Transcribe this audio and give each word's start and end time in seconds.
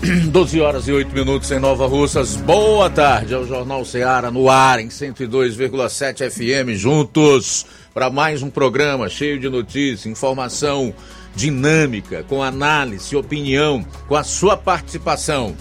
12 0.30 0.60
horas 0.60 0.86
e 0.88 0.92
8 0.92 1.14
minutos 1.14 1.50
em 1.50 1.58
Nova 1.58 1.86
Russas. 1.86 2.36
Boa 2.36 2.90
tarde 2.90 3.32
ao 3.34 3.46
Jornal 3.46 3.82
Ceará 3.84 4.30
no 4.30 4.48
ar 4.50 4.78
em 4.78 4.88
102,7 4.88 6.30
FM. 6.30 6.78
Juntos 6.78 7.64
para 7.94 8.10
mais 8.10 8.42
um 8.42 8.50
programa 8.50 9.08
cheio 9.08 9.40
de 9.40 9.48
notícias, 9.48 10.04
informação 10.04 10.92
dinâmica, 11.34 12.22
com 12.24 12.42
análise, 12.42 13.16
opinião, 13.16 13.82
com 14.06 14.16
a 14.16 14.22
sua 14.22 14.54
participação. 14.56 15.56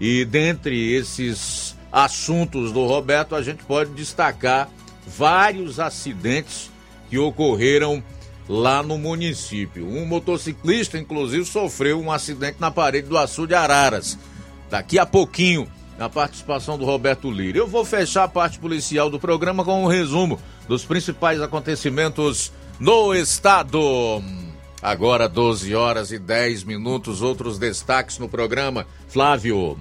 E 0.00 0.24
dentre 0.24 0.92
esses 0.92 1.76
assuntos 1.90 2.72
do 2.72 2.86
Roberto, 2.86 3.34
a 3.34 3.42
gente 3.42 3.64
pode 3.64 3.92
destacar 3.92 4.68
vários 5.06 5.78
acidentes 5.78 6.70
que 7.08 7.18
ocorreram 7.18 8.02
lá 8.52 8.82
no 8.82 8.98
município. 8.98 9.88
Um 9.88 10.04
motociclista, 10.04 10.98
inclusive, 10.98 11.42
sofreu 11.46 11.98
um 11.98 12.12
acidente 12.12 12.60
na 12.60 12.70
parede 12.70 13.08
do 13.08 13.16
açude 13.16 13.54
Araras. 13.54 14.18
Daqui 14.68 14.98
a 14.98 15.06
pouquinho, 15.06 15.66
na 15.96 16.10
participação 16.10 16.76
do 16.76 16.84
Roberto 16.84 17.30
Lira. 17.30 17.56
Eu 17.56 17.66
vou 17.66 17.82
fechar 17.82 18.24
a 18.24 18.28
parte 18.28 18.58
policial 18.58 19.08
do 19.08 19.18
programa 19.18 19.64
com 19.64 19.82
um 19.82 19.86
resumo 19.86 20.38
dos 20.68 20.84
principais 20.84 21.40
acontecimentos 21.40 22.52
no 22.78 23.14
estado. 23.14 24.22
Agora 24.82 25.30
12 25.30 25.74
horas 25.74 26.12
e 26.12 26.18
10 26.18 26.64
minutos, 26.64 27.22
outros 27.22 27.58
destaques 27.58 28.18
no 28.18 28.28
programa. 28.28 28.86
Flávio. 29.08 29.78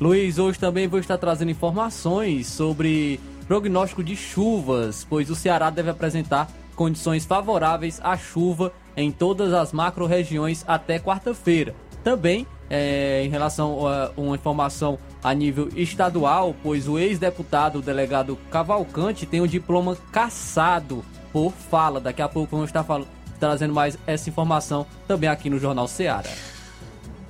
Luiz, 0.00 0.38
hoje 0.38 0.56
também 0.56 0.86
vou 0.86 1.00
estar 1.00 1.18
trazendo 1.18 1.50
informações 1.50 2.46
sobre 2.46 3.18
prognóstico 3.48 4.04
de 4.04 4.14
chuvas, 4.14 5.04
pois 5.08 5.30
o 5.30 5.34
Ceará 5.34 5.68
deve 5.70 5.90
apresentar 5.90 6.48
condições 6.78 7.24
favoráveis 7.24 8.00
à 8.04 8.16
chuva 8.16 8.72
em 8.96 9.10
todas 9.10 9.52
as 9.52 9.72
macro-regiões 9.72 10.64
até 10.66 11.00
quarta-feira. 11.00 11.74
Também 12.04 12.46
é, 12.70 13.24
em 13.24 13.28
relação 13.28 13.84
a 13.88 14.12
uma 14.16 14.36
informação 14.36 14.96
a 15.22 15.34
nível 15.34 15.68
estadual, 15.74 16.54
pois 16.62 16.86
o 16.86 16.96
ex-deputado, 16.96 17.82
delegado 17.82 18.38
Cavalcante, 18.48 19.26
tem 19.26 19.40
o 19.40 19.48
diploma 19.48 19.98
cassado 20.12 21.04
por 21.32 21.50
fala. 21.50 22.00
Daqui 22.00 22.22
a 22.22 22.28
pouco 22.28 22.52
vamos 22.52 22.68
estar 22.68 22.84
falando, 22.84 23.08
trazendo 23.40 23.74
mais 23.74 23.98
essa 24.06 24.30
informação 24.30 24.86
também 25.08 25.28
aqui 25.28 25.50
no 25.50 25.58
Jornal 25.58 25.88
Seara. 25.88 26.30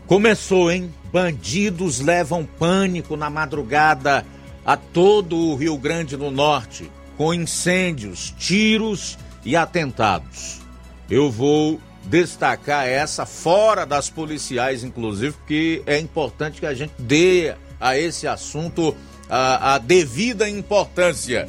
Começou, 0.07 0.71
hein? 0.71 0.93
Bandidos 1.11 2.01
levam 2.01 2.45
pânico 2.45 3.17
na 3.17 3.31
madrugada 3.31 4.27
a 4.65 4.77
todo 4.77 5.39
o 5.39 5.55
Rio 5.55 5.79
Grande 5.79 6.19
do 6.19 6.31
Norte, 6.31 6.91
com 7.17 7.33
incêndios, 7.33 8.35
tiros 8.39 9.17
e 9.49 9.57
atentados. 9.57 10.61
Eu 11.09 11.31
vou 11.31 11.81
destacar 12.05 12.87
essa 12.87 13.25
fora 13.25 13.87
das 13.87 14.11
policiais, 14.11 14.85
inclusive, 14.85 15.33
porque 15.33 15.83
é 15.87 15.99
importante 15.99 16.61
que 16.61 16.67
a 16.67 16.75
gente 16.75 16.93
dê 16.99 17.55
a 17.81 17.97
esse 17.97 18.27
assunto 18.27 18.95
a, 19.27 19.75
a 19.75 19.79
devida 19.79 20.47
importância. 20.51 21.49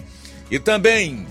E 0.50 0.58
também, 0.58 1.28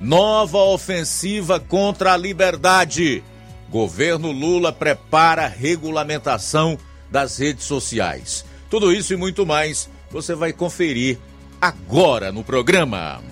nova 0.00 0.58
ofensiva 0.58 1.58
contra 1.58 2.12
a 2.12 2.16
liberdade. 2.16 3.24
Governo 3.68 4.30
Lula 4.30 4.72
prepara 4.72 5.48
regulamentação 5.48 6.78
das 7.10 7.38
redes 7.38 7.64
sociais. 7.64 8.44
Tudo 8.70 8.92
isso 8.92 9.14
e 9.14 9.16
muito 9.16 9.44
mais 9.44 9.90
você 10.12 10.32
vai 10.32 10.52
conferir 10.52 11.18
agora 11.60 12.30
no 12.30 12.44
programa. 12.44 13.31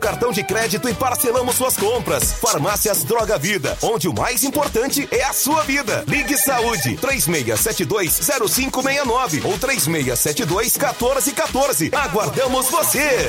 cartão 0.00 0.32
de 0.32 0.42
crédito 0.42 0.88
e 0.88 0.94
parcelamos 0.94 1.54
suas 1.54 1.76
compras. 1.76 2.32
Farmácias 2.32 3.04
Droga 3.04 3.38
Vida, 3.38 3.78
onde 3.82 4.08
o 4.08 4.14
mais 4.14 4.42
importante 4.42 5.06
é 5.12 5.22
a 5.22 5.32
sua 5.32 5.62
vida. 5.62 6.02
Ligue 6.08 6.36
Saúde 6.36 6.96
36720569 6.96 9.44
ou 9.44 9.56
36721414. 9.58 11.94
Aguardamos 11.94 12.68
você. 12.70 13.28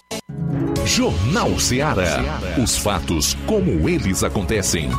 Jornal 0.93 1.57
Ceará. 1.57 2.19
Os 2.61 2.75
fatos 2.77 3.33
como 3.45 3.87
eles 3.87 4.25
acontecem. 4.25 4.89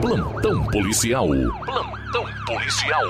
Plantão 0.00 0.64
policial. 0.68 1.28
Plantão 1.28 2.24
policial. 2.46 3.04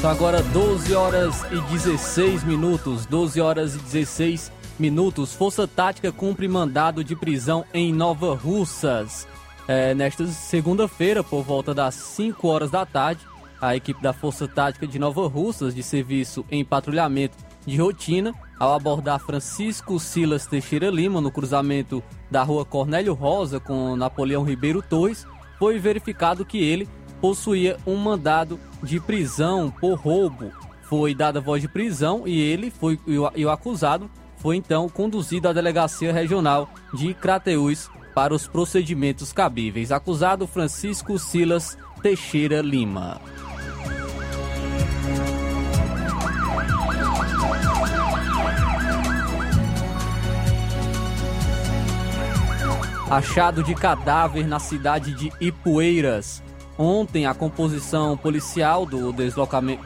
São 0.00 0.10
agora 0.10 0.42
12 0.42 0.92
horas 0.96 1.44
e 1.52 1.60
16 1.72 2.42
minutos. 2.42 3.06
12 3.06 3.40
horas 3.40 3.76
e 3.76 3.78
16 3.78 4.50
minutos. 4.76 5.32
Força 5.32 5.68
Tática 5.68 6.10
cumpre 6.10 6.48
mandado 6.48 7.04
de 7.04 7.14
prisão 7.14 7.64
em 7.72 7.92
Nova 7.92 8.34
Russas. 8.34 9.28
É, 9.66 9.94
nesta 9.94 10.26
segunda-feira, 10.26 11.24
por 11.24 11.42
volta 11.42 11.72
das 11.72 11.94
5 11.94 12.46
horas 12.46 12.70
da 12.70 12.84
tarde, 12.84 13.26
a 13.60 13.74
equipe 13.74 14.02
da 14.02 14.12
Força 14.12 14.46
Tática 14.46 14.86
de 14.86 14.98
Nova 14.98 15.26
Russas, 15.26 15.74
de 15.74 15.82
serviço 15.82 16.44
em 16.50 16.62
patrulhamento 16.62 17.36
de 17.66 17.78
rotina, 17.78 18.34
ao 18.58 18.74
abordar 18.74 19.18
Francisco 19.20 19.98
Silas 19.98 20.46
Teixeira 20.46 20.90
Lima 20.90 21.20
no 21.20 21.30
cruzamento 21.30 22.02
da 22.30 22.42
rua 22.42 22.64
Cornélio 22.64 23.14
Rosa 23.14 23.58
com 23.58 23.96
Napoleão 23.96 24.44
Ribeiro 24.44 24.82
Torres, 24.82 25.26
foi 25.58 25.78
verificado 25.78 26.44
que 26.44 26.58
ele 26.58 26.86
possuía 27.20 27.78
um 27.86 27.96
mandado 27.96 28.60
de 28.82 29.00
prisão 29.00 29.70
por 29.70 29.94
roubo. 29.94 30.52
Foi 30.82 31.14
dada 31.14 31.40
voz 31.40 31.62
de 31.62 31.68
prisão 31.68 32.24
e 32.26 32.38
ele 32.38 32.70
foi 32.70 33.00
e 33.06 33.44
o, 33.44 33.50
acusado 33.50 34.10
foi 34.36 34.56
então 34.56 34.90
conduzido 34.90 35.48
à 35.48 35.52
delegacia 35.54 36.12
regional 36.12 36.68
de 36.92 37.14
Crateús 37.14 37.88
para 38.14 38.32
os 38.32 38.46
procedimentos 38.46 39.32
cabíveis. 39.32 39.90
Acusado 39.90 40.46
Francisco 40.46 41.18
Silas 41.18 41.76
Teixeira 42.00 42.62
Lima. 42.62 43.20
Achado 53.10 53.62
de 53.62 53.74
cadáver 53.74 54.46
na 54.46 54.58
cidade 54.58 55.12
de 55.12 55.32
Ipueiras. 55.40 56.42
Ontem, 56.76 57.26
a 57.26 57.34
composição 57.34 58.16
policial 58.16 58.84
do 58.86 59.12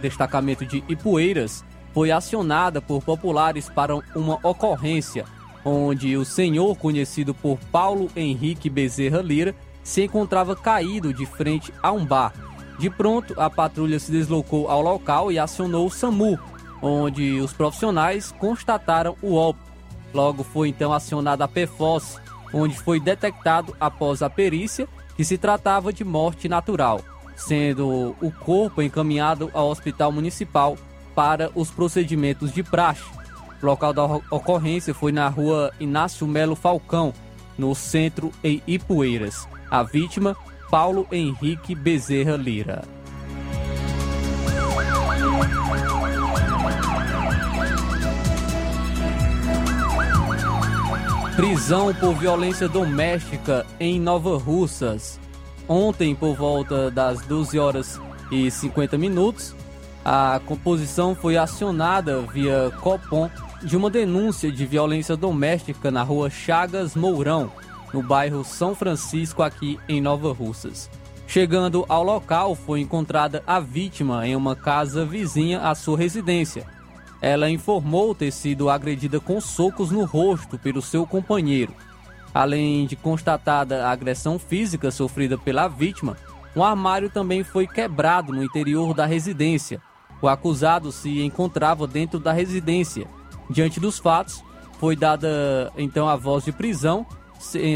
destacamento 0.00 0.64
de 0.64 0.82
Ipueiras 0.88 1.64
foi 1.92 2.10
acionada 2.10 2.80
por 2.80 3.02
populares 3.02 3.68
para 3.68 3.94
uma 4.14 4.38
ocorrência 4.42 5.24
onde 5.68 6.16
o 6.16 6.24
senhor, 6.24 6.76
conhecido 6.76 7.34
por 7.34 7.58
Paulo 7.70 8.10
Henrique 8.16 8.70
Bezerra 8.70 9.20
Lira, 9.20 9.54
se 9.82 10.04
encontrava 10.04 10.56
caído 10.56 11.12
de 11.12 11.26
frente 11.26 11.72
a 11.82 11.92
um 11.92 12.04
bar. 12.04 12.32
De 12.78 12.88
pronto, 12.88 13.34
a 13.38 13.50
patrulha 13.50 13.98
se 13.98 14.10
deslocou 14.10 14.68
ao 14.68 14.80
local 14.80 15.30
e 15.30 15.38
acionou 15.38 15.86
o 15.86 15.90
SAMU, 15.90 16.38
onde 16.80 17.40
os 17.40 17.52
profissionais 17.52 18.32
constataram 18.32 19.16
o 19.20 19.34
óbito. 19.34 19.66
Logo 20.14 20.42
foi 20.42 20.68
então 20.68 20.92
acionada 20.92 21.44
a 21.44 21.48
PFOS, 21.48 22.18
onde 22.52 22.78
foi 22.78 22.98
detectado 22.98 23.76
após 23.78 24.22
a 24.22 24.30
perícia 24.30 24.88
que 25.16 25.24
se 25.24 25.36
tratava 25.36 25.92
de 25.92 26.04
morte 26.04 26.48
natural, 26.48 27.00
sendo 27.36 28.16
o 28.20 28.30
corpo 28.30 28.80
encaminhado 28.80 29.50
ao 29.52 29.68
hospital 29.68 30.12
municipal 30.12 30.78
para 31.14 31.50
os 31.54 31.70
procedimentos 31.70 32.52
de 32.52 32.62
praxe. 32.62 33.17
O 33.60 33.66
local 33.66 33.92
da 33.92 34.04
ocorrência 34.04 34.94
foi 34.94 35.10
na 35.10 35.28
rua 35.28 35.72
Inácio 35.80 36.26
Melo 36.26 36.54
Falcão, 36.54 37.12
no 37.56 37.74
centro 37.74 38.30
em 38.42 38.62
Ipueiras. 38.66 39.48
A 39.68 39.82
vítima, 39.82 40.36
Paulo 40.70 41.06
Henrique 41.10 41.74
Bezerra 41.74 42.36
Lira. 42.36 42.82
Prisão 51.34 51.94
por 51.94 52.14
violência 52.14 52.68
doméstica 52.68 53.66
em 53.78 54.00
Nova 54.00 54.36
Russas. 54.38 55.20
Ontem, 55.68 56.14
por 56.14 56.34
volta 56.34 56.90
das 56.90 57.20
12 57.22 57.58
horas 57.58 58.00
e 58.30 58.50
50 58.50 58.96
minutos, 58.98 59.54
a 60.04 60.40
composição 60.46 61.14
foi 61.14 61.36
acionada 61.36 62.20
via 62.22 62.72
Copom 62.80 63.28
de 63.62 63.76
uma 63.76 63.90
denúncia 63.90 64.52
de 64.52 64.64
violência 64.64 65.16
doméstica 65.16 65.90
na 65.90 66.02
rua 66.02 66.30
Chagas 66.30 66.94
Mourão. 66.94 67.50
no 67.92 68.02
bairro 68.02 68.44
São 68.44 68.74
Francisco, 68.74 69.42
aqui 69.42 69.80
em 69.88 69.98
Nova 69.98 70.30
Russas. 70.30 70.90
Chegando 71.26 71.86
ao 71.88 72.04
local, 72.04 72.54
foi 72.54 72.80
encontrada 72.80 73.42
a 73.46 73.58
vítima 73.58 74.26
em 74.26 74.36
uma 74.36 74.54
casa 74.54 75.06
vizinha 75.06 75.60
à 75.60 75.74
sua 75.74 75.96
residência. 75.96 76.66
Ela 77.20 77.48
informou 77.48 78.14
ter 78.14 78.30
sido 78.30 78.68
agredida 78.68 79.18
com 79.18 79.40
socos 79.40 79.90
no 79.90 80.04
rosto 80.04 80.58
pelo 80.58 80.82
seu 80.82 81.06
companheiro. 81.06 81.72
Além 82.34 82.86
de 82.86 82.94
constatada 82.94 83.86
a 83.86 83.90
agressão 83.90 84.38
física 84.38 84.90
sofrida 84.90 85.38
pela 85.38 85.66
vítima, 85.66 86.14
um 86.54 86.62
armário 86.62 87.08
também 87.08 87.42
foi 87.42 87.66
quebrado 87.66 88.34
no 88.34 88.44
interior 88.44 88.92
da 88.92 89.06
residência. 89.06 89.80
O 90.20 90.28
acusado 90.28 90.92
se 90.92 91.22
encontrava 91.22 91.86
dentro 91.86 92.18
da 92.18 92.32
residência. 92.32 93.08
Diante 93.50 93.80
dos 93.80 93.98
fatos, 93.98 94.42
foi 94.78 94.94
dada 94.94 95.72
então 95.76 96.08
a 96.08 96.16
voz 96.16 96.44
de 96.44 96.52
prisão 96.52 97.06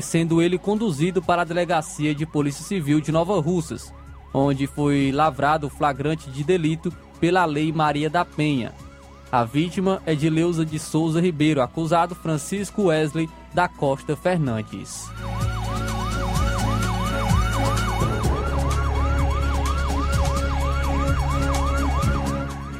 sendo 0.02 0.42
ele 0.42 0.58
conduzido 0.58 1.22
para 1.22 1.42
a 1.42 1.44
delegacia 1.44 2.14
de 2.14 2.26
Polícia 2.26 2.64
Civil 2.64 3.00
de 3.00 3.12
Nova 3.12 3.40
Russas, 3.40 3.94
onde 4.34 4.66
foi 4.66 5.12
lavrado 5.12 5.68
o 5.68 5.70
flagrante 5.70 6.30
de 6.30 6.42
delito 6.42 6.92
pela 7.20 7.44
Lei 7.44 7.72
Maria 7.72 8.10
da 8.10 8.24
Penha. 8.24 8.72
A 9.30 9.44
vítima 9.44 10.02
é 10.04 10.14
de 10.14 10.28
Leusa 10.28 10.64
de 10.64 10.78
Souza 10.78 11.20
Ribeiro, 11.20 11.62
acusado 11.62 12.14
Francisco 12.14 12.84
Wesley 12.84 13.30
da 13.54 13.68
Costa 13.68 14.16
Fernandes. 14.16 15.08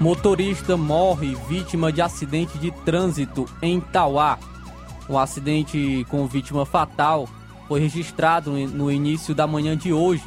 Motorista 0.03 0.77
morre 0.77 1.37
vítima 1.49 1.93
de 1.93 2.03
acidente 2.03 2.59
de 2.59 2.73
trânsito 2.73 3.49
em 3.63 3.81
Tauá. 3.81 4.37
Um 5.09 5.17
acidente 5.17 6.05
com 6.11 6.27
vítima 6.27 6.67
fatal 6.67 7.29
foi 7.69 7.79
registrado 7.79 8.51
no 8.51 8.91
início 8.91 9.33
da 9.33 9.47
manhã 9.47 9.77
de 9.77 9.93
hoje, 9.93 10.25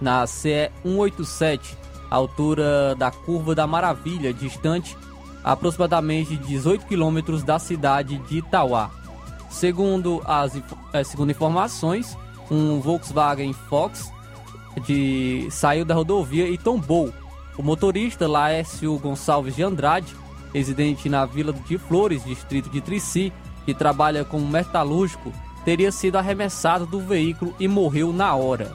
na 0.00 0.26
CE 0.26 0.70
187, 0.82 1.76
altura 2.08 2.94
da 2.94 3.10
Curva 3.10 3.54
da 3.54 3.66
Maravilha, 3.66 4.32
distante 4.32 4.96
aproximadamente 5.44 6.34
18 6.34 6.86
quilômetros 6.86 7.42
da 7.42 7.58
cidade 7.58 8.16
de 8.30 8.38
Itauá. 8.38 8.90
Segundo 9.50 10.22
as 10.24 10.58
é, 10.90 11.04
segundo 11.04 11.32
informações, 11.32 12.16
um 12.50 12.80
Volkswagen 12.80 13.52
Fox 13.52 14.10
de, 14.86 15.48
saiu 15.50 15.84
da 15.84 15.94
rodovia 15.94 16.48
e 16.48 16.56
tombou. 16.56 17.12
O 17.58 17.62
motorista 17.62 18.28
Laércio 18.28 18.96
Gonçalves 18.98 19.56
de 19.56 19.64
Andrade, 19.64 20.14
residente 20.54 21.08
na 21.08 21.26
Vila 21.26 21.52
de 21.52 21.76
Flores, 21.76 22.24
distrito 22.24 22.70
de 22.70 22.80
Trici, 22.80 23.32
que 23.66 23.74
trabalha 23.74 24.24
como 24.24 24.46
metalúrgico, 24.46 25.32
teria 25.64 25.90
sido 25.90 26.16
arremessado 26.16 26.86
do 26.86 27.00
veículo 27.00 27.52
e 27.58 27.66
morreu 27.66 28.12
na 28.12 28.32
hora. 28.32 28.72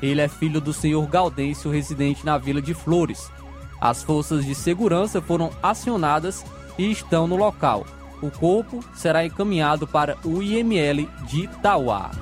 Ele 0.00 0.20
é 0.20 0.28
filho 0.28 0.60
do 0.60 0.72
senhor 0.72 1.04
Gaudêncio, 1.08 1.72
residente 1.72 2.24
na 2.24 2.38
Vila 2.38 2.62
de 2.62 2.72
Flores. 2.72 3.28
As 3.80 4.04
forças 4.04 4.44
de 4.46 4.54
segurança 4.54 5.20
foram 5.20 5.50
acionadas 5.60 6.44
e 6.78 6.88
estão 6.88 7.26
no 7.26 7.34
local. 7.34 7.84
O 8.22 8.30
corpo 8.30 8.78
será 8.94 9.26
encaminhado 9.26 9.88
para 9.88 10.16
o 10.24 10.40
IML 10.40 11.08
de 11.26 11.40
Itauá. 11.44 12.12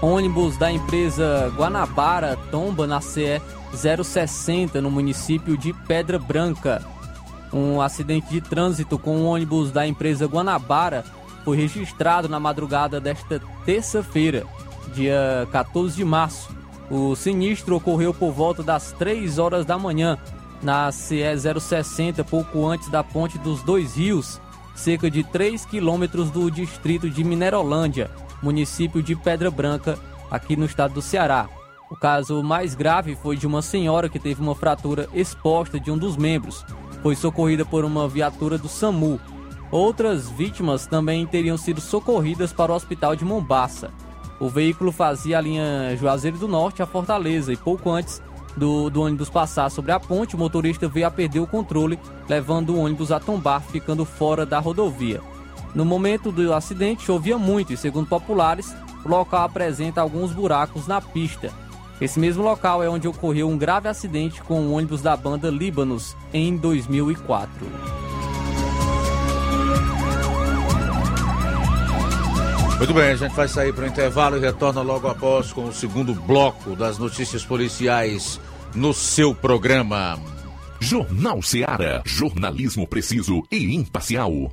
Ônibus 0.00 0.56
da 0.56 0.70
empresa 0.70 1.52
Guanabara 1.56 2.38
tomba 2.52 2.86
na 2.86 3.00
CE 3.00 3.42
060 3.74 4.80
no 4.80 4.92
município 4.92 5.56
de 5.56 5.72
Pedra 5.72 6.20
Branca. 6.20 6.84
Um 7.52 7.80
acidente 7.80 8.28
de 8.28 8.40
trânsito 8.40 8.96
com 8.96 9.16
um 9.16 9.26
ônibus 9.26 9.72
da 9.72 9.86
empresa 9.88 10.26
Guanabara 10.26 11.04
foi 11.44 11.56
registrado 11.56 12.28
na 12.28 12.38
madrugada 12.38 13.00
desta 13.00 13.42
terça-feira, 13.64 14.46
dia 14.94 15.48
14 15.50 15.96
de 15.96 16.04
março. 16.04 16.48
O 16.88 17.16
sinistro 17.16 17.74
ocorreu 17.74 18.14
por 18.14 18.30
volta 18.30 18.62
das 18.62 18.92
3 18.92 19.38
horas 19.38 19.66
da 19.66 19.76
manhã 19.76 20.16
na 20.62 20.92
CE 20.92 21.24
060, 21.36 22.22
pouco 22.22 22.64
antes 22.68 22.88
da 22.88 23.02
Ponte 23.02 23.36
dos 23.36 23.64
Dois 23.64 23.96
Rios, 23.96 24.40
cerca 24.76 25.10
de 25.10 25.24
3 25.24 25.64
quilômetros 25.64 26.30
do 26.30 26.48
distrito 26.50 27.10
de 27.10 27.24
Minerolândia, 27.24 28.08
município 28.42 29.02
de 29.02 29.16
Pedra 29.16 29.50
Branca, 29.50 29.98
aqui 30.30 30.56
no 30.56 30.64
estado 30.64 30.94
do 30.94 31.02
Ceará. 31.02 31.48
O 31.90 31.96
caso 31.96 32.42
mais 32.42 32.74
grave 32.74 33.16
foi 33.16 33.36
de 33.36 33.46
uma 33.46 33.62
senhora 33.62 34.08
que 34.08 34.18
teve 34.18 34.42
uma 34.42 34.54
fratura 34.54 35.08
exposta 35.14 35.80
de 35.80 35.90
um 35.90 35.96
dos 35.96 36.16
membros. 36.16 36.64
Foi 37.02 37.16
socorrida 37.16 37.64
por 37.64 37.84
uma 37.84 38.08
viatura 38.08 38.58
do 38.58 38.68
SAMU. 38.68 39.18
Outras 39.70 40.28
vítimas 40.28 40.86
também 40.86 41.26
teriam 41.26 41.56
sido 41.56 41.80
socorridas 41.80 42.52
para 42.52 42.72
o 42.72 42.74
hospital 42.74 43.16
de 43.16 43.24
Mombaça. 43.24 43.90
O 44.38 44.48
veículo 44.48 44.92
fazia 44.92 45.38
a 45.38 45.40
linha 45.40 45.96
Juazeiro 45.96 46.38
do 46.38 46.46
Norte 46.46 46.82
a 46.82 46.86
Fortaleza 46.86 47.52
e 47.52 47.56
pouco 47.56 47.90
antes 47.90 48.22
do, 48.58 48.90
do 48.90 49.02
ônibus 49.02 49.30
passar 49.30 49.70
sobre 49.70 49.92
a 49.92 50.00
ponte, 50.00 50.34
o 50.34 50.38
motorista 50.38 50.88
veio 50.88 51.06
a 51.06 51.10
perder 51.10 51.40
o 51.40 51.46
controle, 51.46 51.98
levando 52.28 52.70
o 52.70 52.78
ônibus 52.78 53.12
a 53.12 53.20
tombar, 53.20 53.62
ficando 53.62 54.04
fora 54.04 54.44
da 54.44 54.58
rodovia. 54.58 55.20
No 55.74 55.84
momento 55.84 56.32
do 56.32 56.52
acidente, 56.52 57.04
chovia 57.04 57.38
muito 57.38 57.72
e, 57.72 57.76
segundo 57.76 58.08
populares, 58.08 58.74
o 59.04 59.08
local 59.08 59.44
apresenta 59.44 60.00
alguns 60.00 60.32
buracos 60.32 60.86
na 60.86 61.00
pista. 61.00 61.52
Esse 62.00 62.18
mesmo 62.20 62.42
local 62.42 62.82
é 62.82 62.88
onde 62.88 63.08
ocorreu 63.08 63.48
um 63.48 63.58
grave 63.58 63.88
acidente 63.88 64.40
com 64.42 64.60
um 64.60 64.72
ônibus 64.72 65.02
da 65.02 65.16
banda 65.16 65.50
Líbanos 65.50 66.16
em 66.32 66.56
2004. 66.56 67.66
Muito 72.78 72.94
bem, 72.94 73.10
a 73.10 73.16
gente 73.16 73.34
vai 73.34 73.48
sair 73.48 73.74
para 73.74 73.84
o 73.84 73.88
intervalo 73.88 74.36
e 74.36 74.40
retorna 74.40 74.82
logo 74.82 75.08
após 75.08 75.52
com 75.52 75.64
o 75.64 75.72
segundo 75.72 76.14
bloco 76.14 76.76
das 76.76 76.96
notícias 76.96 77.44
policiais 77.44 78.40
no 78.72 78.94
seu 78.94 79.34
programa. 79.34 80.16
Jornal 80.80 81.42
Seara. 81.42 82.02
Jornalismo 82.06 82.86
preciso 82.86 83.42
e 83.50 83.74
imparcial. 83.74 84.52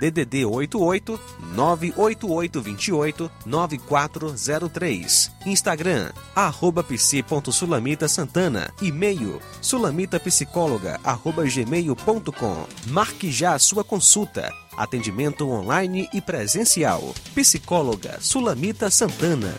DDD 0.00 0.46
88 0.46 1.20
98828 1.54 3.30
9403. 3.44 5.30
Instagram, 5.46 6.10
arroba 6.34 6.82
psi.sulamita 6.82 8.08
Santana. 8.08 8.72
E-mail, 8.80 9.40
sulamitapsicóloga, 9.60 10.98
arroba 11.04 11.44
gmail.com. 11.44 12.66
Marque 12.88 13.30
já 13.30 13.54
a 13.54 13.58
sua 13.58 13.84
consulta. 13.84 14.50
Atendimento 14.76 15.48
online 15.48 16.08
e 16.12 16.20
presencial. 16.20 17.14
Psicóloga 17.34 18.18
Sulamita 18.20 18.90
Santana. 18.90 19.54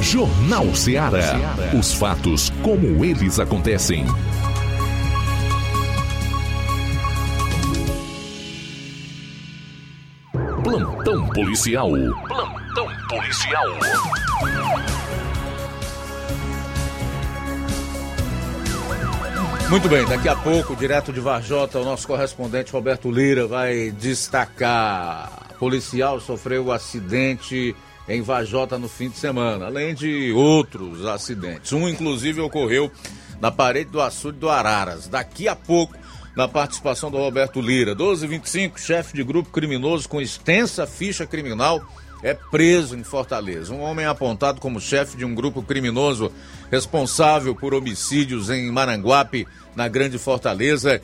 Jornal 0.00 0.74
Ceará. 0.74 1.36
Os 1.78 1.92
fatos 1.92 2.50
como 2.62 3.04
eles 3.04 3.38
acontecem. 3.38 4.06
Plantão 10.68 11.26
policial. 11.30 11.90
Plantão 12.26 12.86
policial. 13.08 13.66
Muito 19.70 19.88
bem, 19.88 20.04
daqui 20.04 20.28
a 20.28 20.36
pouco, 20.36 20.76
direto 20.76 21.10
de 21.10 21.20
Varjota, 21.20 21.78
o 21.78 21.84
nosso 21.86 22.06
correspondente 22.06 22.70
Roberto 22.70 23.10
Lira 23.10 23.46
vai 23.46 23.90
destacar. 23.92 25.54
Policial 25.58 26.20
sofreu 26.20 26.70
acidente 26.70 27.74
em 28.06 28.20
Varjota 28.20 28.78
no 28.78 28.90
fim 28.90 29.08
de 29.08 29.16
semana, 29.16 29.68
além 29.68 29.94
de 29.94 30.32
outros 30.32 31.06
acidentes. 31.06 31.72
Um, 31.72 31.88
inclusive, 31.88 32.42
ocorreu 32.42 32.92
na 33.40 33.50
parede 33.50 33.88
do 33.88 34.02
açude 34.02 34.38
do 34.38 34.50
Araras. 34.50 35.08
Daqui 35.08 35.48
a 35.48 35.56
pouco, 35.56 35.94
na 36.36 36.46
participação 36.46 37.10
do 37.10 37.18
Roberto 37.18 37.60
Lira. 37.60 37.94
1225, 37.94 38.80
chefe 38.80 39.14
de 39.14 39.24
grupo 39.24 39.50
criminoso 39.50 40.08
com 40.08 40.20
extensa 40.20 40.86
ficha 40.86 41.26
criminal, 41.26 41.82
é 42.22 42.34
preso 42.34 42.96
em 42.96 43.04
Fortaleza. 43.04 43.72
Um 43.72 43.80
homem 43.80 44.06
apontado 44.06 44.60
como 44.60 44.80
chefe 44.80 45.16
de 45.16 45.24
um 45.24 45.34
grupo 45.34 45.62
criminoso 45.62 46.32
responsável 46.70 47.54
por 47.54 47.74
homicídios 47.74 48.50
em 48.50 48.70
Maranguape, 48.70 49.46
na 49.76 49.88
Grande 49.88 50.18
Fortaleza, 50.18 51.00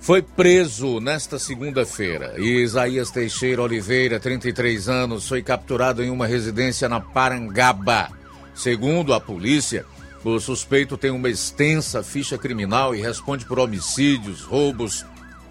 foi 0.00 0.22
preso 0.22 0.98
nesta 0.98 1.38
segunda-feira. 1.38 2.34
Isaías 2.40 3.10
Teixeira 3.10 3.62
Oliveira, 3.62 4.18
33 4.18 4.88
anos, 4.88 5.28
foi 5.28 5.42
capturado 5.42 6.02
em 6.02 6.10
uma 6.10 6.26
residência 6.26 6.88
na 6.88 7.00
Parangaba. 7.00 8.08
Segundo 8.54 9.12
a 9.12 9.20
polícia, 9.20 9.84
o 10.22 10.38
suspeito 10.38 10.98
tem 10.98 11.10
uma 11.10 11.30
extensa 11.30 12.02
ficha 12.02 12.36
criminal 12.36 12.94
e 12.94 13.00
responde 13.00 13.46
por 13.46 13.58
homicídios, 13.58 14.42
roubos, 14.42 15.04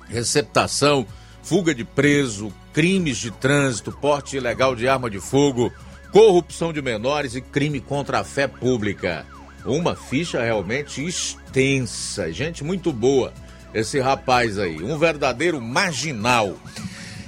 receptação, 0.08 1.08
fuga 1.42 1.74
de 1.74 1.84
preso, 1.84 2.54
crimes 2.72 3.18
de 3.18 3.32
trânsito, 3.32 3.92
porte 3.92 4.38
ilegal 4.38 4.76
de 4.76 4.88
arma 4.88 5.10
de 5.10 5.20
fogo, 5.20 5.72
corrupção 6.12 6.72
de 6.72 6.82
menores 6.82 7.34
e 7.34 7.42
crime 7.42 7.80
contra 7.80 8.20
a 8.20 8.24
fé 8.24 8.48
pública. 8.48 9.26
Uma 9.66 9.96
ficha 9.96 10.42
realmente 10.42 11.04
extensa, 11.04 12.32
gente 12.32 12.64
muito 12.64 12.94
boa. 12.94 13.34
Esse 13.74 14.00
rapaz 14.00 14.60
aí, 14.60 14.84
um 14.84 14.98
verdadeiro 14.98 15.60
marginal. 15.60 16.56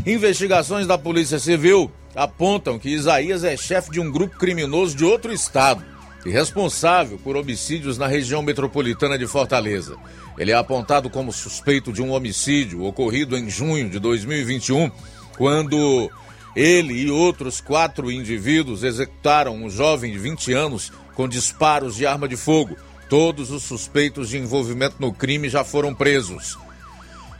Investigações 0.05 0.85
da 0.85 0.97
Polícia 0.97 1.39
Civil 1.39 1.91
apontam 2.15 2.77
que 2.77 2.89
Isaías 2.89 3.43
é 3.43 3.57
chefe 3.57 3.91
de 3.91 3.99
um 3.99 4.11
grupo 4.11 4.37
criminoso 4.37 4.95
de 4.95 5.03
outro 5.03 5.33
estado 5.33 5.83
e 6.25 6.29
responsável 6.29 7.17
por 7.17 7.35
homicídios 7.35 7.97
na 7.97 8.07
região 8.07 8.41
metropolitana 8.41 9.17
de 9.17 9.27
Fortaleza. 9.27 9.95
Ele 10.37 10.51
é 10.51 10.55
apontado 10.55 11.09
como 11.09 11.31
suspeito 11.31 11.91
de 11.91 12.01
um 12.01 12.11
homicídio 12.11 12.83
ocorrido 12.83 13.37
em 13.37 13.49
junho 13.49 13.89
de 13.89 13.99
2021, 13.99 14.91
quando 15.37 16.09
ele 16.55 16.93
e 16.93 17.09
outros 17.09 17.61
quatro 17.61 18.11
indivíduos 18.11 18.83
executaram 18.83 19.55
um 19.55 19.69
jovem 19.69 20.11
de 20.11 20.17
20 20.17 20.53
anos 20.53 20.91
com 21.15 21.27
disparos 21.27 21.95
de 21.95 22.05
arma 22.05 22.27
de 22.27 22.37
fogo. 22.37 22.75
Todos 23.09 23.51
os 23.51 23.63
suspeitos 23.63 24.29
de 24.29 24.37
envolvimento 24.37 24.95
no 24.99 25.11
crime 25.11 25.49
já 25.49 25.63
foram 25.63 25.93
presos. 25.93 26.57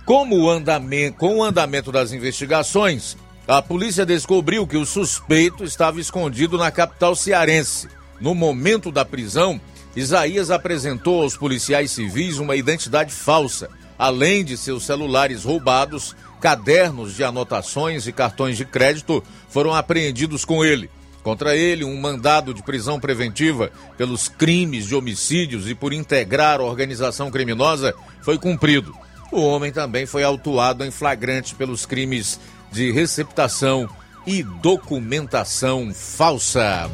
Como 0.06 0.38
o 0.38 0.50
andamento, 0.50 1.18
com 1.18 1.38
o 1.38 1.44
andamento 1.44 1.92
das 1.92 2.12
investigações, 2.12 3.16
a 3.48 3.62
polícia 3.62 4.06
descobriu 4.06 4.68
que 4.68 4.78
o 4.78 4.86
suspeito 4.86 5.64
estava 5.64 6.00
escondido 6.00 6.58
na 6.58 6.72
capital 6.72 7.16
cearense. 7.16 7.88
No 8.22 8.36
momento 8.36 8.92
da 8.92 9.04
prisão, 9.04 9.60
Isaías 9.96 10.52
apresentou 10.52 11.24
aos 11.24 11.36
policiais 11.36 11.90
civis 11.90 12.38
uma 12.38 12.56
identidade 12.56 13.12
falsa, 13.12 13.68
além 13.98 14.46
de 14.46 14.56
seus 14.56 14.84
celulares 14.86 15.44
roubados, 15.44 16.16
cadernos 16.40 17.16
de 17.16 17.24
anotações 17.24 18.06
e 18.06 18.12
cartões 18.12 18.58
de 18.58 18.64
crédito 18.64 19.24
foram 19.50 19.74
apreendidos 19.74 20.46
com 20.46 20.64
ele. 20.64 20.90
Contra 21.24 21.56
ele, 21.56 21.84
um 21.84 22.00
mandado 22.00 22.54
de 22.54 22.64
prisão 22.64 23.00
preventiva 23.00 23.72
pelos 23.98 24.28
crimes 24.28 24.88
de 24.88 24.96
homicídios 24.96 25.68
e 25.68 25.76
por 25.76 25.92
integrar 25.92 26.60
a 26.60 26.64
organização 26.64 27.30
criminosa 27.30 27.94
foi 28.22 28.38
cumprido. 28.38 28.96
O 29.32 29.42
homem 29.42 29.72
também 29.72 30.06
foi 30.06 30.24
autuado 30.24 30.86
em 30.86 30.92
flagrante 30.92 31.56
pelos 31.56 31.86
crimes 31.86 32.40
de 32.72 32.92
receptação 32.92 33.90
e 34.26 34.44
documentação 34.44 35.92
falsa. 35.94 36.90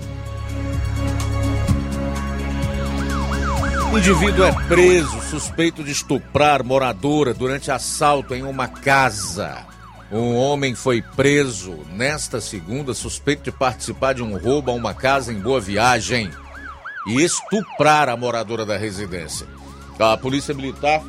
Indivíduo 3.95 4.45
é 4.45 4.51
preso 4.67 5.21
suspeito 5.21 5.83
de 5.83 5.91
estuprar 5.91 6.63
moradora 6.63 7.33
durante 7.33 7.71
assalto 7.71 8.35
em 8.35 8.43
uma 8.43 8.67
casa. 8.67 9.65
Um 10.11 10.35
homem 10.35 10.75
foi 10.75 11.01
preso 11.01 11.79
nesta 11.91 12.39
segunda 12.39 12.93
suspeito 12.93 13.43
de 13.43 13.51
participar 13.51 14.13
de 14.13 14.21
um 14.21 14.37
roubo 14.37 14.71
a 14.71 14.73
uma 14.73 14.93
casa 14.93 15.33
em 15.33 15.39
Boa 15.39 15.59
Viagem 15.59 16.29
e 17.07 17.23
estuprar 17.23 18.07
a 18.09 18.15
moradora 18.15 18.65
da 18.65 18.77
residência. 18.77 19.47
A 19.97 20.15
Polícia 20.15 20.53
Militar 20.53 21.01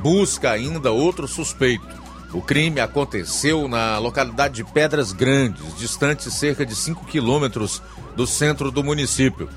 busca 0.00 0.50
ainda 0.50 0.92
outro 0.92 1.26
suspeito. 1.26 2.04
O 2.32 2.42
crime 2.42 2.80
aconteceu 2.80 3.68
na 3.68 3.98
localidade 3.98 4.54
de 4.54 4.64
Pedras 4.64 5.12
Grandes, 5.12 5.76
distante 5.78 6.30
cerca 6.30 6.66
de 6.66 6.74
5 6.74 7.06
quilômetros 7.06 7.80
do 8.16 8.26
centro 8.26 8.70
do 8.70 8.84
município. 8.84 9.48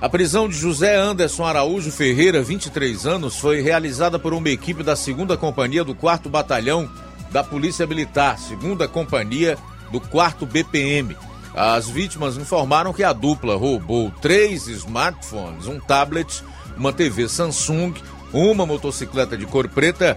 A 0.00 0.08
prisão 0.08 0.48
de 0.48 0.56
José 0.56 0.94
Anderson 0.94 1.44
Araújo 1.44 1.90
Ferreira, 1.90 2.40
23 2.40 3.04
anos, 3.04 3.36
foi 3.36 3.60
realizada 3.60 4.16
por 4.16 4.32
uma 4.32 4.48
equipe 4.48 4.84
da 4.84 4.94
2 4.94 5.36
Companhia 5.40 5.82
do 5.82 5.92
4 5.92 6.30
Batalhão 6.30 6.88
da 7.32 7.42
Polícia 7.42 7.84
Militar, 7.84 8.38
2 8.38 8.88
Companhia 8.92 9.58
do 9.90 10.00
4 10.00 10.46
BPM. 10.46 11.16
As 11.52 11.88
vítimas 11.88 12.36
informaram 12.36 12.92
que 12.92 13.02
a 13.02 13.12
dupla 13.12 13.56
roubou 13.56 14.12
três 14.22 14.68
smartphones, 14.68 15.66
um 15.66 15.80
tablet, 15.80 16.44
uma 16.76 16.92
TV 16.92 17.28
Samsung, 17.28 17.92
uma 18.32 18.64
motocicleta 18.64 19.36
de 19.36 19.46
cor 19.46 19.68
preta, 19.68 20.16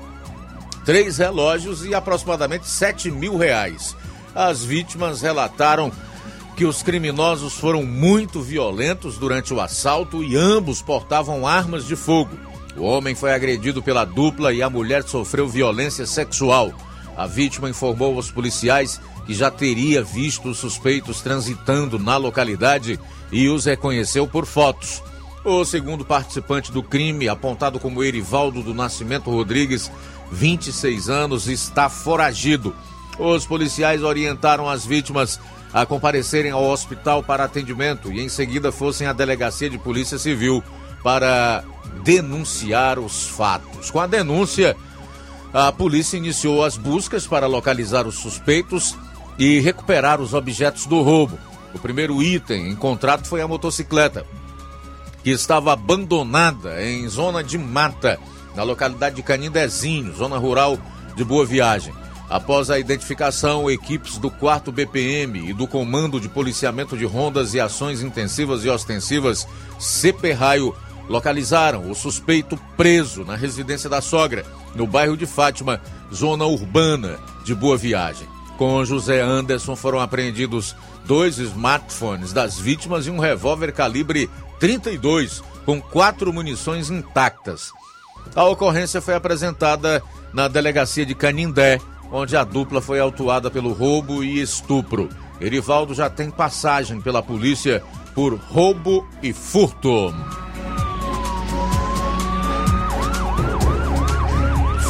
três 0.85 1.17
relógios 1.17 1.83
e 1.83 1.95
aproximadamente 1.95 2.67
7 2.67 3.09
mil 3.09 3.35
reais. 3.35 3.95
As 4.35 4.63
vítimas 4.63 5.23
relataram 5.23 5.91
que 6.55 6.65
os 6.65 6.83
criminosos 6.83 7.53
foram 7.53 7.83
muito 7.83 8.41
violentos 8.41 9.17
durante 9.17 9.53
o 9.53 9.59
assalto 9.59 10.23
e 10.23 10.35
ambos 10.35 10.81
portavam 10.81 11.47
armas 11.47 11.85
de 11.85 11.95
fogo. 11.95 12.37
O 12.75 12.83
homem 12.83 13.15
foi 13.15 13.33
agredido 13.33 13.81
pela 13.81 14.05
dupla 14.05 14.53
e 14.53 14.61
a 14.61 14.69
mulher 14.69 15.03
sofreu 15.03 15.47
violência 15.47 16.05
sexual. 16.05 16.71
A 17.17 17.27
vítima 17.27 17.69
informou 17.69 18.15
aos 18.15 18.31
policiais 18.31 18.99
que 19.25 19.33
já 19.33 19.51
teria 19.51 20.03
visto 20.03 20.49
os 20.49 20.57
suspeitos 20.57 21.21
transitando 21.21 21.99
na 21.99 22.17
localidade 22.17 22.99
e 23.31 23.47
os 23.49 23.65
reconheceu 23.65 24.27
por 24.27 24.45
fotos. 24.45 25.03
O 25.43 25.65
segundo 25.65 26.05
participante 26.05 26.71
do 26.71 26.83
crime, 26.83 27.27
apontado 27.27 27.79
como 27.79 28.03
Erivaldo 28.03 28.61
do 28.61 28.73
Nascimento 28.73 29.31
Rodrigues, 29.31 29.91
26 30.31 31.09
anos, 31.09 31.47
está 31.47 31.89
foragido. 31.89 32.75
Os 33.17 33.45
policiais 33.45 34.03
orientaram 34.03 34.69
as 34.69 34.85
vítimas 34.85 35.39
a 35.73 35.85
comparecerem 35.85 36.51
ao 36.51 36.69
hospital 36.69 37.23
para 37.23 37.45
atendimento 37.45 38.11
e 38.11 38.21
em 38.21 38.29
seguida 38.29 38.71
fossem 38.71 39.07
à 39.07 39.13
delegacia 39.13 39.69
de 39.69 39.77
polícia 39.77 40.17
civil 40.17 40.63
para 41.03 41.63
denunciar 42.03 42.99
os 42.99 43.27
fatos. 43.27 43.89
Com 43.89 43.99
a 43.99 44.07
denúncia, 44.07 44.75
a 45.53 45.71
polícia 45.71 46.17
iniciou 46.17 46.63
as 46.63 46.77
buscas 46.77 47.25
para 47.25 47.47
localizar 47.47 48.05
os 48.05 48.15
suspeitos 48.15 48.97
e 49.37 49.59
recuperar 49.59 50.21
os 50.21 50.33
objetos 50.33 50.85
do 50.85 51.01
roubo. 51.01 51.37
O 51.73 51.79
primeiro 51.79 52.21
item 52.21 52.69
encontrado 52.69 53.25
foi 53.25 53.41
a 53.41 53.47
motocicleta, 53.47 54.25
que 55.23 55.29
estava 55.29 55.71
abandonada 55.71 56.83
em 56.83 57.07
zona 57.07 57.43
de 57.43 57.57
mata, 57.57 58.19
na 58.55 58.63
localidade 58.63 59.15
de 59.15 59.23
Canindezinho, 59.23 60.13
zona 60.13 60.37
rural 60.37 60.77
de 61.15 61.23
Boa 61.23 61.45
Viagem. 61.45 61.93
Após 62.31 62.69
a 62.69 62.79
identificação, 62.79 63.69
equipes 63.69 64.17
do 64.17 64.31
4 64.31 64.71
BPM 64.71 65.49
e 65.49 65.53
do 65.53 65.67
Comando 65.67 66.17
de 66.17 66.29
Policiamento 66.29 66.95
de 66.95 67.03
Rondas 67.03 67.53
e 67.53 67.59
Ações 67.59 68.01
Intensivas 68.01 68.63
e 68.63 68.69
Ostensivas, 68.69 69.45
CP 69.77 70.31
Raio, 70.31 70.73
localizaram 71.09 71.91
o 71.91 71.93
suspeito 71.93 72.57
preso 72.77 73.25
na 73.25 73.35
residência 73.35 73.89
da 73.89 73.99
sogra, 73.99 74.45
no 74.73 74.87
bairro 74.87 75.17
de 75.17 75.25
Fátima, 75.25 75.81
zona 76.13 76.45
urbana 76.45 77.19
de 77.43 77.53
Boa 77.53 77.75
Viagem. 77.75 78.29
Com 78.57 78.85
José 78.85 79.19
Anderson 79.19 79.75
foram 79.75 79.99
apreendidos 79.99 80.73
dois 81.03 81.37
smartphones 81.37 82.31
das 82.31 82.57
vítimas 82.57 83.07
e 83.07 83.09
um 83.09 83.19
revólver 83.19 83.73
calibre 83.73 84.29
32 84.57 85.43
com 85.65 85.81
quatro 85.81 86.31
munições 86.31 86.89
intactas. 86.89 87.73
A 88.33 88.45
ocorrência 88.45 89.01
foi 89.01 89.15
apresentada 89.15 90.01
na 90.31 90.47
delegacia 90.47 91.05
de 91.05 91.13
Canindé, 91.13 91.77
onde 92.11 92.35
a 92.35 92.43
dupla 92.43 92.81
foi 92.81 92.99
autuada 92.99 93.49
pelo 93.49 93.71
roubo 93.71 94.23
e 94.23 94.41
estupro. 94.41 95.09
Erivaldo 95.39 95.93
já 95.93 96.09
tem 96.09 96.29
passagem 96.29 96.99
pela 97.01 97.23
polícia 97.23 97.81
por 98.13 98.35
roubo 98.35 99.07
e 99.23 99.31
furto. 99.33 100.13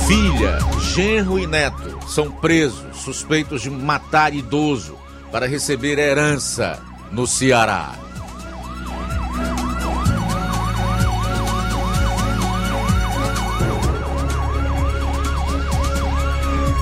Filha, 0.07 0.59
genro 0.93 1.39
e 1.39 1.47
neto 1.47 1.99
são 2.09 2.29
presos 2.31 2.97
suspeitos 2.97 3.61
de 3.61 3.69
matar 3.69 4.33
idoso 4.33 4.97
para 5.31 5.47
receber 5.47 5.97
herança 5.97 6.81
no 7.11 7.25
Ceará. 7.25 8.10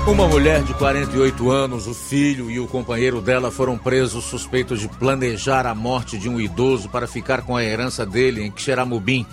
Uma 0.10 0.28
mulher 0.28 0.64
de 0.64 0.74
48 0.74 1.52
anos, 1.52 1.86
o 1.86 1.94
filho 1.94 2.50
e 2.50 2.60
o 2.60 2.66
companheiro 2.66 3.22
dela 3.22 3.52
foram 3.52 3.78
presos 3.78 4.26
suspeitos 4.26 4.80
de 4.80 4.88
planejar 4.88 5.68
a 5.68 5.76
morte 5.76 6.18
de 6.18 6.28
um 6.28 6.42
idoso 6.42 6.90
para 6.90 7.08
ficar 7.08 7.44
com 7.44 7.56
a 7.56 7.64
herança 7.64 8.08
dele 8.08 8.44
em 8.44 8.52
Xeramubim. 8.54 9.24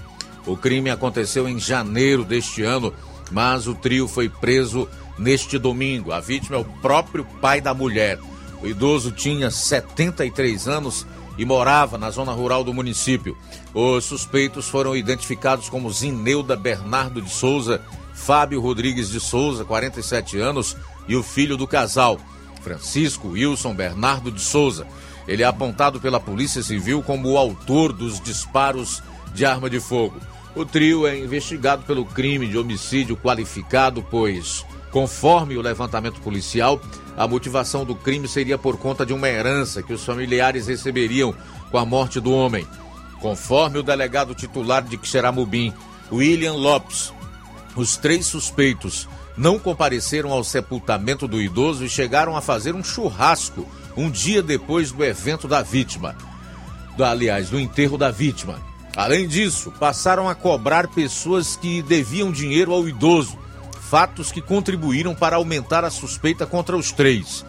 O 0.47 0.55
crime 0.55 0.91
aconteceu 0.91 1.49
em 1.49 1.59
janeiro 1.59 2.25
deste 2.25 2.63
ano, 2.63 2.93
mas 3.33 3.67
o 3.67 3.75
trio 3.75 4.07
foi 4.07 4.29
preso 4.29 4.87
neste 5.19 5.59
domingo. 5.59 6.13
A 6.13 6.21
vítima 6.21 6.57
é 6.57 6.61
o 6.61 6.65
próprio 6.65 7.25
pai 7.41 7.59
da 7.61 7.73
mulher. 7.73 8.19
O 8.63 8.67
idoso 8.67 9.11
tinha 9.11 9.51
73 9.51 10.69
anos 10.69 11.07
e 11.39 11.45
morava 11.47 11.97
na 11.97 12.11
zona 12.11 12.33
rural 12.33 12.63
do 12.63 12.75
município. 12.75 13.37
Os 13.73 14.05
suspeitos 14.05 14.69
foram 14.69 14.95
identificados 14.95 15.71
como 15.71 15.91
Zineuda 15.91 16.55
Bernardo 16.55 17.23
de 17.23 17.31
Souza 17.31 17.81
Fábio 18.17 18.61
Rodrigues 18.61 19.11
de 19.11 19.21
Souza, 19.21 19.65
47 19.65 20.39
anos, 20.39 20.77
e 21.07 21.15
o 21.15 21.23
filho 21.23 21.57
do 21.57 21.67
casal, 21.67 22.19
Francisco 22.63 23.29
Wilson 23.29 23.75
Bernardo 23.75 24.33
de 24.33 24.41
Souza. 24.41 24.87
Ele 25.29 25.43
é 25.43 25.47
apontado 25.47 26.01
pela 26.01 26.19
Polícia 26.19 26.63
Civil 26.63 27.03
como 27.03 27.31
o 27.31 27.39
autor 27.39 27.93
dos 27.93 28.19
disparos 28.19 29.03
de 29.33 29.45
arma 29.45 29.71
de 29.71 29.79
fogo. 29.79 30.21
O 30.57 30.65
trio 30.65 31.07
é 31.07 31.17
investigado 31.17 31.83
pelo 31.85 32.05
crime 32.05 32.49
de 32.49 32.59
homicídio 32.59 33.17
qualificado, 33.17 34.03
pois, 34.03 34.65
conforme 34.91 35.57
o 35.57 35.63
levantamento 35.63 36.21
policial, 36.21 36.81
a 37.17 37.29
motivação 37.29 37.85
do 37.85 37.95
crime 37.95 38.27
seria 38.27 38.57
por 38.57 38.79
conta 38.79 39.05
de 39.05 39.13
uma 39.13 39.29
herança 39.29 39.83
que 39.83 39.93
os 39.93 40.05
familiares 40.05 40.67
receberiam 40.67 41.35
com 41.71 41.79
a 41.79 41.85
morte 41.85 42.19
do 42.19 42.33
homem. 42.33 42.67
Conforme 43.21 43.79
o 43.79 43.83
delegado 43.83 44.35
titular 44.35 44.83
de 44.83 44.99
Xeramubim, 45.03 45.73
William 46.11 46.55
Lopes, 46.55 47.13
os 47.77 47.97
três 47.97 48.27
suspeitos 48.27 49.07
não 49.37 49.59
compareceram 49.59 50.33
ao 50.33 50.43
sepultamento 50.43 51.29
do 51.29 51.41
idoso 51.41 51.85
e 51.85 51.89
chegaram 51.89 52.37
a 52.37 52.41
fazer 52.41 52.75
um 52.75 52.83
churrasco 52.83 53.69
um 53.97 54.11
dia 54.11 54.43
depois 54.43 54.91
do 54.91 55.05
evento 55.05 55.47
da 55.47 55.63
vítima. 55.63 56.17
Aliás, 56.99 57.51
do 57.51 57.61
enterro 57.61 57.99
da 57.99 58.11
vítima. 58.11 58.59
Além 58.97 59.29
disso, 59.29 59.71
passaram 59.79 60.27
a 60.27 60.35
cobrar 60.35 60.89
pessoas 60.89 61.55
que 61.55 61.83
deviam 61.83 62.33
dinheiro 62.33 62.73
ao 62.73 62.89
idoso, 62.89 63.39
fatos 63.91 64.33
que 64.33 64.41
contribuíram 64.41 65.15
para 65.15 65.37
aumentar 65.37 65.85
a 65.85 65.91
suspeita 65.91 66.47
contra 66.47 66.75
os 66.75 66.93
três. 66.93 67.45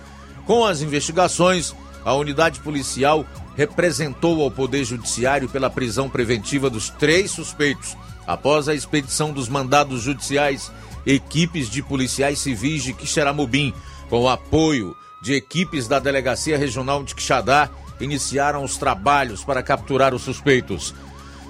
Com 0.46 0.66
as 0.66 0.82
investigações, 0.82 1.74
a 2.04 2.13
unidade 2.13 2.60
policial 2.60 3.26
representou 3.56 4.44
ao 4.44 4.52
Poder 4.52 4.84
Judiciário 4.84 5.48
pela 5.48 5.70
prisão 5.70 6.10
preventiva 6.10 6.70
dos 6.70 6.90
três 6.90 7.32
suspeitos 7.32 7.96
Após 8.28 8.68
a 8.68 8.76
expedição 8.76 9.32
dos 9.32 9.48
mandados 9.48 10.02
judiciais, 10.02 10.70
equipes 11.06 11.70
de 11.70 11.82
policiais 11.82 12.40
civis 12.40 12.84
de 12.84 12.94
Quixeramobim, 12.94 13.74
com 14.10 14.24
o 14.24 14.30
apoio 14.30 14.96
de 15.22 15.34
equipes 15.34 15.88
da 15.88 15.98
Delegacia 15.98 16.58
Regional 16.58 17.04
de 17.04 17.16
Quixadá, 17.16 17.70
iniciaram 18.02 18.63
os 18.63 18.78
trabalhos 18.78 19.46
para 19.46 19.63
capturar 19.63 20.13
os 20.13 20.22
suspeitos. 20.24 20.94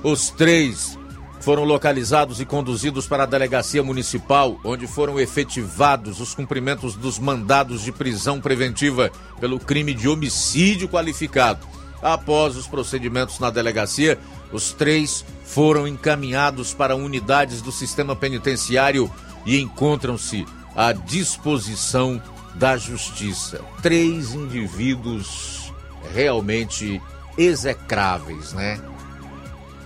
Os 0.03 0.29
três 0.29 0.97
foram 1.39 1.63
localizados 1.63 2.39
e 2.39 2.45
conduzidos 2.45 3.07
para 3.07 3.23
a 3.23 3.27
Delegacia 3.27 3.83
Municipal, 3.83 4.59
onde 4.63 4.85
foram 4.85 5.19
efetivados 5.19 6.19
os 6.19 6.35
cumprimentos 6.35 6.95
dos 6.95 7.17
mandados 7.17 7.81
de 7.81 7.91
prisão 7.91 8.39
preventiva 8.39 9.11
pelo 9.39 9.59
crime 9.59 9.93
de 9.93 10.07
homicídio 10.07 10.87
qualificado. 10.87 11.65
Após 12.01 12.55
os 12.55 12.67
procedimentos 12.67 13.39
na 13.39 13.49
delegacia, 13.49 14.19
os 14.51 14.71
três 14.71 15.25
foram 15.43 15.87
encaminhados 15.87 16.73
para 16.73 16.95
unidades 16.95 17.61
do 17.61 17.71
sistema 17.71 18.15
penitenciário 18.15 19.11
e 19.45 19.59
encontram-se 19.59 20.45
à 20.75 20.91
disposição 20.91 22.21
da 22.55 22.77
justiça. 22.77 23.61
Três 23.81 24.33
indivíduos 24.33 25.71
realmente 26.13 27.01
execráveis, 27.37 28.53
né? 28.53 28.79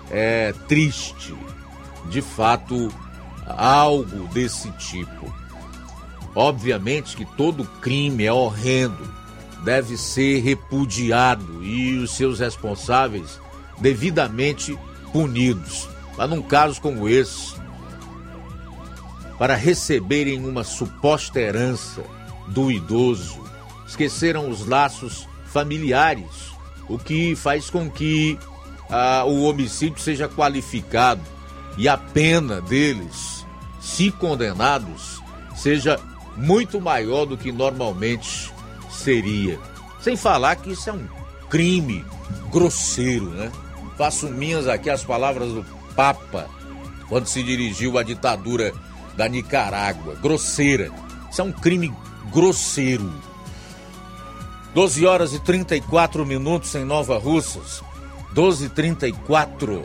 É 0.10 0.54
triste, 0.68 1.34
de 2.10 2.22
fato, 2.22 2.92
algo 3.48 4.28
desse 4.28 4.70
tipo. 4.72 5.34
Obviamente 6.36 7.16
que 7.16 7.26
todo 7.26 7.66
crime 7.82 8.26
é 8.26 8.32
horrendo, 8.32 9.04
deve 9.64 9.98
ser 9.98 10.42
repudiado 10.42 11.64
e 11.64 11.98
os 11.98 12.16
seus 12.16 12.40
responsáveis 12.40 13.40
devidamente 13.80 14.78
punidos. 15.12 15.88
Mas 16.18 16.30
num 16.30 16.42
caso 16.42 16.82
como 16.82 17.08
esse, 17.08 17.56
para 19.38 19.56
receberem 19.56 20.46
uma 20.46 20.64
suposta 20.64 21.40
herança 21.40 22.04
do 22.48 22.72
idoso, 22.72 23.42
esqueceram 23.88 24.50
os 24.50 24.66
laços 24.68 25.28
familiares, 25.46 26.52
o 26.88 26.98
que 26.98 27.36
faz 27.36 27.70
com 27.70 27.90
que 27.90 28.38
ah, 28.90 29.24
o 29.26 29.44
homicídio 29.44 30.00
seja 30.00 30.28
qualificado 30.28 31.22
e 31.78 31.88
a 31.88 31.98
pena 31.98 32.62
deles, 32.62 33.46
se 33.80 34.12
condenados, 34.12 35.22
seja 35.56 36.00
muito 36.36 36.80
maior 36.80 37.26
do 37.26 37.38
que 37.38 37.52
normalmente 37.52 38.52
seria. 39.02 39.60
Sem 40.02 40.16
falar 40.16 40.56
que 40.56 40.72
isso 40.72 40.90
é 40.90 40.94
um 40.94 41.06
crime 41.50 42.06
grosseiro, 42.52 43.30
né? 43.30 43.52
Faço 43.98 44.28
minhas 44.30 44.68
aqui 44.68 44.90
as 44.90 45.04
palavras 45.04 45.50
do 45.52 45.66
Papa 45.96 46.48
quando 47.08 47.28
se 47.28 47.44
dirigiu 47.44 47.98
à 47.98 48.04
ditadura 48.04 48.74
da 49.18 49.28
Nicarágua. 49.28 50.16
Grosseira. 50.16 50.90
Isso 51.30 51.42
é 51.42 51.44
um 51.44 51.52
crime 51.52 51.94
grosseiro. 52.32 53.12
12 54.74 55.06
horas 55.06 55.34
e 55.34 55.40
34 55.40 56.26
minutos 56.26 56.74
em 56.76 56.86
Nova 56.86 57.18
Russas. 57.18 57.84
12 58.34 58.66
e 58.66 58.70
34. 58.70 59.84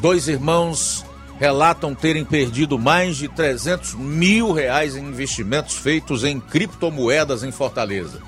Dois 0.00 0.26
irmãos 0.26 1.04
relatam 1.38 1.94
terem 1.94 2.24
perdido 2.24 2.78
mais 2.78 3.16
de 3.16 3.28
300 3.28 3.94
mil 3.94 4.52
reais 4.52 4.96
em 4.96 5.06
investimentos 5.06 5.76
feitos 5.76 6.24
em 6.24 6.40
criptomoedas 6.40 7.44
em 7.44 7.52
Fortaleza. 7.52 8.20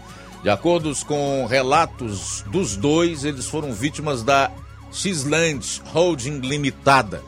De 0.43 0.51
acordo 0.51 0.95
com 1.05 1.47
relatos 1.47 2.45
dos 2.51 2.77
dois, 2.77 3.25
eles 3.25 3.47
foram 3.47 3.73
vítimas 3.73 4.23
da 4.23 4.51
Xland 4.93 5.83
Holding 5.93 6.41
Limitada, 6.41 7.23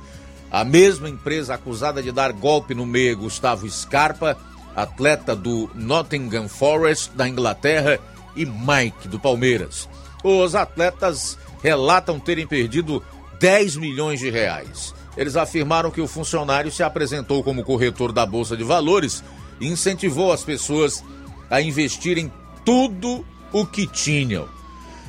a 0.50 0.64
mesma 0.64 1.08
empresa 1.08 1.54
acusada 1.54 2.02
de 2.02 2.12
dar 2.12 2.32
golpe 2.32 2.74
no 2.74 2.86
meio 2.86 3.18
Gustavo 3.18 3.68
Scarpa, 3.68 4.36
atleta 4.74 5.34
do 5.34 5.70
Nottingham 5.74 6.48
Forest 6.48 7.10
da 7.14 7.28
Inglaterra, 7.28 7.98
e 8.36 8.46
Mike 8.46 9.08
do 9.08 9.18
Palmeiras. 9.18 9.88
Os 10.22 10.54
atletas 10.54 11.38
relatam 11.62 12.18
terem 12.18 12.46
perdido 12.46 13.02
10 13.38 13.76
milhões 13.76 14.20
de 14.20 14.30
reais. 14.30 14.94
Eles 15.16 15.36
afirmaram 15.36 15.90
que 15.90 16.00
o 16.00 16.08
funcionário 16.08 16.70
se 16.70 16.82
apresentou 16.82 17.42
como 17.42 17.64
corretor 17.64 18.12
da 18.12 18.24
Bolsa 18.24 18.56
de 18.56 18.64
Valores 18.64 19.24
e 19.60 19.66
incentivou 19.66 20.32
as 20.32 20.44
pessoas 20.44 21.02
a 21.50 21.60
investirem 21.60 22.32
tudo 22.64 23.24
o 23.52 23.66
que 23.66 23.86
tinham. 23.86 24.48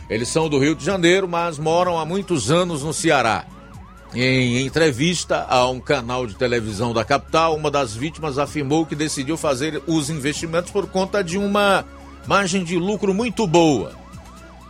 Eles 0.09 0.27
são 0.27 0.49
do 0.49 0.59
Rio 0.59 0.75
de 0.75 0.83
Janeiro, 0.83 1.27
mas 1.27 1.57
moram 1.57 1.97
há 1.97 2.05
muitos 2.05 2.51
anos 2.51 2.83
no 2.83 2.93
Ceará. 2.93 3.45
Em 4.13 4.65
entrevista 4.65 5.45
a 5.49 5.69
um 5.69 5.79
canal 5.79 6.27
de 6.27 6.35
televisão 6.35 6.93
da 6.93 7.05
capital, 7.05 7.55
uma 7.55 7.71
das 7.71 7.95
vítimas 7.95 8.37
afirmou 8.37 8.85
que 8.85 8.93
decidiu 8.93 9.37
fazer 9.37 9.81
os 9.87 10.09
investimentos 10.09 10.69
por 10.69 10.85
conta 10.87 11.23
de 11.23 11.37
uma 11.37 11.85
margem 12.27 12.63
de 12.63 12.77
lucro 12.77 13.13
muito 13.13 13.47
boa. 13.47 13.93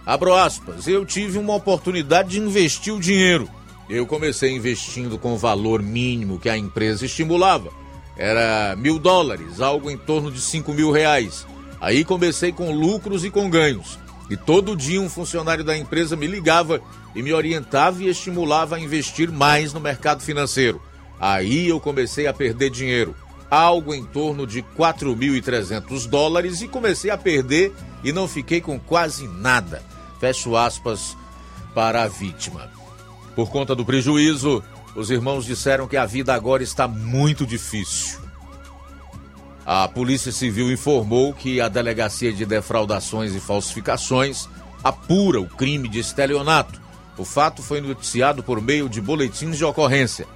Abro 0.06 0.36
aspas, 0.36 0.88
eu 0.88 1.06
tive 1.06 1.40
uma 1.40 1.56
oportunidade 1.56 2.30
de 2.30 2.40
investir 2.40 2.94
o 2.94 3.00
dinheiro. 3.00 3.50
Eu 3.90 4.06
comecei 4.06 4.52
investindo 4.56 5.18
com 5.18 5.34
o 5.34 5.38
valor 5.38 5.82
mínimo 5.82 6.40
que 6.40 6.50
a 6.50 6.58
empresa 6.58 7.06
estimulava. 7.06 7.72
Era 8.16 8.76
mil 8.76 9.00
dólares, 9.00 9.60
algo 9.60 9.90
em 9.90 9.98
torno 9.98 10.32
de 10.32 10.40
cinco 10.40 10.72
mil 10.72 10.92
reais. 10.92 11.48
Aí 11.82 12.06
comecei 12.06 12.52
com 12.52 12.72
lucros 12.72 13.26
e 13.26 13.32
com 13.32 13.50
ganhos. 13.50 13.98
E 14.30 14.38
todo 14.38 14.78
dia 14.78 15.02
um 15.02 15.10
funcionário 15.10 15.64
da 15.64 15.76
empresa 15.76 16.16
me 16.16 16.28
ligava 16.28 16.80
e 17.16 17.24
me 17.24 17.34
orientava 17.34 18.04
e 18.04 18.08
estimulava 18.08 18.76
a 18.76 18.80
investir 18.80 19.32
mais 19.32 19.74
no 19.74 19.80
mercado 19.80 20.22
financeiro. 20.22 20.80
Aí 21.20 21.68
eu 21.68 21.80
comecei 21.80 22.28
a 22.28 22.34
perder 22.34 22.70
dinheiro, 22.70 23.16
algo 23.50 23.94
em 23.94 24.06
torno 24.06 24.46
de 24.46 24.62
4.300 24.62 26.08
dólares 26.08 26.62
e 26.62 26.68
comecei 26.68 27.10
a 27.10 27.18
perder 27.18 27.74
e 28.04 28.14
não 28.14 28.28
fiquei 28.28 28.62
com 28.62 28.80
quase 28.80 29.28
nada. 29.28 29.84
Fecho 30.20 30.56
aspas 30.56 31.18
para 31.74 32.04
a 32.04 32.08
vítima. 32.08 32.72
Por 33.36 33.50
conta 33.50 33.76
do 33.76 33.84
prejuízo, 33.84 34.64
os 34.96 35.10
irmãos 35.10 35.46
disseram 35.46 35.88
que 35.88 35.98
a 35.98 36.06
vida 36.06 36.34
agora 36.34 36.62
está 36.62 36.88
muito 36.88 37.46
difícil. 37.46 38.21
A 39.66 39.88
Polícia 39.88 40.32
Civil 40.32 40.72
informou 40.72 41.34
que 41.34 41.62
a 41.62 41.68
Delegacia 41.68 42.34
de 42.34 42.46
Defraudações 42.46 43.36
e 43.36 43.40
Falsificações 43.40 44.48
apura 44.84 45.40
o 45.40 45.48
crime 45.48 45.88
de 45.88 46.00
estelionato. 46.00 46.82
O 47.18 47.24
fato 47.24 47.62
foi 47.62 47.80
noticiado 47.82 48.42
por 48.42 48.60
meio 48.60 48.90
de 48.90 49.00
boletins 49.00 49.58
de 49.58 49.64
ocorrência. 49.64 50.28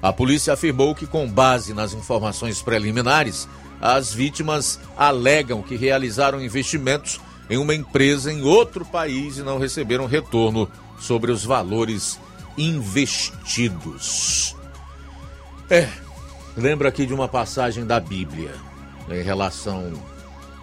A 0.00 0.12
polícia 0.12 0.52
afirmou 0.52 0.94
que, 0.94 1.06
com 1.06 1.28
base 1.28 1.74
nas 1.74 1.92
informações 1.92 2.62
preliminares, 2.62 3.48
as 3.80 4.12
vítimas 4.12 4.78
alegam 4.96 5.62
que 5.62 5.76
realizaram 5.76 6.42
investimentos 6.42 7.20
em 7.48 7.58
uma 7.58 7.74
empresa 7.74 8.32
em 8.32 8.42
outro 8.42 8.84
país 8.84 9.38
e 9.38 9.42
não 9.42 9.58
receberam 9.58 10.06
retorno 10.06 10.70
sobre 11.00 11.32
os 11.32 11.44
valores 11.44 12.20
investidos. 12.56 14.54
É, 15.68 15.88
lembro 16.56 16.88
aqui 16.88 17.06
de 17.06 17.14
uma 17.14 17.28
passagem 17.28 17.86
da 17.86 18.00
Bíblia 18.00 18.54
em 19.08 19.22
relação 19.22 19.92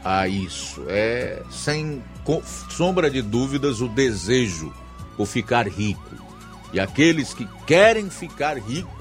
a 0.03 0.27
isso. 0.27 0.83
É 0.87 1.41
sem 1.49 2.03
sombra 2.69 3.09
de 3.09 3.21
dúvidas 3.21 3.81
o 3.81 3.87
desejo 3.87 4.73
por 5.15 5.25
ficar 5.25 5.67
rico. 5.67 6.15
E 6.73 6.79
aqueles 6.79 7.33
que 7.33 7.47
querem 7.65 8.09
ficar 8.09 8.57
ricos, 8.57 8.93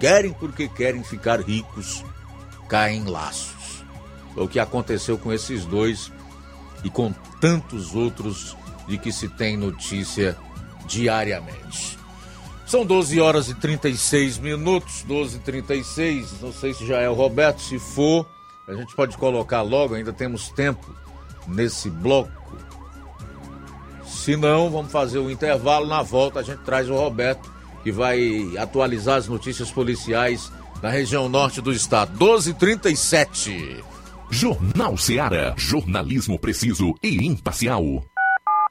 querem 0.00 0.32
porque 0.32 0.68
querem 0.68 1.04
ficar 1.04 1.40
ricos, 1.40 2.04
caem 2.68 3.02
em 3.02 3.04
laços. 3.04 3.84
Foi 4.34 4.44
o 4.44 4.48
que 4.48 4.58
aconteceu 4.58 5.18
com 5.18 5.32
esses 5.32 5.64
dois 5.64 6.10
e 6.82 6.90
com 6.90 7.12
tantos 7.40 7.94
outros 7.94 8.56
de 8.88 8.98
que 8.98 9.12
se 9.12 9.28
tem 9.28 9.56
notícia 9.56 10.36
diariamente. 10.86 11.98
São 12.72 12.86
12 12.86 13.20
horas 13.20 13.50
e 13.50 13.54
36 13.54 14.38
minutos, 14.38 15.04
12 15.06 15.36
e 15.36 15.40
36. 15.40 16.40
Não 16.40 16.50
sei 16.50 16.72
se 16.72 16.86
já 16.86 17.00
é 17.00 17.06
o 17.06 17.12
Roberto. 17.12 17.60
Se 17.60 17.78
for, 17.78 18.26
a 18.66 18.72
gente 18.72 18.96
pode 18.96 19.14
colocar 19.18 19.60
logo, 19.60 19.94
ainda 19.94 20.10
temos 20.10 20.48
tempo 20.48 20.90
nesse 21.46 21.90
bloco. 21.90 22.32
Se 24.06 24.36
não, 24.36 24.70
vamos 24.70 24.90
fazer 24.90 25.18
o 25.18 25.30
intervalo. 25.30 25.86
Na 25.86 26.00
volta, 26.00 26.40
a 26.40 26.42
gente 26.42 26.60
traz 26.60 26.88
o 26.88 26.94
Roberto, 26.94 27.52
que 27.82 27.92
vai 27.92 28.56
atualizar 28.56 29.18
as 29.18 29.28
notícias 29.28 29.70
policiais 29.70 30.50
na 30.82 30.88
região 30.88 31.28
norte 31.28 31.60
do 31.60 31.74
estado. 31.74 32.16
12 32.16 32.52
e 32.52 32.54
37 32.54 33.84
Jornal 34.30 34.96
Seara. 34.96 35.52
Jornalismo 35.58 36.38
preciso 36.38 36.94
e 37.02 37.26
imparcial. 37.26 38.02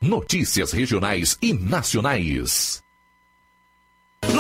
Notícias 0.02 0.72
regionais 0.72 1.38
e 1.40 1.54
nacionais. 1.54 2.82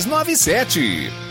3297. 0.05 1.30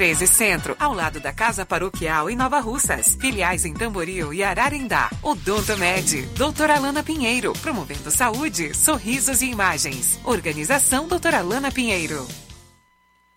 13 0.01 0.25
Centro, 0.25 0.75
ao 0.79 0.95
lado 0.95 1.19
da 1.19 1.31
Casa 1.31 1.63
Paroquial 1.63 2.27
em 2.27 2.35
Nova 2.35 2.59
Russas. 2.59 3.15
Filiais 3.21 3.65
em 3.65 3.73
Tamboril 3.75 4.33
e 4.33 4.41
Ararindá. 4.41 5.11
Odonto 5.21 5.77
Med, 5.77 6.23
doutora 6.35 6.75
Alana 6.75 7.03
Pinheiro, 7.03 7.53
promovendo 7.61 8.09
saúde, 8.09 8.75
sorrisos 8.75 9.43
e 9.43 9.51
imagens. 9.51 10.19
Organização 10.25 11.07
doutora 11.07 11.37
Alana 11.37 11.71
Pinheiro. 11.71 12.27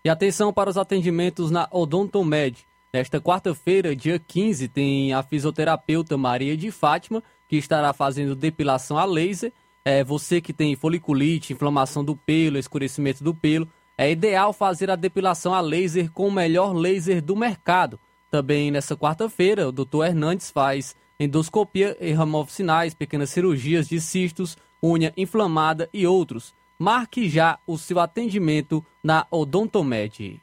E 0.03 0.09
atenção 0.09 0.51
para 0.51 0.67
os 0.67 0.75
atendimentos 0.75 1.51
na 1.51 1.67
Odontomed. 1.69 2.65
Nesta 2.91 3.21
quarta-feira, 3.21 3.95
dia 3.95 4.17
15, 4.17 4.67
tem 4.67 5.13
a 5.13 5.21
fisioterapeuta 5.21 6.17
Maria 6.17 6.57
de 6.57 6.71
Fátima, 6.71 7.21
que 7.47 7.57
estará 7.57 7.93
fazendo 7.93 8.35
depilação 8.35 8.97
a 8.97 9.05
laser. 9.05 9.53
É, 9.85 10.03
você 10.03 10.41
que 10.41 10.51
tem 10.51 10.75
foliculite, 10.75 11.53
inflamação 11.53 12.03
do 12.03 12.15
pelo, 12.15 12.57
escurecimento 12.57 13.23
do 13.23 13.35
pelo, 13.35 13.69
é 13.97 14.11
ideal 14.11 14.51
fazer 14.51 14.91
a 14.91 14.95
depilação 14.95 15.53
a 15.53 15.61
laser 15.61 16.11
com 16.11 16.27
o 16.27 16.31
melhor 16.31 16.73
laser 16.73 17.21
do 17.21 17.35
mercado. 17.35 17.99
Também 18.29 18.69
nessa 18.69 18.95
quarta-feira, 18.95 19.67
o 19.67 19.71
Dr. 19.71 20.03
Hernandes 20.07 20.51
faz 20.51 20.95
endoscopia 21.19 21.95
e 22.01 22.13
sinais, 22.49 22.93
pequenas 22.93 23.29
cirurgias 23.29 23.87
de 23.87 24.01
cistos, 24.01 24.57
unha 24.83 25.13
inflamada 25.15 25.89
e 25.93 26.05
outros. 26.05 26.53
Marque 26.77 27.29
já 27.29 27.57
o 27.65 27.77
seu 27.77 27.99
atendimento 27.99 28.85
na 29.01 29.25
Odontomed. 29.31 30.41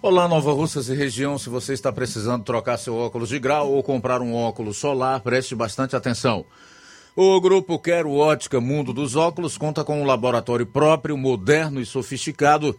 Olá, 0.00 0.28
Nova 0.28 0.52
Russas 0.52 0.88
e 0.88 0.94
região. 0.94 1.36
Se 1.38 1.48
você 1.48 1.72
está 1.72 1.92
precisando 1.92 2.44
trocar 2.44 2.78
seu 2.78 2.96
óculos 2.96 3.28
de 3.28 3.38
grau 3.40 3.72
ou 3.72 3.82
comprar 3.82 4.20
um 4.20 4.34
óculos 4.34 4.76
solar, 4.76 5.20
preste 5.20 5.56
bastante 5.56 5.96
atenção. 5.96 6.46
O 7.16 7.40
grupo 7.40 7.78
Quero 7.78 8.14
Ótica 8.14 8.60
Mundo 8.60 8.92
dos 8.92 9.16
Óculos 9.16 9.58
conta 9.58 9.84
com 9.84 10.00
um 10.00 10.06
laboratório 10.06 10.64
próprio, 10.64 11.16
moderno 11.16 11.80
e 11.80 11.84
sofisticado 11.84 12.78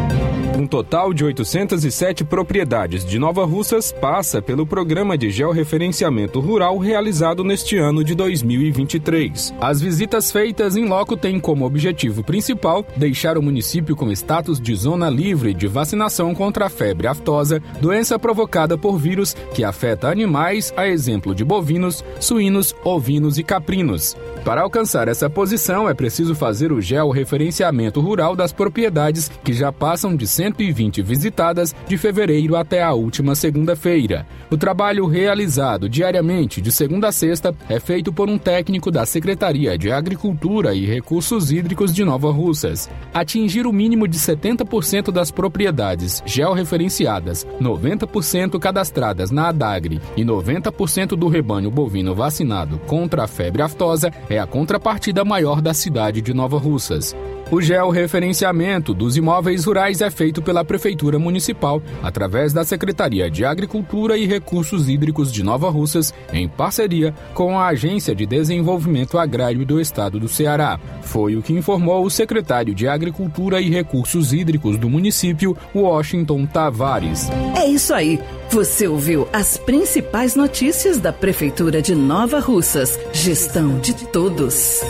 Um 0.61 0.67
total 0.67 1.11
de 1.11 1.25
807 1.25 2.23
propriedades 2.23 3.03
de 3.03 3.17
Nova 3.17 3.43
Russas 3.45 3.91
passa 3.91 4.43
pelo 4.43 4.63
programa 4.63 5.17
de 5.17 5.31
georreferenciamento 5.31 6.39
rural 6.39 6.77
realizado 6.77 7.43
neste 7.43 7.79
ano 7.79 8.03
de 8.03 8.13
2023. 8.13 9.55
As 9.59 9.81
visitas 9.81 10.31
feitas 10.31 10.75
em 10.75 10.85
loco 10.85 11.17
têm 11.17 11.39
como 11.39 11.65
objetivo 11.65 12.23
principal 12.23 12.85
deixar 12.95 13.39
o 13.39 13.41
município 13.41 13.95
com 13.95 14.11
status 14.11 14.61
de 14.61 14.75
zona 14.75 15.09
livre 15.09 15.51
de 15.55 15.65
vacinação 15.65 16.35
contra 16.35 16.67
a 16.67 16.69
febre 16.69 17.07
aftosa, 17.07 17.59
doença 17.81 18.19
provocada 18.19 18.77
por 18.77 18.99
vírus 18.99 19.35
que 19.55 19.63
afeta 19.63 20.11
animais, 20.11 20.71
a 20.77 20.87
exemplo 20.87 21.33
de 21.33 21.43
bovinos, 21.43 22.05
suínos, 22.19 22.75
ovinos 22.83 23.39
e 23.39 23.43
caprinos. 23.43 24.15
Para 24.43 24.61
alcançar 24.61 25.07
essa 25.07 25.29
posição, 25.29 25.87
é 25.87 25.93
preciso 25.93 26.33
fazer 26.33 26.71
o 26.71 26.81
georreferenciamento 26.81 28.01
rural 28.01 28.35
das 28.35 28.51
propriedades 28.51 29.29
que 29.43 29.53
já 29.53 29.71
passam 29.71 30.15
de 30.15 30.25
120 30.25 31.03
visitadas 31.03 31.75
de 31.87 31.95
fevereiro 31.95 32.55
até 32.55 32.81
a 32.81 32.91
última 32.91 33.35
segunda-feira. 33.35 34.25
O 34.49 34.57
trabalho 34.57 35.05
realizado 35.05 35.87
diariamente, 35.87 36.59
de 36.59 36.71
segunda 36.71 37.09
a 37.09 37.11
sexta, 37.11 37.55
é 37.69 37.79
feito 37.79 38.11
por 38.11 38.29
um 38.29 38.37
técnico 38.37 38.89
da 38.89 39.05
Secretaria 39.05 39.77
de 39.77 39.91
Agricultura 39.91 40.73
e 40.73 40.87
Recursos 40.87 41.51
Hídricos 41.51 41.93
de 41.93 42.03
Nova 42.03 42.31
Russas. 42.31 42.89
Atingir 43.13 43.67
o 43.67 43.71
mínimo 43.71 44.07
de 44.07 44.17
70% 44.17 45.11
das 45.11 45.29
propriedades 45.29 46.23
georreferenciadas, 46.25 47.45
90% 47.61 48.57
cadastradas 48.57 49.29
na 49.29 49.49
ADAGRE 49.49 50.01
e 50.17 50.25
90% 50.25 51.09
do 51.09 51.27
rebanho 51.27 51.69
bovino 51.69 52.15
vacinado 52.15 52.79
contra 52.87 53.23
a 53.23 53.27
febre 53.27 53.61
aftosa 53.61 54.11
é 54.31 54.39
a 54.39 54.47
contrapartida 54.47 55.25
maior 55.25 55.61
da 55.61 55.73
cidade 55.73 56.21
de 56.21 56.33
Nova 56.33 56.57
Russas. 56.57 57.15
O 57.51 57.61
georreferenciamento 57.61 58.93
dos 58.93 59.17
imóveis 59.17 59.65
rurais 59.65 59.99
é 59.99 60.09
feito 60.09 60.41
pela 60.41 60.63
Prefeitura 60.63 61.19
Municipal, 61.19 61.81
através 62.01 62.53
da 62.53 62.63
Secretaria 62.63 63.29
de 63.29 63.43
Agricultura 63.43 64.17
e 64.17 64.25
Recursos 64.25 64.87
Hídricos 64.87 65.33
de 65.33 65.43
Nova 65.43 65.69
Russas, 65.69 66.13
em 66.31 66.47
parceria 66.47 67.13
com 67.33 67.59
a 67.59 67.67
Agência 67.67 68.15
de 68.15 68.25
Desenvolvimento 68.25 69.17
Agrário 69.17 69.65
do 69.65 69.81
Estado 69.81 70.17
do 70.17 70.29
Ceará. 70.29 70.79
Foi 71.01 71.35
o 71.35 71.41
que 71.41 71.51
informou 71.51 72.05
o 72.05 72.09
secretário 72.09 72.73
de 72.73 72.87
Agricultura 72.87 73.59
e 73.59 73.69
Recursos 73.69 74.31
Hídricos 74.31 74.77
do 74.77 74.89
município, 74.89 75.57
Washington 75.75 76.45
Tavares. 76.45 77.29
É 77.61 77.67
isso 77.67 77.93
aí. 77.93 78.17
Você 78.51 78.85
ouviu 78.85 79.29
as 79.31 79.55
principais 79.55 80.35
notícias 80.35 80.99
da 80.99 81.13
Prefeitura 81.13 81.81
de 81.81 81.95
Nova 81.95 82.41
Russas. 82.41 82.99
Gestão 83.13 83.79
de 83.79 83.93
todos. 84.07 84.81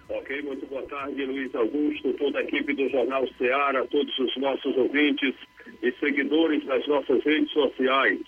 Ok, 0.09 0.41
muito 0.43 0.65
boa 0.67 0.83
tarde, 0.83 1.25
Luiz 1.25 1.53
Augusto, 1.55 2.13
toda 2.13 2.39
a 2.39 2.43
equipe 2.43 2.73
do 2.73 2.87
Jornal 2.89 3.27
Ceará, 3.37 3.83
todos 3.89 4.17
os 4.19 4.37
nossos 4.37 4.77
ouvintes 4.77 5.33
e 5.81 5.91
seguidores 5.99 6.63
das 6.65 6.85
nossas 6.87 7.23
redes 7.23 7.51
sociais. 7.51 8.19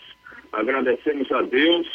Agradecemos 0.52 1.32
a 1.32 1.42
Deus 1.44 1.88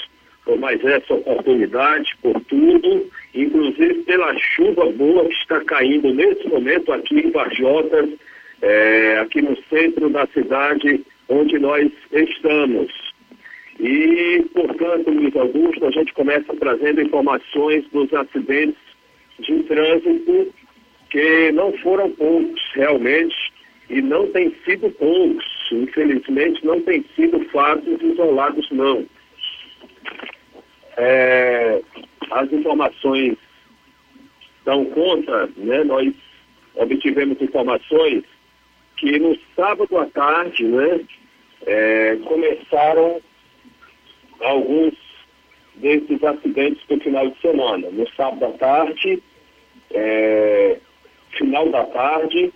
por 0.44 0.58
mais 0.58 0.82
essa 0.84 1.14
oportunidade, 1.14 2.16
por 2.22 2.40
tudo, 2.42 3.10
inclusive 3.34 4.02
pela 4.04 4.36
chuva 4.38 4.90
boa 4.92 5.24
que 5.26 5.34
está 5.34 5.60
caindo 5.64 6.14
nesse 6.14 6.48
momento 6.48 6.92
aqui 6.92 7.20
em 7.20 7.30
Varjota, 7.30 8.08
é, 8.62 9.18
aqui 9.18 9.42
no 9.42 9.56
centro 9.68 10.08
da 10.10 10.26
cidade 10.28 11.04
onde 11.30 11.58
nós 11.58 11.90
estamos. 12.12 12.92
E, 13.78 14.44
portanto, 14.52 15.10
Luiz 15.10 15.34
Augusto, 15.34 15.86
a 15.86 15.90
gente 15.90 16.12
começa 16.12 16.54
trazendo 16.56 17.00
informações 17.00 17.82
dos 17.92 18.12
acidentes 18.12 18.76
de 19.38 19.62
trânsito 19.62 20.52
que 21.08 21.50
não 21.52 21.72
foram 21.78 22.10
poucos 22.10 22.60
realmente 22.74 23.34
e 23.88 24.02
não 24.02 24.26
tem 24.32 24.54
sido 24.64 24.90
poucos, 24.90 25.46
infelizmente 25.72 26.64
não 26.64 26.80
tem 26.82 27.04
sido 27.16 27.40
fatos 27.46 28.00
isolados 28.02 28.70
não. 28.70 29.06
É, 30.96 31.80
as 32.30 32.52
informações 32.52 33.36
dão 34.64 34.84
conta, 34.86 35.48
né, 35.56 35.82
nós 35.84 36.12
obtivemos 36.74 37.40
informações 37.40 38.24
que 38.98 39.18
no 39.18 39.36
sábado 39.56 39.96
à 39.96 40.06
tarde, 40.06 40.64
né, 40.64 41.00
é, 41.66 42.16
começaram 42.24 43.20
alguns 44.40 44.94
desses 45.76 46.22
acidentes 46.22 46.82
do 46.88 46.98
final 47.00 47.28
de 47.28 47.40
semana. 47.40 47.88
No 47.90 48.08
sábado 48.10 48.44
à 48.46 48.58
tarde, 48.58 49.22
é, 49.92 50.78
final 51.32 51.68
da 51.70 51.84
tarde, 51.84 52.52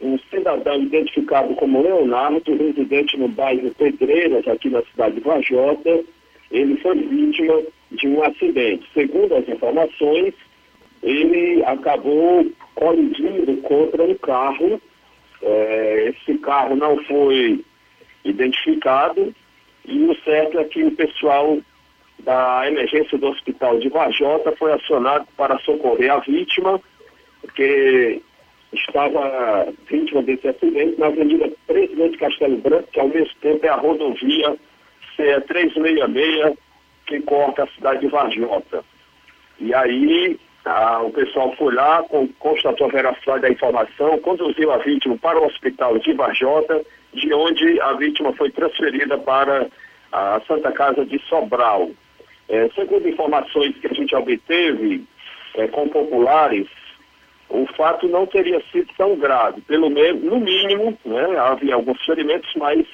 um 0.00 0.18
cidadão 0.30 0.82
identificado 0.82 1.54
como 1.54 1.82
Leonardo, 1.82 2.56
residente 2.56 3.16
no 3.16 3.28
bairro 3.28 3.72
Pedreiras, 3.74 4.46
aqui 4.48 4.68
na 4.68 4.82
cidade 4.82 5.14
de 5.14 5.20
Vajota, 5.20 6.04
ele 6.50 6.76
foi 6.78 6.96
vítima 6.96 7.62
de 7.92 8.08
um 8.08 8.22
acidente. 8.22 8.86
Segundo 8.92 9.34
as 9.34 9.48
informações, 9.48 10.34
ele 11.02 11.62
acabou 11.64 12.46
colidindo 12.74 13.56
contra 13.62 14.02
um 14.02 14.14
carro. 14.16 14.80
É, 15.40 16.08
esse 16.14 16.38
carro 16.38 16.76
não 16.76 16.96
foi 17.04 17.64
identificado 18.24 19.34
e 19.84 20.04
o 20.04 20.14
certo 20.22 20.58
é 20.58 20.64
que 20.64 20.82
o 20.84 20.92
pessoal 20.92 21.58
da 22.20 22.68
emergência 22.68 23.18
do 23.18 23.28
hospital 23.28 23.78
de 23.80 23.88
Vajota 23.88 24.52
foi 24.56 24.72
acionado 24.72 25.26
para 25.36 25.58
socorrer 25.60 26.12
a 26.12 26.18
vítima, 26.18 26.80
porque 27.40 28.22
estava 28.72 29.66
vítima 29.88 30.22
desse 30.22 30.46
acidente 30.46 30.98
na 31.00 31.06
Avenida 31.06 31.50
Presidente 31.66 32.16
Castelo 32.18 32.56
Branco, 32.58 32.88
que 32.92 33.00
ao 33.00 33.08
mesmo 33.08 33.34
tempo 33.40 33.66
é 33.66 33.68
a 33.68 33.76
rodovia 33.76 34.56
CE 35.16 35.40
366, 35.48 36.56
que 37.06 37.20
corta 37.22 37.64
a 37.64 37.68
cidade 37.68 38.00
de 38.00 38.06
Varjota. 38.06 38.84
E 39.58 39.74
aí 39.74 40.38
o 41.04 41.10
pessoal 41.10 41.52
foi 41.56 41.74
lá, 41.74 42.04
constatou 42.38 42.86
a 42.86 42.90
veracidade 42.90 43.42
da 43.42 43.50
informação, 43.50 44.16
conduziu 44.20 44.70
a 44.70 44.78
vítima 44.78 45.18
para 45.18 45.40
o 45.40 45.46
hospital 45.46 45.98
de 45.98 46.12
Varjota, 46.12 46.82
de 47.12 47.32
onde 47.34 47.80
a 47.80 47.92
vítima 47.94 48.32
foi 48.34 48.50
transferida 48.50 49.18
para 49.18 49.68
a 50.10 50.40
Santa 50.46 50.72
Casa 50.72 51.04
de 51.04 51.18
Sobral. 51.28 51.90
É, 52.48 52.68
segundo 52.74 53.08
informações 53.08 53.76
que 53.78 53.86
a 53.86 53.94
gente 53.94 54.14
obteve 54.14 55.04
é, 55.54 55.66
com 55.68 55.88
populares, 55.88 56.68
o 57.48 57.66
fato 57.76 58.08
não 58.08 58.26
teria 58.26 58.62
sido 58.72 58.88
tão 58.96 59.16
grave. 59.16 59.60
Pelo 59.62 59.90
menos, 59.90 60.22
no 60.22 60.40
mínimo, 60.40 60.98
né, 61.04 61.38
havia 61.38 61.74
alguns 61.74 62.02
ferimentos, 62.04 62.50
mas 62.56 62.86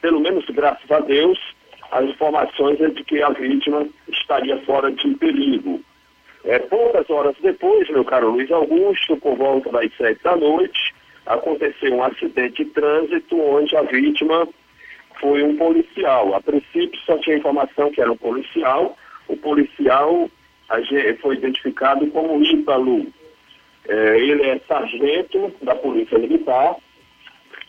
pelo 0.00 0.20
menos 0.20 0.44
graças 0.46 0.90
a 0.90 1.00
Deus, 1.00 1.38
as 1.90 2.04
informações 2.04 2.80
é 2.80 2.88
de 2.88 3.02
que 3.04 3.22
a 3.22 3.30
vítima 3.30 3.86
estaria 4.08 4.58
fora 4.62 4.90
de 4.92 5.14
perigo. 5.14 5.80
É, 6.44 6.58
poucas 6.58 7.08
horas 7.08 7.34
depois, 7.40 7.88
meu 7.88 8.04
caro 8.04 8.30
Luiz 8.30 8.50
Augusto, 8.50 9.16
por 9.16 9.36
volta 9.36 9.70
das 9.70 9.90
sete 9.96 10.22
da 10.22 10.36
noite, 10.36 10.93
aconteceu 11.26 11.94
um 11.94 12.02
acidente 12.02 12.64
de 12.64 12.70
trânsito 12.70 13.40
onde 13.40 13.76
a 13.76 13.82
vítima 13.82 14.48
foi 15.20 15.42
um 15.42 15.56
policial. 15.56 16.34
A 16.34 16.40
princípio 16.40 16.98
só 17.06 17.18
tinha 17.18 17.36
informação 17.36 17.90
que 17.90 18.00
era 18.00 18.12
um 18.12 18.16
policial. 18.16 18.96
O 19.28 19.36
policial 19.36 20.30
foi 21.20 21.36
identificado 21.36 22.06
como 22.08 22.42
Ítalo. 22.42 23.06
É, 23.86 24.18
ele 24.18 24.42
é 24.44 24.58
sargento 24.66 25.52
da 25.62 25.74
Polícia 25.74 26.18
Militar 26.18 26.76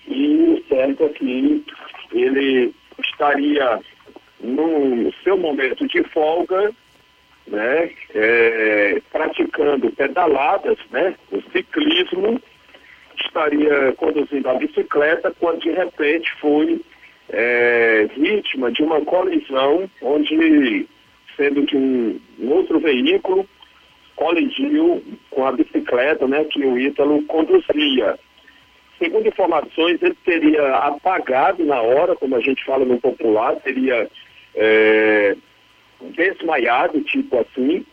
e 0.07 0.63
certo 0.69 1.03
é 1.03 1.09
que 1.09 1.65
ele 2.13 2.73
estaria 2.99 3.81
no 4.39 5.11
seu 5.23 5.37
momento 5.37 5.85
de 5.87 6.03
folga, 6.09 6.71
né, 7.47 7.91
é, 8.13 9.01
praticando 9.11 9.91
pedaladas, 9.91 10.77
né, 10.91 11.15
o 11.31 11.41
ciclismo, 11.51 12.41
estaria 13.23 13.93
conduzindo 13.93 14.49
a 14.49 14.55
bicicleta 14.55 15.33
quando 15.39 15.61
de 15.61 15.71
repente 15.71 16.31
foi 16.39 16.81
é, 17.29 18.07
vítima 18.17 18.71
de 18.71 18.83
uma 18.83 19.01
colisão 19.01 19.89
onde, 20.01 20.87
sendo 21.35 21.65
que 21.65 21.75
um, 21.75 22.19
um 22.39 22.51
outro 22.51 22.79
veículo 22.79 23.47
colidiu 24.15 25.03
com 25.29 25.45
a 25.45 25.51
bicicleta 25.51 26.27
né, 26.27 26.43
que 26.45 26.65
o 26.65 26.77
Ítalo 26.77 27.21
conduzia. 27.23 28.17
segundo 28.97 29.27
informações, 29.27 30.01
ele 30.01 30.15
teria 30.23 30.75
apagado 30.77 31.65
na 31.65 31.81
hora, 31.81 32.15
como 32.15 32.35
a 32.35 32.39
gente 32.39 32.63
fala 32.63 32.85
no 32.85 32.99
popular, 32.99 33.55
teria 33.57 34.09
é, 34.55 35.35
desmaiado, 36.01 37.01
tipo 37.01 37.37
assim, 37.39 37.85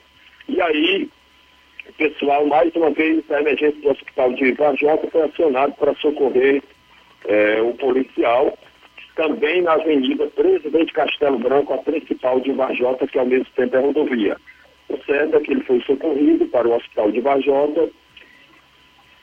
e 0.48 0.60
aí 0.60 1.08
o 1.88 1.92
pessoal, 1.94 2.46
mais 2.46 2.74
uma 2.74 2.90
vez, 2.90 3.24
da 3.26 3.40
emergência 3.40 3.80
do 3.80 3.90
hospital 3.90 4.32
de 4.32 4.52
Vajota 4.52 5.08
foi 5.10 5.22
acionado 5.22 5.72
para 5.74 5.94
socorrer 5.96 6.62
é, 7.26 7.60
o 7.60 7.74
policial, 7.74 8.56
também 9.14 9.62
na 9.62 9.72
Avenida 9.72 10.26
Presidente 10.28 10.92
Castelo 10.92 11.38
Branco, 11.38 11.74
a 11.74 11.78
principal 11.78 12.40
de 12.40 12.52
Vajota, 12.52 13.06
que 13.06 13.18
ao 13.18 13.26
mesmo 13.26 13.46
tempo 13.54 13.76
é 13.76 13.80
rodovia. 13.80 14.36
O 14.88 14.96
certo 15.04 15.36
é 15.36 15.40
que 15.40 15.52
ele 15.52 15.64
foi 15.64 15.80
socorrido 15.82 16.46
para 16.46 16.68
o 16.68 16.74
hospital 16.74 17.10
de 17.10 17.20
Vajota. 17.20 17.90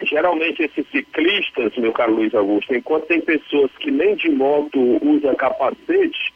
Geralmente 0.01 0.63
esses 0.63 0.87
ciclistas, 0.91 1.75
meu 1.77 1.91
caro 1.91 2.15
Luiz 2.15 2.33
Augusto, 2.33 2.73
enquanto 2.73 3.07
tem 3.07 3.21
pessoas 3.21 3.71
que 3.79 3.91
nem 3.91 4.15
de 4.15 4.29
moto 4.29 4.79
usam 5.05 5.35
capacete, 5.35 6.33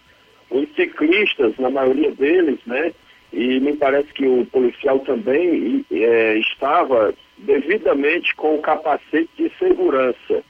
os 0.50 0.68
ciclistas, 0.76 1.58
na 1.58 1.70
maioria 1.70 2.12
deles, 2.12 2.60
né, 2.66 2.94
e 3.34 3.60
me 3.60 3.76
parece 3.76 4.14
que 4.14 4.28
o 4.28 4.46
policial 4.46 5.00
também 5.00 5.84
é, 5.92 6.38
estava 6.38 7.14
devidamente 7.40 8.34
com 8.36 8.56
o 8.56 8.62
capacete 8.62 9.30
de 9.36 9.52
segurança, 9.58 10.44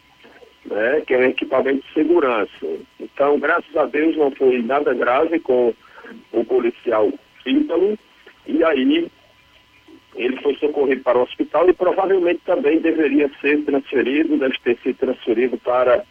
né, 0.65 1.01
que 1.07 1.13
é 1.13 1.19
um 1.19 1.23
equipamento 1.23 1.85
de 1.87 1.93
segurança. 1.93 2.67
Então, 2.99 3.39
graças 3.39 3.75
a 3.77 3.85
Deus, 3.85 4.17
não 4.17 4.31
foi 4.31 4.61
nada 4.61 4.93
grave 4.93 5.39
com 5.39 5.73
o 6.33 6.43
policial 6.43 7.11
Ítalo, 7.45 7.97
e 8.45 8.63
aí 8.63 9.09
ele 10.15 10.41
foi 10.41 10.55
socorrido 10.55 11.01
para 11.03 11.17
o 11.17 11.23
hospital 11.23 11.69
e 11.69 11.73
provavelmente 11.73 12.41
também 12.45 12.79
deveria 12.79 13.31
ser 13.41 13.63
transferido, 13.63 14.37
deve 14.37 14.57
ter 14.63 14.77
sido 14.83 14.97
transferido 14.97 15.57
para 15.57 16.03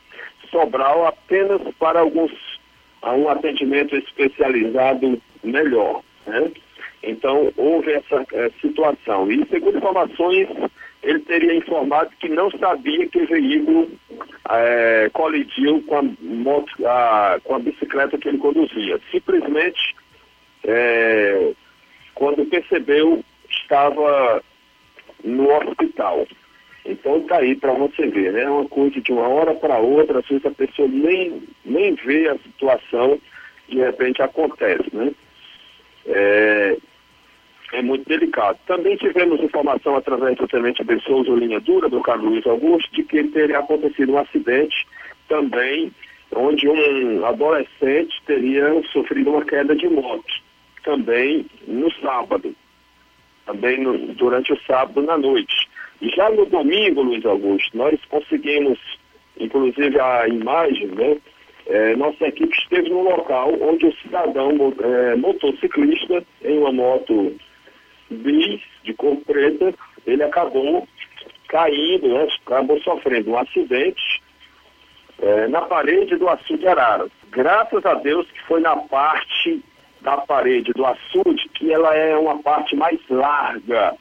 Sobral 0.50 1.06
apenas 1.06 1.60
para 1.78 2.00
alguns 2.00 2.32
a 3.00 3.12
um 3.14 3.28
atendimento 3.28 3.96
especializado 3.96 5.20
melhor. 5.42 6.02
Né? 6.26 6.52
Então, 7.02 7.52
houve 7.56 7.92
essa 7.92 8.24
é, 8.32 8.50
situação. 8.60 9.30
E, 9.30 9.44
segundo 9.48 9.78
informações, 9.78 10.48
ele 11.02 11.18
teria 11.20 11.54
informado 11.54 12.10
que 12.20 12.28
não 12.28 12.50
sabia 12.52 13.08
que 13.08 13.18
o 13.18 13.26
veículo 13.26 13.90
é, 14.48 15.10
colidiu 15.12 15.82
com 15.86 15.96
a, 15.96 16.02
moto, 16.02 16.86
a, 16.86 17.40
com 17.42 17.56
a 17.56 17.58
bicicleta 17.58 18.16
que 18.18 18.28
ele 18.28 18.38
conduzia. 18.38 19.00
Simplesmente, 19.10 19.96
é, 20.64 21.52
quando 22.14 22.46
percebeu, 22.46 23.24
estava 23.50 24.42
no 25.24 25.50
hospital. 25.50 26.26
Então 26.84 27.18
está 27.18 27.38
aí 27.38 27.54
para 27.54 27.72
você 27.72 28.06
ver, 28.06 28.32
né? 28.32 28.42
É 28.42 28.50
uma 28.50 28.68
coisa 28.68 29.00
de 29.00 29.12
uma 29.12 29.28
hora 29.28 29.54
para 29.54 29.78
outra, 29.78 30.18
às 30.18 30.26
vezes 30.26 30.44
a 30.44 30.50
pessoa 30.50 30.88
nem, 30.88 31.42
nem 31.64 31.94
vê 31.94 32.28
a 32.28 32.36
situação, 32.38 33.20
de 33.68 33.78
repente 33.78 34.20
acontece, 34.20 34.84
né? 34.92 35.12
É, 36.06 36.76
é 37.72 37.82
muito 37.82 38.06
delicado. 38.08 38.58
Também 38.66 38.96
tivemos 38.96 39.40
informação 39.40 39.96
através 39.96 40.36
do 40.36 40.46
Tenente 40.46 40.84
Ben 40.84 41.00
Souza, 41.00 41.30
linha 41.30 41.58
dura, 41.60 41.88
do 41.88 42.00
Carlos 42.02 42.30
Luiz 42.30 42.46
Augusto, 42.46 42.94
de 42.94 43.02
que 43.02 43.24
teria 43.24 43.58
acontecido 43.58 44.12
um 44.12 44.18
acidente 44.18 44.86
também, 45.28 45.90
onde 46.36 46.68
um 46.68 47.24
adolescente 47.24 48.14
teria 48.26 48.82
sofrido 48.92 49.30
uma 49.30 49.44
queda 49.44 49.74
de 49.74 49.88
moto, 49.88 50.32
também 50.84 51.46
no 51.66 51.90
sábado, 51.94 52.54
também 53.46 53.80
no, 53.80 53.96
durante 54.14 54.52
o 54.52 54.60
sábado 54.66 55.00
na 55.02 55.16
noite. 55.16 55.68
Já 56.14 56.30
no 56.30 56.44
domingo, 56.46 57.02
Luiz 57.02 57.24
Augusto, 57.24 57.76
nós 57.76 57.98
conseguimos, 58.06 58.78
inclusive 59.38 59.98
a 59.98 60.28
imagem, 60.28 60.88
né? 60.88 61.16
É, 61.64 61.94
nossa 61.94 62.26
equipe 62.26 62.52
esteve 62.58 62.90
no 62.90 63.02
local 63.02 63.56
onde 63.60 63.86
o 63.86 63.96
cidadão 63.98 64.50
é, 64.80 65.14
motociclista 65.14 66.24
em 66.44 66.58
uma 66.58 66.72
moto 66.72 67.36
bis 68.12 68.60
de 68.84 68.94
cor 68.94 69.16
preta, 69.26 69.74
ele 70.06 70.22
acabou 70.22 70.86
caindo, 71.48 72.08
né, 72.08 72.28
acabou 72.46 72.80
sofrendo 72.82 73.30
um 73.30 73.38
acidente 73.38 74.22
é, 75.20 75.48
na 75.48 75.62
parede 75.62 76.16
do 76.16 76.28
açude 76.28 76.66
Araras. 76.66 77.10
Graças 77.30 77.84
a 77.84 77.94
Deus 77.94 78.26
que 78.30 78.40
foi 78.42 78.60
na 78.60 78.76
parte 78.76 79.62
da 80.00 80.18
parede 80.18 80.72
do 80.72 80.84
açude 80.84 81.48
que 81.50 81.72
ela 81.72 81.94
é 81.94 82.16
uma 82.16 82.38
parte 82.42 82.74
mais 82.74 82.98
larga 83.08 83.96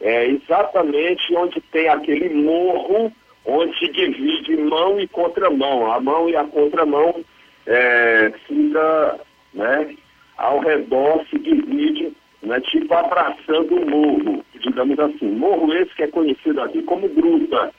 é 0.00 0.26
exatamente 0.26 1.34
onde 1.34 1.60
tem 1.60 1.88
aquele 1.88 2.30
morro 2.30 3.12
onde 3.44 3.88
divide 3.92 4.56
mão 4.56 4.98
e 4.98 5.06
contramão. 5.06 5.92
A 5.92 6.00
mão 6.00 6.28
e 6.28 6.36
a 6.36 6.44
contramão 6.44 7.22
é, 7.66 8.32
fica 8.46 9.20
né, 9.52 9.94
ao 10.38 10.60
redor, 10.60 11.24
se 11.28 11.38
divide, 11.38 12.12
né, 12.42 12.60
tipo 12.60 12.92
abraçando 12.94 13.74
o 13.74 13.90
morro, 13.90 14.44
digamos 14.60 14.98
assim. 14.98 15.30
Morro 15.30 15.72
esse 15.74 15.94
que 15.94 16.04
é 16.04 16.08
conhecido 16.08 16.60
aqui 16.60 16.82
como 16.82 17.08
gruta. 17.08 17.72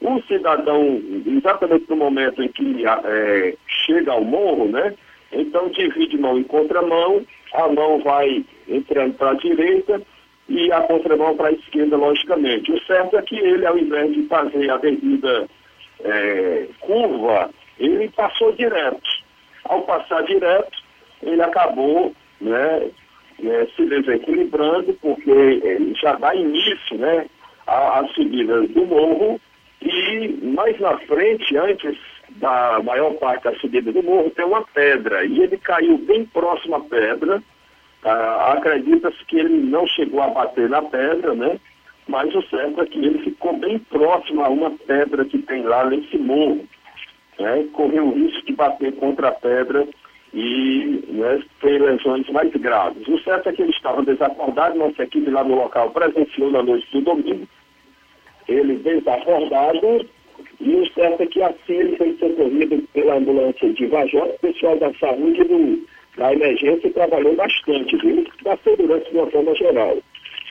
O 0.00 0.20
cidadão, 0.22 1.00
exatamente 1.26 1.88
no 1.88 1.96
momento 1.96 2.42
em 2.42 2.48
que 2.48 2.84
é, 2.86 3.54
chega 3.66 4.12
ao 4.12 4.22
morro, 4.22 4.66
né, 4.66 4.94
então 5.32 5.68
divide 5.70 6.18
mão 6.18 6.38
e 6.38 6.44
contramão, 6.44 7.24
a 7.54 7.68
mão 7.68 7.98
vai 8.00 8.44
entrando 8.68 9.14
para 9.14 9.30
a 9.30 9.34
direita, 9.34 10.02
e 10.48 10.70
a 10.70 10.80
contramão 10.82 11.36
para 11.36 11.48
a 11.48 11.52
esquerda, 11.52 11.96
logicamente. 11.96 12.72
O 12.72 12.80
certo 12.84 13.16
é 13.16 13.22
que 13.22 13.36
ele, 13.36 13.66
ao 13.66 13.78
invés 13.78 14.12
de 14.12 14.22
fazer 14.24 14.70
a 14.70 14.76
devida 14.76 15.48
é, 16.02 16.66
curva, 16.80 17.50
ele 17.78 18.08
passou 18.10 18.52
direto. 18.52 19.24
Ao 19.64 19.82
passar 19.82 20.22
direto, 20.24 20.82
ele 21.22 21.40
acabou 21.40 22.14
né, 22.40 22.90
é, 23.42 23.66
se 23.74 23.84
desequilibrando, 23.86 24.92
porque 25.00 25.30
ele 25.30 25.94
já 25.94 26.14
dá 26.14 26.34
início 26.34 26.96
né, 26.96 27.26
à, 27.66 28.00
à 28.00 28.08
subida 28.08 28.62
do 28.62 28.86
morro, 28.86 29.40
e 29.82 30.28
mais 30.42 30.78
na 30.80 30.96
frente, 30.98 31.56
antes 31.56 31.96
da 32.36 32.80
maior 32.82 33.14
parte 33.14 33.44
da 33.44 33.54
subida 33.56 33.92
do 33.92 34.02
morro, 34.02 34.30
tem 34.30 34.44
uma 34.44 34.62
pedra, 34.62 35.24
e 35.24 35.42
ele 35.42 35.56
caiu 35.58 35.98
bem 35.98 36.24
próximo 36.26 36.76
à 36.76 36.80
pedra, 36.80 37.42
ah, 38.04 38.52
Acredita-se 38.52 39.24
que 39.24 39.38
ele 39.38 39.70
não 39.70 39.86
chegou 39.86 40.20
a 40.20 40.28
bater 40.28 40.68
na 40.68 40.82
pedra, 40.82 41.34
né? 41.34 41.58
Mas 42.06 42.34
o 42.34 42.42
certo 42.48 42.82
é 42.82 42.86
que 42.86 42.98
ele 42.98 43.18
ficou 43.20 43.56
bem 43.56 43.78
próximo 43.78 44.44
a 44.44 44.48
uma 44.50 44.70
pedra 44.70 45.24
que 45.24 45.38
tem 45.38 45.62
lá 45.62 45.86
nesse 45.86 46.18
morro. 46.18 46.68
Né? 47.38 47.66
Correu 47.72 48.08
o 48.08 48.14
risco 48.14 48.44
de 48.44 48.52
bater 48.52 48.94
contra 48.96 49.28
a 49.28 49.32
pedra 49.32 49.88
e 50.34 51.04
né, 51.08 51.42
ter 51.60 51.80
lesões 51.80 52.28
mais 52.30 52.50
graves. 52.52 53.06
O 53.06 53.18
certo 53.20 53.48
é 53.48 53.52
que 53.52 53.62
ele 53.62 53.70
estava 53.70 54.02
desacordado, 54.02 54.76
nossa 54.76 55.04
equipe 55.04 55.30
lá 55.30 55.44
no 55.44 55.54
local 55.54 55.90
presenciou 55.90 56.50
na 56.50 56.62
noite 56.62 56.86
do 56.92 57.00
domingo, 57.00 57.48
ele 58.48 58.76
desacordado, 58.78 60.06
e 60.60 60.74
o 60.74 60.92
certo 60.92 61.22
é 61.22 61.26
que 61.26 61.40
assim 61.40 61.72
ele 61.72 61.96
foi 61.96 62.16
socorrido 62.18 62.82
pela 62.92 63.16
ambulância 63.16 63.72
de 63.72 63.86
Vajota, 63.86 64.36
pessoal 64.40 64.76
da 64.76 64.92
saúde 64.94 65.44
do 65.44 65.86
da 66.16 66.32
emergência 66.32 66.92
trabalhou 66.92 67.34
bastante, 67.34 67.96
viu? 67.96 68.24
Da 68.42 68.56
segurança 68.58 69.10
de 69.10 69.16
uma 69.16 69.26
forma 69.30 69.54
geral. 69.56 69.98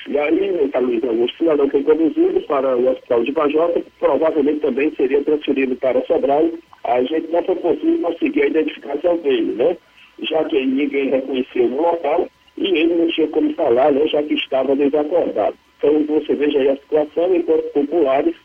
E 0.10 0.18
aí, 0.18 0.52
meu 0.52 0.68
caro 0.70 0.88
Luiz 0.88 1.04
Augusto, 1.04 1.36
o 1.36 1.38
cidadão 1.38 1.70
foi 1.70 1.84
conduzido 1.84 2.42
para 2.42 2.76
o 2.76 2.90
hospital 2.90 3.24
de 3.24 3.32
Bajota, 3.32 3.82
provavelmente 4.00 4.60
também 4.60 4.94
seria 4.96 5.24
transferido 5.24 5.76
para 5.78 6.06
Sobral. 6.06 6.50
A 6.84 7.02
gente 7.04 7.28
não 7.32 7.44
foi 7.44 7.56
possível 7.56 8.00
conseguir 8.00 8.44
a 8.44 8.48
identificação 8.48 9.18
dele, 9.18 9.54
né? 9.54 9.78
Já 10.22 10.44
que 10.46 10.66
ninguém 10.66 11.10
reconheceu 11.10 11.68
no 11.70 11.82
local 11.82 12.28
e 12.58 12.68
ele 12.68 12.96
não 12.96 13.08
tinha 13.08 13.28
como 13.28 13.54
falar, 13.54 13.92
né? 13.92 14.06
Já 14.08 14.22
que 14.24 14.34
estava 14.34 14.76
desacordado. 14.76 15.56
Então, 15.78 16.04
você 16.04 16.36
veja 16.36 16.60
aí 16.60 16.70
a 16.70 16.78
situação, 16.78 17.36
enquanto 17.36 17.72
populares 17.74 18.36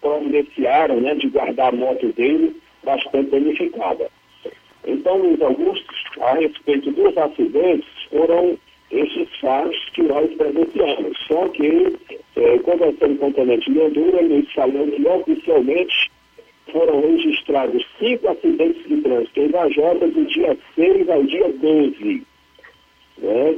providenciaram, 0.00 1.00
né? 1.00 1.14
De 1.14 1.28
guardar 1.28 1.72
a 1.72 1.76
moto 1.76 2.06
dele 2.12 2.56
bastante 2.82 3.30
danificada. 3.30 4.10
Então, 4.86 5.18
Luiz 5.18 5.40
Augusto, 5.40 5.94
a 6.20 6.34
respeito 6.34 6.90
dos 6.90 7.16
acidentes, 7.16 7.88
foram 8.10 8.58
esses 8.90 9.28
fatos 9.40 9.76
que 9.94 10.02
nós 10.02 10.32
presenciamos. 10.34 11.18
Só 11.26 11.48
que, 11.48 11.96
eh, 12.36 12.58
conversando 12.58 13.18
com 13.18 13.28
o 13.28 13.32
Tenente 13.32 13.70
Leandura, 13.70 14.22
ele 14.22 14.46
falou 14.54 14.86
que 14.86 15.06
oficialmente 15.06 16.10
foram 16.70 17.00
registrados 17.00 17.84
cinco 17.98 18.28
acidentes 18.28 18.86
de 18.86 18.96
trânsito 19.02 19.40
em 19.40 19.48
Vajota 19.48 20.08
do 20.08 20.24
dia 20.26 20.56
6 20.74 21.08
ao 21.08 21.22
dia 21.24 21.48
12. 21.52 22.26
Né? 23.18 23.56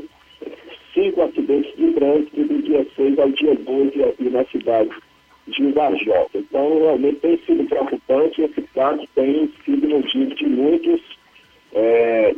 Cinco 0.95 1.23
acidentes 1.23 1.77
de 1.77 1.93
trânsito 1.93 2.45
do 2.45 2.63
dia 2.63 2.87
6 2.97 3.19
ao 3.19 3.29
dia 3.31 3.55
12 3.55 4.05
aqui 4.05 4.31
na 4.31 4.45
cidade 4.47 4.91
de 5.49 5.73
Vajota. 5.73 6.39
Então, 6.39 6.79
realmente 6.79 7.21
tem 7.21 7.39
sido 7.47 7.65
preocupante. 7.65 8.43
Esse 8.43 8.63
caso 8.75 9.07
tem 9.15 9.53
sido 9.65 9.89
motivo 9.89 10.35
de 10.35 10.47
muitos 10.47 11.01
é, 11.75 12.35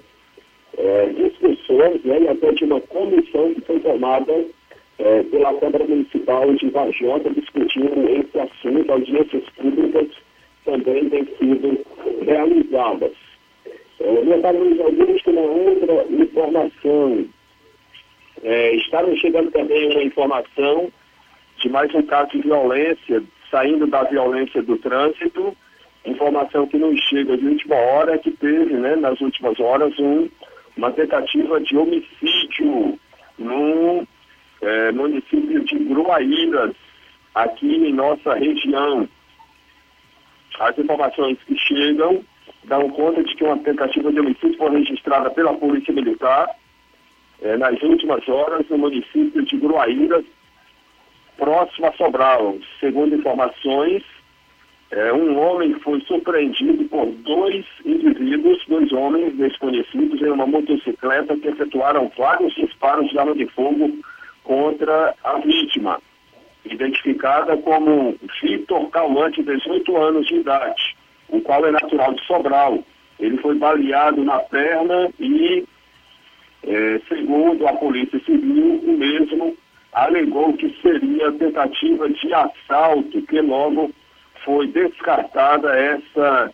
é, 0.78 1.06
discussões 1.06 2.02
né, 2.04 2.20
e 2.22 2.28
até 2.28 2.52
de 2.52 2.64
uma 2.64 2.80
comissão 2.80 3.54
que 3.54 3.60
foi 3.62 3.80
formada 3.80 4.44
é, 4.98 5.22
pela 5.24 5.54
Câmara 5.54 5.84
Municipal 5.84 6.52
de 6.54 6.68
Vajota 6.70 7.30
discutindo 7.30 8.08
esse 8.08 8.38
assunto, 8.38 8.90
audiências 8.90 9.44
públicas 9.50 10.25
também 10.66 11.08
têm 11.08 11.24
sido 11.38 11.86
realizadas. 12.22 13.12
É, 14.00 14.40
caro 14.42 14.58
Luiz 14.58 14.80
Augusto, 14.80 15.30
uma 15.30 15.40
outra 15.40 16.06
informação. 16.10 17.24
É, 18.42 18.74
está 18.74 19.02
chegando 19.16 19.50
também 19.50 19.90
uma 19.90 20.02
informação 20.02 20.92
de 21.58 21.68
mais 21.70 21.92
um 21.94 22.02
caso 22.02 22.30
de 22.32 22.42
violência, 22.42 23.22
saindo 23.50 23.86
da 23.86 24.02
violência 24.04 24.62
do 24.62 24.76
trânsito. 24.76 25.56
Informação 26.04 26.66
que 26.66 26.76
nos 26.76 27.00
chega 27.04 27.36
de 27.36 27.46
última 27.46 27.76
hora 27.76 28.14
é 28.14 28.18
que 28.18 28.30
teve, 28.32 28.74
né, 28.74 28.94
nas 28.96 29.18
últimas 29.20 29.58
horas, 29.58 29.98
um, 29.98 30.28
uma 30.76 30.92
tentativa 30.92 31.58
de 31.60 31.76
homicídio 31.76 32.98
no 33.38 34.06
é, 34.60 34.92
município 34.92 35.64
de 35.64 35.78
Gruaíras, 35.78 36.74
aqui 37.34 37.74
em 37.74 37.92
nossa 37.92 38.34
região. 38.34 39.08
As 40.58 40.78
informações 40.78 41.38
que 41.46 41.56
chegam 41.58 42.24
dão 42.64 42.88
conta 42.90 43.22
de 43.22 43.34
que 43.34 43.44
uma 43.44 43.58
tentativa 43.58 44.10
de 44.10 44.20
homicídio 44.20 44.56
foi 44.56 44.70
registrada 44.70 45.30
pela 45.30 45.54
Polícia 45.54 45.92
Militar 45.92 46.48
é, 47.42 47.56
nas 47.56 47.80
últimas 47.82 48.26
horas 48.28 48.66
no 48.68 48.78
município 48.78 49.44
de 49.44 49.56
Gruaíras, 49.56 50.24
próximo 51.36 51.86
a 51.86 51.92
Sobral. 51.92 52.56
Segundo 52.80 53.14
informações, 53.14 54.02
é, 54.90 55.12
um 55.12 55.38
homem 55.38 55.74
foi 55.80 56.00
surpreendido 56.02 56.84
por 56.84 57.06
dois 57.06 57.64
indivíduos, 57.84 58.64
dois 58.66 58.90
homens 58.92 59.34
desconhecidos, 59.36 60.20
em 60.22 60.30
uma 60.30 60.46
motocicleta 60.46 61.36
que 61.36 61.48
efetuaram 61.48 62.10
vários 62.16 62.54
disparos 62.54 63.10
de 63.10 63.18
arma 63.18 63.34
de 63.34 63.46
fogo 63.48 63.92
contra 64.44 65.14
a 65.24 65.38
vítima, 65.38 66.00
identificada 66.70 67.56
como 67.58 68.16
Vitor 68.42 68.88
Calante, 68.90 69.42
18 69.42 69.96
anos 69.96 70.26
de 70.26 70.36
idade, 70.36 70.96
o 71.28 71.40
qual 71.40 71.64
é 71.66 71.70
natural 71.70 72.14
de 72.14 72.24
Sobral. 72.26 72.78
Ele 73.18 73.38
foi 73.38 73.54
baleado 73.56 74.22
na 74.22 74.38
perna 74.40 75.10
e, 75.18 75.64
é, 76.64 77.00
segundo 77.08 77.66
a 77.66 77.72
Polícia 77.74 78.20
Civil, 78.20 78.80
o 78.84 78.92
mesmo 78.92 79.56
alegou 79.92 80.52
que 80.52 80.76
seria 80.82 81.32
tentativa 81.32 82.08
de 82.10 82.34
assalto, 82.34 83.22
que 83.22 83.40
logo 83.40 83.90
foi 84.44 84.66
descartada 84.66 85.74
essa, 85.74 86.52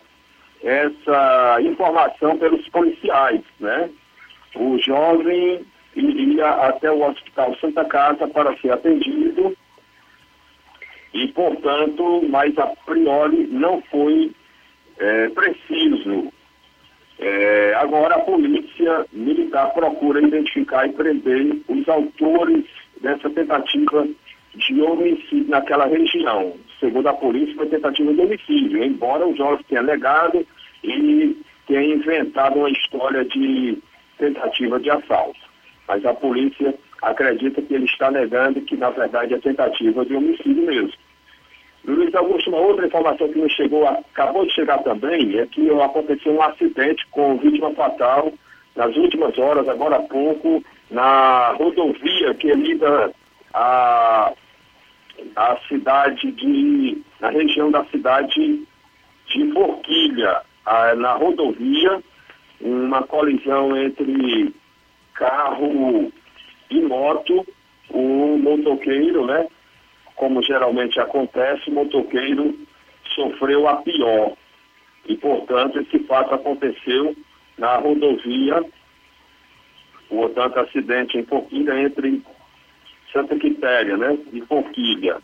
essa 0.63 1.57
informação 1.61 2.37
pelos 2.37 2.67
policiais, 2.69 3.41
né? 3.59 3.89
O 4.55 4.77
jovem 4.77 5.65
iria 5.95 6.49
até 6.49 6.89
o 6.89 7.05
Hospital 7.05 7.55
Santa 7.59 7.83
Casa 7.85 8.27
para 8.27 8.55
ser 8.57 8.71
atendido 8.71 9.55
e, 11.13 11.27
portanto, 11.29 12.23
mas 12.29 12.57
a 12.57 12.67
priori 12.85 13.47
não 13.47 13.81
foi 13.83 14.31
é, 14.97 15.29
preciso. 15.29 16.31
É, 17.19 17.73
agora 17.75 18.15
a 18.15 18.19
polícia 18.19 19.05
militar 19.13 19.71
procura 19.73 20.21
identificar 20.21 20.87
e 20.87 20.93
prender 20.93 21.57
os 21.67 21.87
autores 21.87 22.65
dessa 23.01 23.29
tentativa 23.29 24.07
de 24.55 24.81
homicídio 24.81 25.49
naquela 25.49 25.85
região. 25.85 26.53
Segundo 26.79 27.07
a 27.07 27.13
polícia, 27.13 27.55
foi 27.55 27.67
tentativa 27.67 28.13
de 28.13 28.21
homicídio, 28.21 28.83
embora 28.83 29.27
o 29.27 29.35
jovem 29.35 29.63
tenha 29.69 29.81
negado 29.83 30.45
e 30.83 31.37
tenha 31.67 31.95
inventado 31.95 32.57
uma 32.57 32.69
história 32.69 33.23
de 33.23 33.77
tentativa 34.17 34.79
de 34.79 34.89
assalto. 34.89 35.39
Mas 35.87 36.05
a 36.05 36.13
polícia 36.13 36.73
acredita 37.01 37.61
que 37.61 37.73
ele 37.73 37.85
está 37.85 38.09
negando 38.11 38.61
que, 38.61 38.75
na 38.75 38.89
verdade, 38.89 39.33
é 39.33 39.37
tentativa 39.37 40.05
de 40.05 40.15
homicídio 40.15 40.65
mesmo. 40.65 40.93
Luiz 41.85 42.15
Augusto, 42.15 42.49
uma 42.49 42.59
outra 42.59 42.87
informação 42.87 43.27
que 43.27 43.39
nos 43.39 43.51
chegou, 43.51 43.85
acabou 43.85 44.45
de 44.45 44.53
chegar 44.53 44.81
também, 44.83 45.37
é 45.37 45.45
que 45.45 45.69
aconteceu 45.69 46.33
um 46.33 46.41
acidente 46.41 47.05
com 47.11 47.37
vítima 47.37 47.71
fatal 47.71 48.31
nas 48.75 48.95
últimas 48.95 49.37
horas, 49.37 49.67
agora 49.67 49.97
há 49.97 50.01
pouco, 50.01 50.63
na 50.89 51.51
rodovia 51.57 52.33
que 52.35 52.51
liga 52.53 53.11
a, 53.53 54.31
a 55.35 55.57
cidade 55.67 56.31
de. 56.31 57.01
na 57.19 57.29
região 57.29 57.69
da 57.69 57.83
cidade 57.85 58.65
de 59.27 59.51
Forquilha, 59.51 60.41
a, 60.65 60.95
na 60.95 61.13
rodovia, 61.13 62.01
uma 62.61 63.03
colisão 63.03 63.75
entre 63.75 64.53
carro 65.13 66.11
e 66.69 66.81
moto, 66.81 67.45
o 67.89 68.37
motoqueiro, 68.37 69.25
né? 69.25 69.47
Como 70.15 70.41
geralmente 70.43 70.99
acontece, 70.99 71.69
o 71.69 71.73
motoqueiro 71.73 72.57
sofreu 73.15 73.67
a 73.67 73.77
pior. 73.77 74.33
E, 75.07 75.17
portanto, 75.17 75.79
esse 75.79 75.99
fato 76.05 76.33
aconteceu 76.33 77.15
na 77.57 77.77
rodovia, 77.77 78.63
portanto, 80.09 80.59
acidente 80.59 81.17
em 81.17 81.25
Forquilha 81.25 81.79
entre 81.79 82.21
Santa 83.11 83.37
Quitéria, 83.37 83.97
né? 83.97 84.17
E 84.31 84.41
Forquilha. 84.41 85.17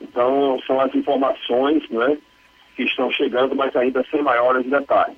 Então, 0.00 0.58
são 0.66 0.80
as 0.80 0.94
informações, 0.94 1.88
né? 1.90 2.16
Que 2.74 2.84
estão 2.84 3.10
chegando, 3.10 3.54
mas 3.54 3.74
ainda 3.76 4.04
sem 4.10 4.22
maiores 4.22 4.66
detalhes. 4.66 5.16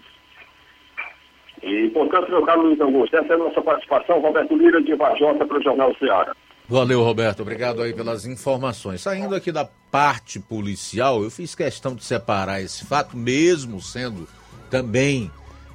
E, 1.63 1.89
portanto, 1.91 2.31
meu 2.31 2.43
caro 2.43 2.63
Luiz 2.63 2.81
Augusto, 2.81 3.17
essa 3.17 3.33
é 3.33 3.35
a 3.35 3.39
nossa 3.39 3.61
participação. 3.61 4.21
Roberto 4.21 4.57
Lira, 4.57 4.81
de 4.83 4.95
Vajota, 4.95 5.45
para 5.45 5.59
o 5.59 5.63
Jornal 5.63 5.95
Ceará. 5.97 6.35
Valeu, 6.69 7.03
Roberto. 7.03 7.41
Obrigado 7.41 7.81
aí 7.81 7.95
pelas 7.95 8.27
informações. 8.27 9.01
Saindo 9.01 9.35
aqui 9.35 9.51
da 9.51 9.65
parte 9.65 10.39
policial, 10.39 11.23
eu 11.23 11.31
fiz 11.31 11.55
questão 11.55 11.95
de 11.95 12.05
separar 12.05 12.61
esse 12.61 12.85
fato, 12.85 13.17
mesmo 13.17 13.81
sendo 13.81 14.29
também 14.69 15.31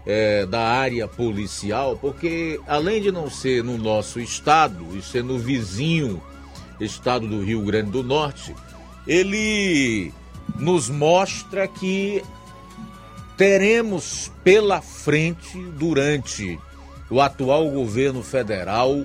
é, 0.06 0.46
da 0.46 0.62
área 0.62 1.08
policial, 1.08 1.98
porque 1.98 2.60
além 2.68 3.02
de 3.02 3.12
não 3.12 3.28
ser 3.28 3.64
no 3.64 3.76
nosso 3.76 4.20
estado 4.20 4.96
e 4.96 5.02
ser 5.02 5.24
no 5.24 5.40
vizinho 5.40 6.22
estado 6.80 7.28
do 7.28 7.44
Rio 7.44 7.64
Grande 7.64 7.90
do 7.90 8.04
Norte, 8.04 8.54
ele 9.08 10.14
nos 10.60 10.90
mostra 10.90 11.68
que 11.68 12.24
teremos 13.36 14.32
pela 14.44 14.80
frente, 14.80 15.58
durante 15.76 16.60
o 17.10 17.20
atual 17.20 17.68
governo 17.72 18.22
federal, 18.22 19.04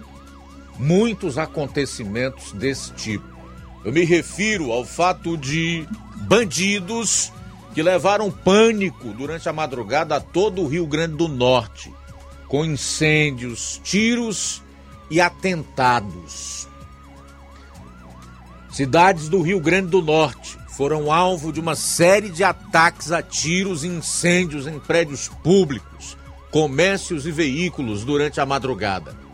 muitos 0.79 1.37
acontecimentos 1.37 2.53
desse 2.53 2.93
tipo. 2.93 3.25
Eu 3.85 3.93
me 3.93 4.05
refiro 4.05 4.73
ao 4.73 4.85
fato 4.85 5.37
de 5.37 5.87
bandidos 6.17 7.33
que 7.75 7.83
levaram 7.83 8.31
pânico 8.31 9.09
durante 9.13 9.49
a 9.49 9.53
madrugada 9.53 10.17
a 10.17 10.21
todo 10.21 10.63
o 10.63 10.69
Rio 10.69 10.87
Grande 10.87 11.17
do 11.17 11.29
Norte, 11.29 11.93
com 12.47 12.65
incêndios, 12.65 13.81
tiros 13.85 14.63
e 15.11 15.21
atentados. 15.21 16.69
Cidades 18.71 19.29
do 19.29 19.43
Rio 19.43 19.61
Grande 19.61 19.89
do 19.89 20.03
Norte 20.03 20.59
foram 20.77 21.11
alvo 21.11 21.53
de 21.53 21.59
uma 21.59 21.75
série 21.75 22.31
de 22.31 22.45
ataques 22.45 23.11
a 23.11 23.21
tiros 23.21 23.83
e 23.83 23.89
incêndios 23.89 24.67
em 24.67 24.79
prédios 24.79 25.29
públicos, 25.43 26.17
comércios 26.51 27.27
e 27.27 27.33
veículos 27.33 28.05
durante 28.05 28.41
a 28.41 28.47
madrugada. 28.47 29.28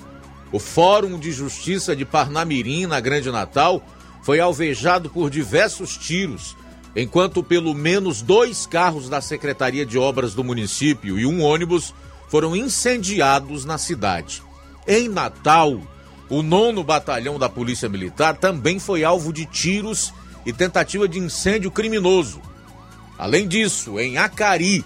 O 0.55 0.61
Fórum 0.61 1.19
de 1.19 1.33
Justiça 1.33 1.97
de 1.97 2.05
Parnamirim, 2.05 2.87
na 2.87 3.01
Grande 3.01 3.29
Natal, 3.29 3.83
foi 4.23 4.39
alvejado 4.39 5.11
por 5.11 5.29
diversos 5.29 5.97
tiros, 5.97 6.57
enquanto 6.95 7.43
pelo 7.43 7.75
menos 7.75 8.23
dois 8.23 8.65
carros 8.65 9.09
da 9.09 9.21
Secretaria 9.21 9.85
de 9.85 9.99
Obras 9.99 10.33
do 10.33 10.45
município 10.45 11.19
e 11.19 11.27
um 11.27 11.43
ônibus 11.43 11.93
foram 12.29 12.55
incendiados 12.55 13.65
na 13.65 13.79
cidade. 13.79 14.45
Em 14.87 15.09
Natal, 15.09 15.81
o 16.31 16.41
nono 16.41 16.85
batalhão 16.85 17.37
da 17.37 17.49
Polícia 17.49 17.89
Militar 17.89 18.37
também 18.37 18.79
foi 18.79 19.03
alvo 19.03 19.33
de 19.33 19.47
tiros 19.47 20.15
e 20.47 20.53
tentativa 20.53 21.09
de 21.09 21.19
incêndio 21.19 21.69
criminoso. 21.69 22.41
Além 23.19 23.49
disso, 23.49 23.99
em 23.99 24.19
Acari, 24.19 24.85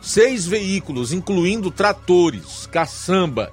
seis 0.00 0.44
veículos, 0.44 1.12
incluindo 1.12 1.70
tratores, 1.70 2.66
caçamba, 2.66 3.52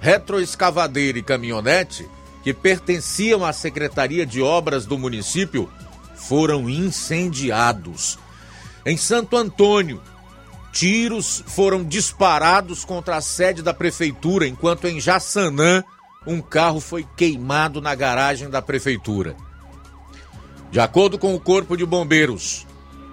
retroescavadeira 0.00 1.18
e 1.18 1.22
caminhonete, 1.22 2.08
que 2.42 2.54
pertenciam 2.54 3.44
à 3.44 3.52
Secretaria 3.52 4.24
de 4.24 4.40
Obras 4.40 4.86
do 4.86 4.98
município, 4.98 5.70
foram 6.14 6.68
incendiados. 6.68 8.18
Em 8.84 8.96
Santo 8.96 9.36
Antônio, 9.36 10.00
tiros 10.72 11.42
foram 11.46 11.84
disparados 11.84 12.84
contra 12.84 13.16
a 13.16 13.20
sede 13.20 13.62
da 13.62 13.74
prefeitura, 13.74 14.46
enquanto 14.46 14.86
em 14.86 15.00
Jaçanã, 15.00 15.82
um 16.26 16.40
carro 16.40 16.80
foi 16.80 17.06
queimado 17.16 17.80
na 17.80 17.94
garagem 17.94 18.50
da 18.50 18.60
prefeitura. 18.60 19.36
De 20.70 20.80
acordo 20.80 21.18
com 21.18 21.34
o 21.34 21.40
Corpo 21.40 21.76
de 21.76 21.86
Bombeiros, 21.86 22.66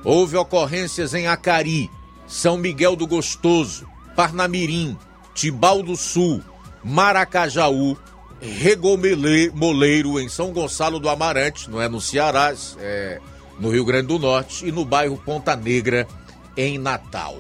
houve 0.04 0.36
ocorrências 0.36 1.14
em 1.14 1.28
Acari, 1.28 1.90
São 2.28 2.58
Miguel 2.58 2.96
do 2.96 3.08
Gostoso, 3.08 3.88
Parnamirim, 4.16 4.98
Tibau 5.34 5.82
do 5.82 5.96
Sul, 5.96 6.44
Maracajaú, 6.86 7.98
Regomoleiro 8.40 10.20
em 10.20 10.30
São 10.30 10.54
Gonçalo 10.54 11.00
do 11.00 11.10
Amarante, 11.10 11.68
não 11.68 11.82
é 11.82 11.90
no 11.90 12.00
Ceará, 12.00 12.54
é 12.78 13.20
no 13.60 13.72
Rio 13.72 13.84
Grande 13.84 14.08
do 14.08 14.20
Norte, 14.20 14.68
e 14.68 14.72
no 14.72 14.86
bairro 14.86 15.18
Ponta 15.18 15.56
Negra, 15.56 16.08
em 16.56 16.78
Natal. 16.78 17.38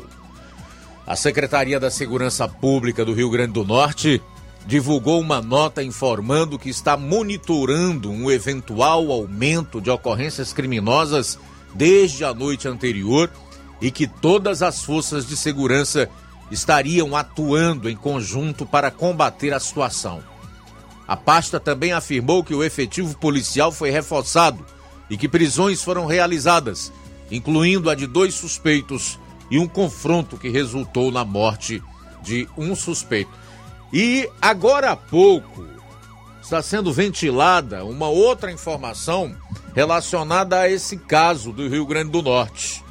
A 1.05 1.15
Secretaria 1.15 1.79
da 1.79 1.91
Segurança 1.91 2.47
Pública 2.47 3.05
do 3.05 3.13
Rio 3.13 3.29
Grande 3.29 3.53
do 3.53 3.63
Norte 3.63 4.19
divulgou 4.65 5.21
uma 5.21 5.39
nota 5.43 5.83
informando 5.83 6.57
que 6.57 6.69
está 6.69 6.97
monitorando 6.97 8.09
um 8.09 8.31
eventual 8.31 9.11
aumento 9.11 9.79
de 9.79 9.91
ocorrências 9.91 10.51
criminosas 10.51 11.37
desde 11.75 12.25
a 12.25 12.33
noite 12.33 12.67
anterior 12.67 13.29
e 13.79 13.91
que 13.91 14.07
todas 14.07 14.63
as 14.63 14.81
forças 14.81 15.27
de 15.27 15.37
segurança 15.37 16.09
estariam 16.51 17.15
atuando 17.15 17.89
em 17.89 17.95
conjunto 17.95 18.65
para 18.65 18.91
combater 18.91 19.53
a 19.53 19.59
situação. 19.59 20.23
A 21.07 21.15
pasta 21.15 21.59
também 21.59 21.93
afirmou 21.93 22.43
que 22.43 22.53
o 22.53 22.63
efetivo 22.63 23.17
policial 23.17 23.71
foi 23.71 23.91
reforçado 23.91 24.65
e 25.09 25.17
que 25.17 25.29
prisões 25.29 25.83
foram 25.83 26.05
realizadas, 26.05 26.91
incluindo 27.29 27.89
a 27.89 27.95
de 27.95 28.07
dois 28.07 28.33
suspeitos 28.33 29.19
e 29.49 29.59
um 29.59 29.67
confronto 29.67 30.37
que 30.37 30.49
resultou 30.49 31.11
na 31.11 31.23
morte 31.23 31.81
de 32.23 32.47
um 32.57 32.75
suspeito. 32.75 33.31
E 33.93 34.29
agora 34.41 34.91
há 34.91 34.95
pouco 34.95 35.65
está 36.41 36.61
sendo 36.61 36.93
ventilada 36.93 37.83
uma 37.83 38.07
outra 38.07 38.51
informação 38.51 39.35
relacionada 39.73 40.59
a 40.59 40.69
esse 40.69 40.95
caso 40.97 41.51
do 41.51 41.67
Rio 41.67 41.85
Grande 41.85 42.11
do 42.11 42.21
Norte. 42.21 42.84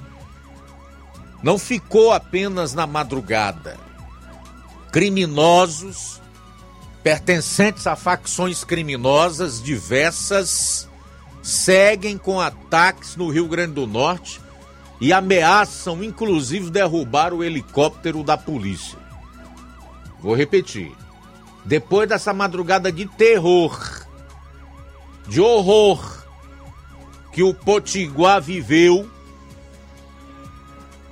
Não 1.44 1.58
ficou 1.58 2.10
apenas 2.10 2.72
na 2.72 2.86
madrugada. 2.86 3.76
Criminosos 4.90 6.18
pertencentes 7.02 7.86
a 7.86 7.94
facções 7.94 8.64
criminosas 8.64 9.62
diversas 9.62 10.88
seguem 11.42 12.16
com 12.16 12.40
ataques 12.40 13.14
no 13.14 13.28
Rio 13.28 13.46
Grande 13.46 13.74
do 13.74 13.86
Norte 13.86 14.40
e 14.98 15.12
ameaçam 15.12 16.02
inclusive 16.02 16.70
derrubar 16.70 17.34
o 17.34 17.44
helicóptero 17.44 18.24
da 18.24 18.38
polícia. 18.38 18.98
Vou 20.20 20.34
repetir. 20.34 20.92
Depois 21.62 22.08
dessa 22.08 22.32
madrugada 22.32 22.90
de 22.90 23.04
terror, 23.04 23.78
de 25.28 25.42
horror 25.42 26.24
que 27.32 27.42
o 27.42 27.52
Potiguar 27.52 28.40
viveu, 28.40 29.10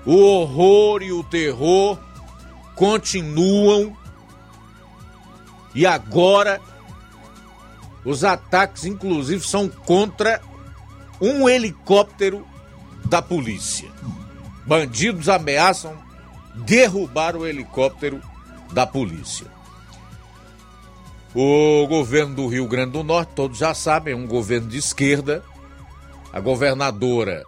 o 0.04 0.16
horror 0.16 1.02
e 1.02 1.12
o 1.12 1.22
terror 1.22 1.98
continuam 2.74 3.96
e 5.74 5.86
agora 5.86 6.60
os 8.04 8.24
ataques, 8.24 8.84
inclusive, 8.84 9.46
são 9.46 9.68
contra 9.68 10.40
um 11.20 11.48
helicóptero 11.48 12.46
da 13.04 13.22
polícia. 13.22 13.88
Bandidos 14.66 15.28
ameaçam 15.28 15.96
derrubar 16.54 17.36
o 17.36 17.46
helicóptero 17.46 18.20
da 18.72 18.86
polícia. 18.86 19.46
O 21.34 21.86
governo 21.86 22.34
do 22.34 22.48
Rio 22.48 22.66
Grande 22.66 22.92
do 22.92 23.02
Norte, 23.02 23.32
todos 23.34 23.58
já 23.58 23.72
sabem, 23.72 24.12
é 24.12 24.16
um 24.16 24.26
governo 24.26 24.68
de 24.68 24.78
esquerda. 24.78 25.42
A 26.32 26.40
governadora, 26.40 27.44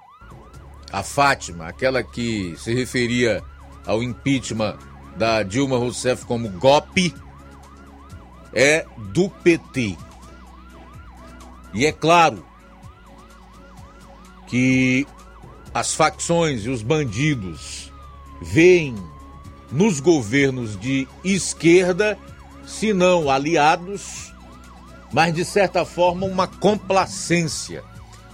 a 0.95 1.03
Fátima, 1.03 1.67
aquela 1.67 2.05
que 2.05 2.55
se 2.57 2.73
referia 2.73 3.43
ao 3.85 4.01
impeachment 4.01 4.79
da 5.17 5.43
Dilma 5.43 5.77
Rousseff 5.77 6.25
como 6.25 6.49
golpe, 6.51 7.13
é 8.53 8.87
do 9.13 9.29
PT. 9.29 9.97
E 11.75 11.85
é 11.85 11.91
claro 11.91 12.47
que 14.47 15.05
as 15.75 15.93
facções 15.93 16.65
e 16.65 16.71
os 16.71 16.81
bandidos 16.81 17.93
veem 18.41 18.95
nos 19.73 19.99
governos 19.99 20.79
de 20.79 21.09
esquerda, 21.25 22.17
se 22.65 22.93
não 22.93 23.29
aliados, 23.29 24.33
mas 25.13 25.35
de 25.35 25.45
certa 25.45 25.85
forma 25.85 26.25
uma 26.25 26.47
complacência, 26.47 27.83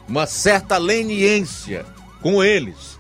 uma 0.07 0.27
certa 0.27 0.77
leniência 0.77 1.87
com 2.21 2.43
eles, 2.43 2.99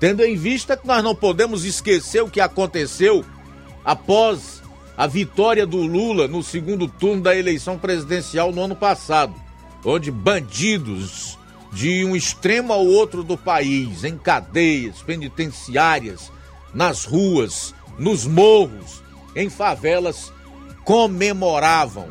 tendo 0.00 0.24
em 0.24 0.36
vista 0.36 0.76
que 0.76 0.86
nós 0.86 1.02
não 1.02 1.14
podemos 1.14 1.64
esquecer 1.64 2.22
o 2.22 2.30
que 2.30 2.40
aconteceu 2.40 3.24
após 3.84 4.62
a 4.96 5.06
vitória 5.06 5.66
do 5.66 5.78
Lula 5.78 6.28
no 6.28 6.42
segundo 6.42 6.86
turno 6.86 7.22
da 7.22 7.36
eleição 7.36 7.78
presidencial 7.78 8.52
no 8.52 8.62
ano 8.62 8.76
passado, 8.76 9.34
onde 9.84 10.10
bandidos 10.10 11.38
de 11.72 12.04
um 12.04 12.14
extremo 12.14 12.72
ao 12.72 12.84
outro 12.84 13.22
do 13.22 13.36
país, 13.36 14.04
em 14.04 14.18
cadeias 14.18 15.00
penitenciárias, 15.02 16.30
nas 16.74 17.04
ruas, 17.04 17.74
nos 17.98 18.26
morros, 18.26 19.02
em 19.34 19.48
favelas, 19.48 20.32
comemoravam 20.84 22.08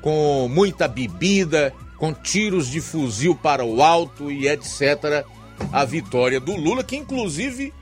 com 0.00 0.48
muita 0.48 0.88
bebida, 0.88 1.72
com 1.96 2.12
tiros 2.12 2.68
de 2.68 2.80
fuzil 2.80 3.34
para 3.34 3.64
o 3.64 3.82
alto 3.82 4.30
e 4.30 4.48
etc. 4.48 5.24
a 5.72 5.84
vitória 5.84 6.40
do 6.40 6.56
Lula, 6.56 6.84
que 6.84 6.96
inclusive 6.96 7.72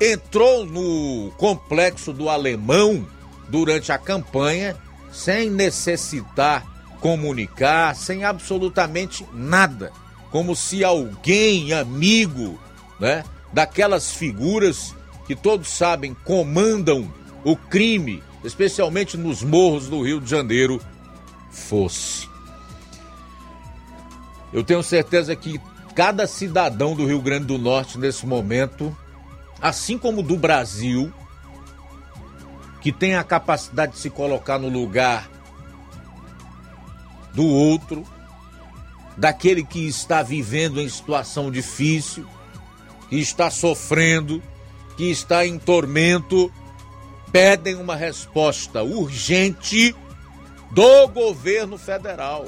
entrou 0.00 0.66
no 0.66 1.30
complexo 1.36 2.12
do 2.12 2.28
Alemão 2.28 3.06
durante 3.48 3.92
a 3.92 3.98
campanha 3.98 4.76
sem 5.12 5.48
necessitar 5.48 6.64
comunicar, 7.00 7.94
sem 7.94 8.24
absolutamente 8.24 9.26
nada, 9.32 9.92
como 10.30 10.56
se 10.56 10.82
alguém 10.82 11.72
amigo, 11.72 12.58
né, 12.98 13.22
daquelas 13.52 14.12
figuras 14.12 14.94
que 15.26 15.36
todos 15.36 15.68
sabem 15.68 16.14
comandam 16.24 17.12
o 17.44 17.54
crime, 17.56 18.22
especialmente 18.42 19.16
nos 19.16 19.42
morros 19.42 19.88
do 19.88 20.02
Rio 20.02 20.20
de 20.20 20.28
Janeiro, 20.28 20.80
fosse. 21.50 22.28
Eu 24.52 24.64
tenho 24.64 24.82
certeza 24.82 25.36
que 25.36 25.60
cada 25.94 26.26
cidadão 26.26 26.94
do 26.94 27.06
Rio 27.06 27.20
Grande 27.20 27.46
do 27.46 27.58
Norte 27.58 27.98
nesse 27.98 28.26
momento, 28.26 28.96
assim 29.60 29.96
como 29.96 30.22
do 30.22 30.36
Brasil, 30.36 31.12
que 32.80 32.92
tem 32.92 33.14
a 33.14 33.24
capacidade 33.24 33.92
de 33.92 33.98
se 33.98 34.10
colocar 34.10 34.58
no 34.58 34.68
lugar 34.68 35.30
do 37.32 37.46
outro, 37.46 38.04
daquele 39.16 39.64
que 39.64 39.86
está 39.86 40.22
vivendo 40.22 40.80
em 40.80 40.88
situação 40.88 41.50
difícil, 41.50 42.26
que 43.08 43.16
está 43.16 43.50
sofrendo, 43.50 44.42
que 44.96 45.10
está 45.10 45.46
em 45.46 45.58
tormento, 45.58 46.52
pedem 47.30 47.76
uma 47.76 47.94
resposta 47.94 48.82
urgente 48.82 49.94
do 50.72 51.08
governo 51.08 51.78
federal. 51.78 52.46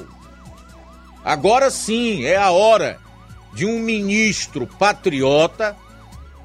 Agora 1.24 1.70
sim 1.70 2.24
é 2.24 2.36
a 2.36 2.50
hora 2.50 3.05
de 3.52 3.64
um 3.64 3.78
ministro 3.78 4.66
patriota, 4.66 5.76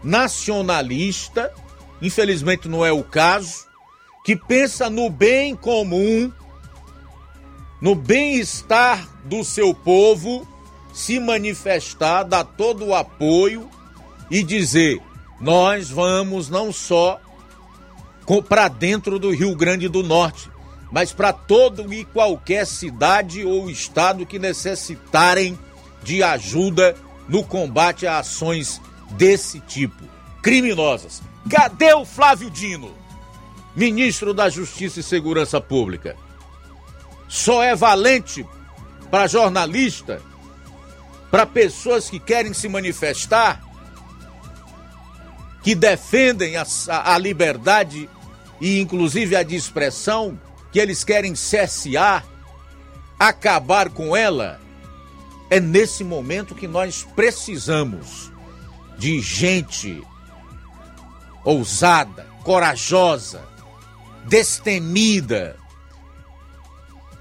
nacionalista, 0.03 1.51
infelizmente 2.01 2.67
não 2.67 2.85
é 2.85 2.91
o 2.91 3.03
caso, 3.03 3.65
que 4.23 4.35
pensa 4.35 4.89
no 4.89 5.09
bem 5.09 5.55
comum, 5.55 6.31
no 7.81 7.95
bem-estar 7.95 9.07
do 9.25 9.43
seu 9.43 9.73
povo, 9.73 10.47
se 10.93 11.19
manifestar, 11.19 12.23
dar 12.23 12.43
todo 12.43 12.85
o 12.85 12.95
apoio 12.95 13.69
e 14.29 14.43
dizer: 14.43 15.01
nós 15.39 15.89
vamos 15.89 16.49
não 16.49 16.71
só 16.71 17.19
para 18.47 18.69
dentro 18.69 19.19
do 19.19 19.31
Rio 19.31 19.53
Grande 19.55 19.89
do 19.89 20.03
Norte, 20.03 20.49
mas 20.91 21.11
para 21.11 21.33
todo 21.33 21.93
e 21.93 22.05
qualquer 22.05 22.65
cidade 22.65 23.43
ou 23.43 23.69
estado 23.69 24.25
que 24.25 24.39
necessitarem 24.39 25.59
de 26.03 26.23
ajuda 26.23 26.95
no 27.27 27.43
combate 27.43 28.07
a 28.07 28.19
ações 28.19 28.81
desse 29.11 29.59
tipo, 29.59 30.03
criminosas. 30.41 31.21
Cadê 31.49 31.93
o 31.93 32.05
Flávio 32.05 32.49
Dino? 32.49 33.01
ministro 33.75 34.33
da 34.33 34.49
Justiça 34.49 34.99
e 34.99 35.03
Segurança 35.03 35.59
Pública. 35.61 36.15
Só 37.27 37.63
é 37.63 37.75
valente 37.75 38.45
para 39.09 39.27
jornalista, 39.27 40.21
para 41.29 41.45
pessoas 41.45 42.09
que 42.09 42.19
querem 42.19 42.53
se 42.53 42.67
manifestar, 42.67 43.61
que 45.63 45.75
defendem 45.75 46.57
a, 46.57 46.65
a, 46.89 47.17
liberdade 47.17 48.09
e 48.59 48.79
inclusive 48.79 49.35
a 49.35 49.43
de 49.43 49.55
expressão, 49.55 50.39
que 50.71 50.79
eles 50.79 51.03
querem 51.03 51.35
cercear, 51.35 52.25
acabar 53.17 53.89
com 53.89 54.15
ela. 54.15 54.59
É 55.51 55.59
nesse 55.59 56.01
momento 56.01 56.55
que 56.55 56.65
nós 56.65 57.05
precisamos 57.13 58.31
de 58.97 59.19
gente 59.19 60.01
ousada, 61.43 62.25
corajosa, 62.41 63.43
destemida 64.23 65.57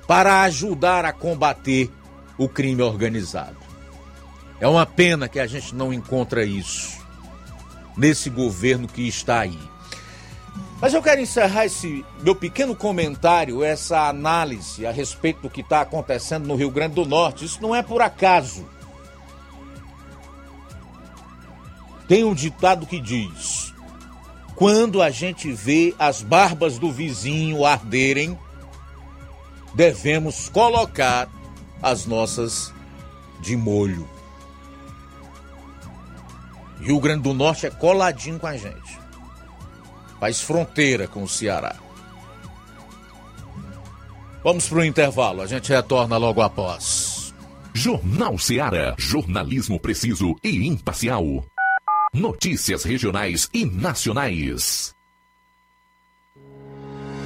para 0.06 0.42
ajudar 0.42 1.04
a 1.04 1.12
combater 1.12 1.90
o 2.38 2.48
crime 2.48 2.82
organizado. 2.82 3.56
É 4.60 4.68
uma 4.68 4.86
pena 4.86 5.28
que 5.28 5.40
a 5.40 5.46
gente 5.48 5.74
não 5.74 5.92
encontra 5.92 6.44
isso 6.44 7.00
nesse 7.96 8.30
governo 8.30 8.86
que 8.86 9.08
está 9.08 9.40
aí. 9.40 9.69
Mas 10.80 10.94
eu 10.94 11.02
quero 11.02 11.20
encerrar 11.20 11.66
esse 11.66 12.04
meu 12.22 12.34
pequeno 12.34 12.74
comentário, 12.74 13.62
essa 13.62 14.08
análise 14.08 14.86
a 14.86 14.90
respeito 14.90 15.42
do 15.42 15.50
que 15.50 15.60
está 15.60 15.82
acontecendo 15.82 16.46
no 16.46 16.56
Rio 16.56 16.70
Grande 16.70 16.94
do 16.94 17.04
Norte. 17.04 17.44
Isso 17.44 17.60
não 17.60 17.74
é 17.74 17.82
por 17.82 18.00
acaso. 18.00 18.66
Tem 22.08 22.24
um 22.24 22.34
ditado 22.34 22.86
que 22.86 22.98
diz: 22.98 23.74
quando 24.56 25.02
a 25.02 25.10
gente 25.10 25.52
vê 25.52 25.94
as 25.98 26.22
barbas 26.22 26.78
do 26.78 26.90
vizinho 26.90 27.64
arderem, 27.64 28.38
devemos 29.74 30.48
colocar 30.48 31.28
as 31.82 32.06
nossas 32.06 32.72
de 33.40 33.54
molho. 33.54 34.08
Rio 36.80 36.98
Grande 36.98 37.22
do 37.22 37.34
Norte 37.34 37.66
é 37.66 37.70
coladinho 37.70 38.38
com 38.38 38.46
a 38.46 38.56
gente. 38.56 38.89
Faz 40.20 40.42
fronteira 40.42 41.08
com 41.08 41.22
o 41.22 41.28
Ceará. 41.28 41.76
Vamos 44.44 44.68
para 44.68 44.78
o 44.78 44.84
intervalo, 44.84 45.42
a 45.42 45.46
gente 45.46 45.70
retorna 45.70 46.16
logo 46.18 46.42
após. 46.42 47.34
Jornal 47.74 48.38
Ceará, 48.38 48.94
jornalismo 48.98 49.80
preciso 49.80 50.36
e 50.44 50.66
imparcial. 50.66 51.24
Notícias 52.12 52.84
regionais 52.84 53.48
e 53.54 53.64
nacionais. 53.64 54.94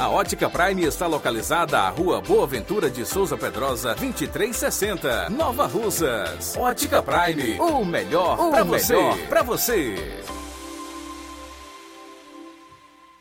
A 0.00 0.08
Ótica 0.08 0.48
Prime 0.48 0.84
está 0.84 1.06
localizada 1.06 1.78
à 1.78 1.90
Rua 1.90 2.22
Boa 2.22 2.46
Ventura 2.46 2.88
de 2.88 3.04
Souza 3.04 3.36
Pedrosa, 3.36 3.94
2360, 3.94 5.28
Nova 5.28 5.66
Russas. 5.66 6.56
Ótica 6.56 7.02
Prime, 7.02 7.60
o 7.60 7.84
melhor 7.84 8.50
para 8.50 8.64
você. 8.64 8.94
Pra 9.28 9.42
você. 9.42 9.94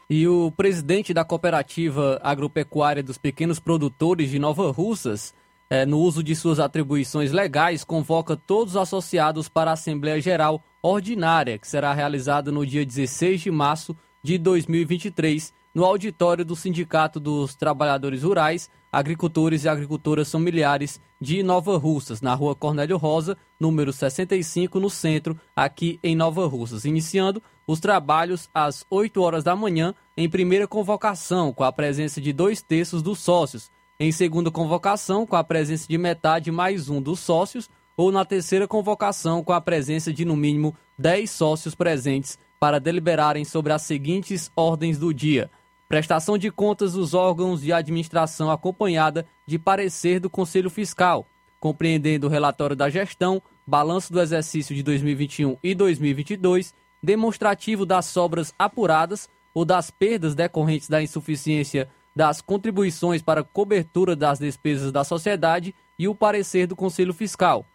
E 0.09 0.25
o 0.27 0.51
presidente 0.55 1.13
da 1.13 1.25
Cooperativa 1.25 2.19
Agropecuária 2.23 3.03
dos 3.03 3.17
Pequenos 3.17 3.59
Produtores 3.59 4.29
de 4.29 4.39
Nova 4.39 4.71
Russas, 4.71 5.33
eh, 5.69 5.85
no 5.85 5.99
uso 5.99 6.23
de 6.23 6.35
suas 6.35 6.59
atribuições 6.59 7.31
legais, 7.31 7.83
convoca 7.83 8.37
todos 8.37 8.75
os 8.75 8.81
associados 8.81 9.49
para 9.49 9.71
a 9.71 9.73
Assembleia 9.73 10.21
Geral 10.21 10.63
Ordinária, 10.81 11.57
que 11.57 11.67
será 11.67 11.93
realizada 11.93 12.51
no 12.51 12.65
dia 12.65 12.85
16 12.85 13.41
de 13.41 13.51
março 13.51 13.97
de 14.23 14.37
2023, 14.37 15.53
no 15.75 15.83
auditório 15.83 16.45
do 16.45 16.55
Sindicato 16.55 17.19
dos 17.19 17.53
Trabalhadores 17.53 18.23
Rurais, 18.23 18.69
Agricultores 18.89 19.65
e 19.65 19.69
Agricultoras 19.69 20.31
Familiares 20.31 21.01
de 21.19 21.43
Nova 21.43 21.77
Russas, 21.77 22.21
na 22.21 22.33
rua 22.33 22.55
Cornélio 22.55 22.95
Rosa, 22.95 23.37
número 23.59 23.91
65, 23.91 24.79
no 24.79 24.89
centro, 24.89 25.37
aqui 25.53 25.99
em 26.01 26.15
Nova 26.15 26.47
Russas. 26.47 26.85
Iniciando 26.85 27.43
os 27.67 27.81
trabalhos 27.81 28.49
às 28.53 28.85
8 28.89 29.21
horas 29.21 29.43
da 29.43 29.53
manhã, 29.53 29.93
em 30.15 30.29
primeira 30.29 30.65
convocação, 30.65 31.51
com 31.51 31.65
a 31.65 31.73
presença 31.73 32.21
de 32.21 32.31
dois 32.31 32.61
terços 32.61 33.01
dos 33.01 33.19
sócios. 33.19 33.69
Em 33.99 34.13
segunda 34.13 34.49
convocação, 34.49 35.25
com 35.25 35.35
a 35.35 35.43
presença 35.43 35.85
de 35.89 35.97
metade 35.97 36.51
mais 36.51 36.87
um 36.87 37.01
dos 37.01 37.19
sócios, 37.19 37.69
ou 37.97 38.13
na 38.13 38.23
terceira 38.23 38.65
convocação, 38.65 39.43
com 39.43 39.51
a 39.51 39.59
presença 39.59 40.13
de 40.13 40.23
no 40.23 40.37
mínimo 40.37 40.73
10 40.97 41.29
sócios 41.29 41.75
presentes 41.75 42.39
para 42.57 42.79
deliberarem 42.79 43.43
sobre 43.43 43.73
as 43.73 43.81
seguintes 43.81 44.49
ordens 44.55 44.97
do 44.97 45.13
dia 45.13 45.51
prestação 45.87 46.37
de 46.37 46.51
contas 46.51 46.93
dos 46.93 47.13
órgãos 47.13 47.61
de 47.61 47.71
administração 47.71 48.49
acompanhada 48.49 49.25
de 49.45 49.59
parecer 49.59 50.19
do 50.19 50.29
Conselho 50.29 50.69
Fiscal, 50.69 51.25
compreendendo 51.59 52.27
o 52.27 52.29
relatório 52.29 52.75
da 52.75 52.89
gestão, 52.89 53.41
balanço 53.65 54.11
do 54.11 54.21
exercício 54.21 54.75
de 54.75 54.83
2021 54.83 55.57
e 55.63 55.75
2022, 55.75 56.73
demonstrativo 57.01 57.85
das 57.85 58.05
sobras 58.05 58.53
apuradas 58.57 59.29
ou 59.53 59.63
das 59.63 59.89
perdas 59.89 60.35
decorrentes 60.35 60.89
da 60.89 61.01
insuficiência 61.01 61.89
das 62.15 62.41
contribuições 62.41 63.21
para 63.21 63.43
cobertura 63.43 64.15
das 64.15 64.39
despesas 64.39 64.91
da 64.91 65.03
sociedade 65.03 65.75
e 65.99 66.07
o 66.07 66.15
parecer 66.15 66.65
do 66.65 66.75
Conselho 66.75 67.13
Fiscal. 67.13 67.65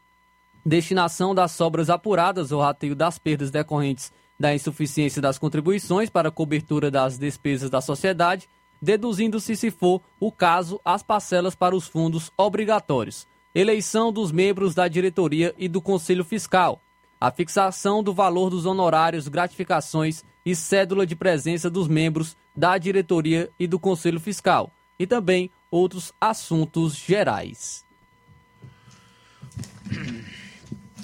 Destinação 0.64 1.34
das 1.34 1.52
sobras 1.52 1.88
apuradas 1.88 2.52
ou 2.52 2.60
rateio 2.60 2.94
das 2.94 3.18
perdas 3.18 3.50
decorrentes 3.50 4.12
da 4.40 4.54
insuficiência 4.54 5.20
das 5.20 5.36
contribuições 5.36 6.08
para 6.08 6.30
cobertura 6.30 6.90
das 6.90 7.18
despesas 7.18 7.68
da 7.68 7.82
sociedade, 7.82 8.48
deduzindo-se, 8.80 9.54
se 9.54 9.70
for 9.70 10.00
o 10.18 10.32
caso, 10.32 10.80
as 10.82 11.02
parcelas 11.02 11.54
para 11.54 11.76
os 11.76 11.86
fundos 11.86 12.32
obrigatórios. 12.38 13.28
Eleição 13.54 14.10
dos 14.10 14.32
membros 14.32 14.74
da 14.74 14.88
diretoria 14.88 15.54
e 15.58 15.68
do 15.68 15.82
Conselho 15.82 16.24
Fiscal. 16.24 16.80
A 17.20 17.30
fixação 17.30 18.02
do 18.02 18.14
valor 18.14 18.48
dos 18.48 18.64
honorários, 18.64 19.28
gratificações 19.28 20.24
e 20.46 20.56
cédula 20.56 21.06
de 21.06 21.14
presença 21.14 21.68
dos 21.68 21.86
membros 21.86 22.34
da 22.56 22.78
diretoria 22.78 23.50
e 23.58 23.66
do 23.66 23.78
Conselho 23.78 24.18
Fiscal. 24.18 24.72
E 24.98 25.06
também 25.06 25.50
outros 25.70 26.14
assuntos 26.18 26.96
gerais. 26.96 27.84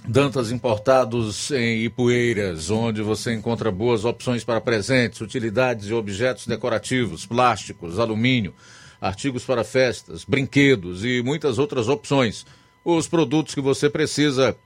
Dantas 0.09 0.52
Importados 0.52 1.50
em 1.50 1.82
Ipueiras, 1.82 2.70
onde 2.70 3.02
você 3.02 3.34
encontra 3.34 3.72
boas 3.72 4.04
opções 4.04 4.44
para 4.44 4.61
presentes, 4.61 5.20
utilidades 5.20 5.88
e 5.88 5.92
objetos 5.92 6.46
decorativos, 6.46 7.26
plásticos, 7.26 7.98
alumínio, 7.98 8.54
artigos 9.00 9.44
para 9.44 9.64
festas, 9.64 10.24
brinquedos 10.24 11.04
e 11.04 11.20
muitas 11.22 11.59
outras 11.59 11.88
opções. 11.88 12.46
Os 12.84 13.09
produtos 13.09 13.52
que 13.52 13.61
você 13.61 13.90
precisa 13.90 14.57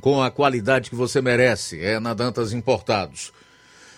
com 0.00 0.22
a 0.22 0.30
qualidade 0.30 0.90
que 0.90 0.96
você 0.96 1.20
merece 1.20 1.80
é 1.80 1.98
na 1.98 2.14
Dantas 2.14 2.52
Importados. 2.52 3.32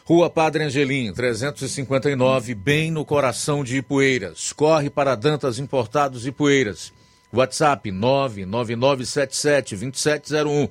Rua 0.02 0.30
Padre 0.30 0.64
Angelim, 0.64 1.12
359, 1.12 2.54
bem 2.54 2.90
no 2.90 3.04
coração 3.04 3.62
de 3.62 3.76
Ipueiras. 3.76 4.50
Corre 4.54 4.88
para 4.88 5.14
Dantas 5.14 5.58
Importados 5.58 6.26
Ipueiras. 6.26 6.90
WhatsApp 7.32 7.90
999772701. 7.90 10.68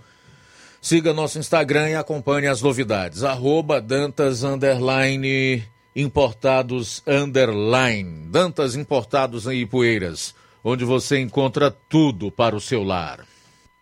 Siga 0.82 1.14
nosso 1.14 1.40
Instagram 1.40 1.90
e 1.90 1.96
acompanhe 1.96 2.48
as 2.48 2.62
novidades. 2.62 3.24
Arroba 3.24 3.82
Dantas 3.82 4.44
Underline 4.44 5.64
Importados 5.96 7.02
Underline. 7.06 8.28
Dantas 8.30 8.76
Importados 8.76 9.46
em 9.48 9.62
Ipueiras, 9.62 10.34
onde 10.64 10.86
você 10.86 11.20
encontra 11.20 11.70
tudo 11.70 12.32
para 12.32 12.56
o 12.56 12.62
seu 12.62 12.84
lar. 12.84 13.26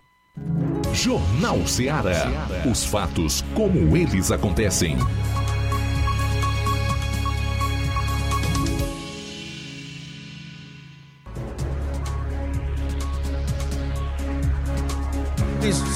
Jornal 0.92 1.66
Ceará. 1.66 2.30
Os 2.70 2.84
fatos 2.84 3.42
como 3.52 3.96
eles 3.96 4.30
acontecem. 4.30 4.96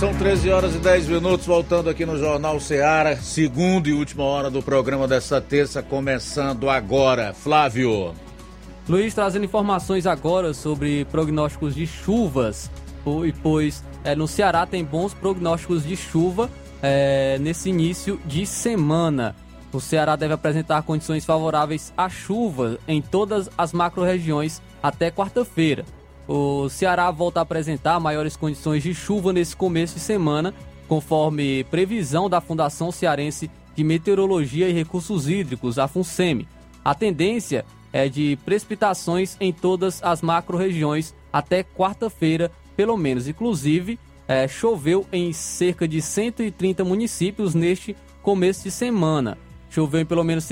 São 0.01 0.15
13 0.15 0.51
horas 0.51 0.75
e 0.75 0.79
10 0.79 1.09
minutos, 1.09 1.47
voltando 1.47 1.91
aqui 1.91 2.07
no 2.07 2.17
Jornal 2.17 2.59
Ceará, 2.59 3.17
segunda 3.17 3.89
e 3.89 3.93
última 3.93 4.23
hora 4.23 4.49
do 4.49 4.63
programa 4.63 5.07
desta 5.07 5.41
terça, 5.41 5.83
começando 5.83 6.71
agora. 6.71 7.35
Flávio. 7.35 8.15
Luiz 8.89 9.12
trazendo 9.12 9.45
informações 9.45 10.07
agora 10.07 10.55
sobre 10.55 11.05
prognósticos 11.07 11.74
de 11.74 11.86
chuvas, 11.86 12.70
pois 13.43 13.84
é, 14.03 14.16
no 14.16 14.26
Ceará 14.26 14.64
tem 14.64 14.82
bons 14.82 15.12
prognósticos 15.12 15.84
de 15.84 15.95
chuva 15.95 16.49
é, 16.82 17.36
nesse 17.39 17.68
início 17.68 18.18
de 18.24 18.47
semana. 18.47 19.36
O 19.70 19.78
Ceará 19.78 20.16
deve 20.16 20.32
apresentar 20.32 20.82
condições 20.84 21.26
favoráveis 21.26 21.93
à 21.99 22.09
chuva 22.09 22.78
em 22.89 23.03
todas 23.03 23.51
as 23.59 23.74
macro-regiões 23.74 24.62
até 24.82 25.11
quarta-feira. 25.11 25.84
O 26.26 26.70
Ceará 26.70 27.11
volta 27.11 27.41
a 27.41 27.43
apresentar 27.43 28.01
maiores 28.01 28.36
condições 28.36 28.82
de 28.82 28.95
chuva 28.95 29.34
nesse 29.34 29.55
começo 29.55 29.97
de 29.97 30.01
semana, 30.01 30.55
conforme 30.89 31.62
previsão 31.64 32.30
da 32.30 32.41
Fundação 32.41 32.91
Cearense 32.91 33.51
de 33.76 33.84
Meteorologia 33.84 34.66
e 34.66 34.72
Recursos 34.72 35.28
Hídricos, 35.28 35.78
a 35.78 35.86
FUNSEMI. 35.86 36.49
A 36.82 36.95
tendência 36.95 37.66
é 37.99 38.09
de 38.09 38.38
precipitações 38.44 39.36
em 39.40 39.53
todas 39.53 40.03
as 40.03 40.22
macro-regiões 40.22 41.14
até 41.32 41.64
quarta-feira, 41.64 42.51
pelo 42.76 42.96
menos. 42.96 43.26
Inclusive, 43.26 43.99
é, 44.28 44.46
choveu 44.46 45.05
em 45.12 45.32
cerca 45.32 45.88
de 45.88 46.01
130 46.01 46.84
municípios 46.84 47.55
neste 47.55 47.96
começo 48.22 48.62
de 48.64 48.70
semana. 48.70 49.36
Choveu 49.70 50.01
em 50.01 50.07
pelo 50.07 50.22
menos 50.22 50.49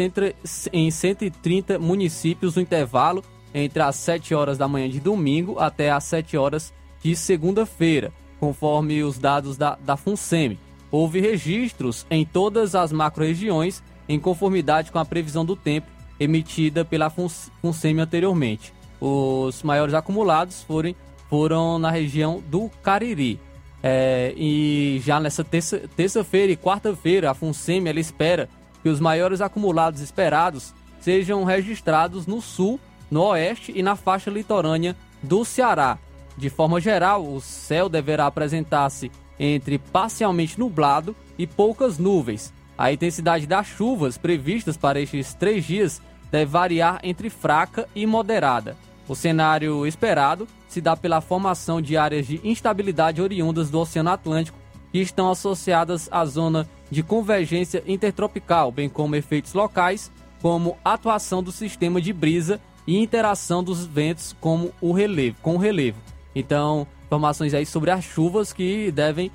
em 0.73 0.91
130 0.91 1.79
municípios 1.79 2.57
no 2.57 2.63
intervalo 2.63 3.23
entre 3.55 3.81
as 3.81 3.97
7 3.97 4.35
horas 4.35 4.59
da 4.59 4.69
manhã 4.69 4.89
de 4.89 5.01
domingo 5.01 5.59
até 5.59 5.91
as 5.91 6.05
7 6.05 6.37
horas 6.37 6.75
de 7.03 7.15
segunda-feira, 7.15 8.13
conforme 8.41 9.03
os 9.03 9.19
dados 9.19 9.57
da, 9.57 9.77
da 9.77 9.97
FUNSEMI. 9.97 10.59
Houve 10.91 11.21
registros 11.21 12.07
em 12.11 12.25
todas 12.25 12.75
as 12.75 12.93
macro-regiões 12.93 13.83
em 14.09 14.19
conformidade 14.19 14.91
com 14.91 14.99
a 14.99 15.05
previsão 15.05 15.45
do 15.45 15.57
tempo 15.57 15.96
emitida 16.19 16.85
pela 16.85 17.11
FUNSEMI 17.11 18.01
anteriormente. 18.01 18.73
Os 19.01 19.63
maiores 19.63 19.95
acumulados 19.95 20.63
foram, 20.63 20.95
foram 21.29 21.79
na 21.79 21.91
região 21.91 22.43
do 22.49 22.71
Cariri. 22.83 23.41
É, 23.83 24.33
e 24.37 25.01
já 25.05 25.21
nessa 25.21 25.45
terça-feira 25.45 25.89
terça 25.95 26.25
e 26.33 26.57
quarta-feira, 26.57 27.31
a 27.31 27.35
FUNSEMI 27.35 27.91
ela 27.91 28.01
espera 28.01 28.49
que 28.83 28.89
os 28.89 29.01
maiores 29.01 29.41
acumulados 29.41 30.01
esperados 30.01 30.75
sejam 31.01 31.45
registrados 31.45 32.27
no 32.27 32.41
sul, 32.41 32.81
no 33.11 33.23
oeste 33.25 33.73
e 33.75 33.83
na 33.83 33.95
faixa 33.95 34.31
litorânea 34.31 34.97
do 35.23 35.45
Ceará. 35.45 35.99
De 36.37 36.51
forma 36.51 36.81
geral, 36.81 37.27
o 37.27 37.41
céu 37.41 37.89
deverá 37.89 38.27
apresentar-se 38.27 39.11
entre 39.39 39.79
parcialmente 39.79 40.59
nublado 40.59 41.15
e 41.39 41.47
poucas 41.47 41.99
nuvens, 41.99 42.53
a 42.79 42.93
intensidade 42.93 43.47
das 43.47 43.67
chuvas 43.67 44.19
previstas 44.19 44.77
para 44.77 45.01
estes 45.01 45.35
três 45.35 45.65
dias 45.65 46.03
deve 46.31 46.51
variar 46.51 47.01
entre 47.03 47.31
fraca 47.31 47.89
e 47.95 48.07
moderada. 48.07 48.77
O 49.09 49.15
cenário 49.15 49.87
esperado 49.87 50.47
se 50.69 50.81
dá 50.81 50.97
pela 50.97 51.21
formação 51.21 51.81
de 51.81 51.97
áreas 51.97 52.27
de 52.27 52.41
instabilidade 52.45 53.23
oriundas 53.23 53.71
do 53.71 53.79
Oceano 53.79 54.11
Atlântico 54.11 54.59
que 54.93 54.99
estão 54.99 55.31
associadas 55.31 56.09
à 56.11 56.25
zona 56.25 56.69
de 56.91 57.03
convergência 57.03 57.83
intertropical, 57.87 58.71
bem 58.71 58.89
como 58.89 59.17
efeitos 59.17 59.53
locais, 59.53 60.11
como 60.43 60.77
atuação 60.85 61.43
do 61.43 61.53
sistema 61.53 62.01
de 62.01 62.13
brisa 62.13 62.61
e 62.87 62.99
interação 62.99 63.63
dos 63.63 63.85
ventos 63.85 64.35
o 64.81 64.93
relevo, 64.93 65.37
com 65.43 65.55
o 65.55 65.59
relevo. 65.59 65.99
Então, 66.35 66.87
informações 67.07 67.55
aí 67.55 67.65
sobre 67.65 67.91
as 67.91 68.05
chuvas 68.05 68.53
que 68.53 68.91
devem 68.91 69.31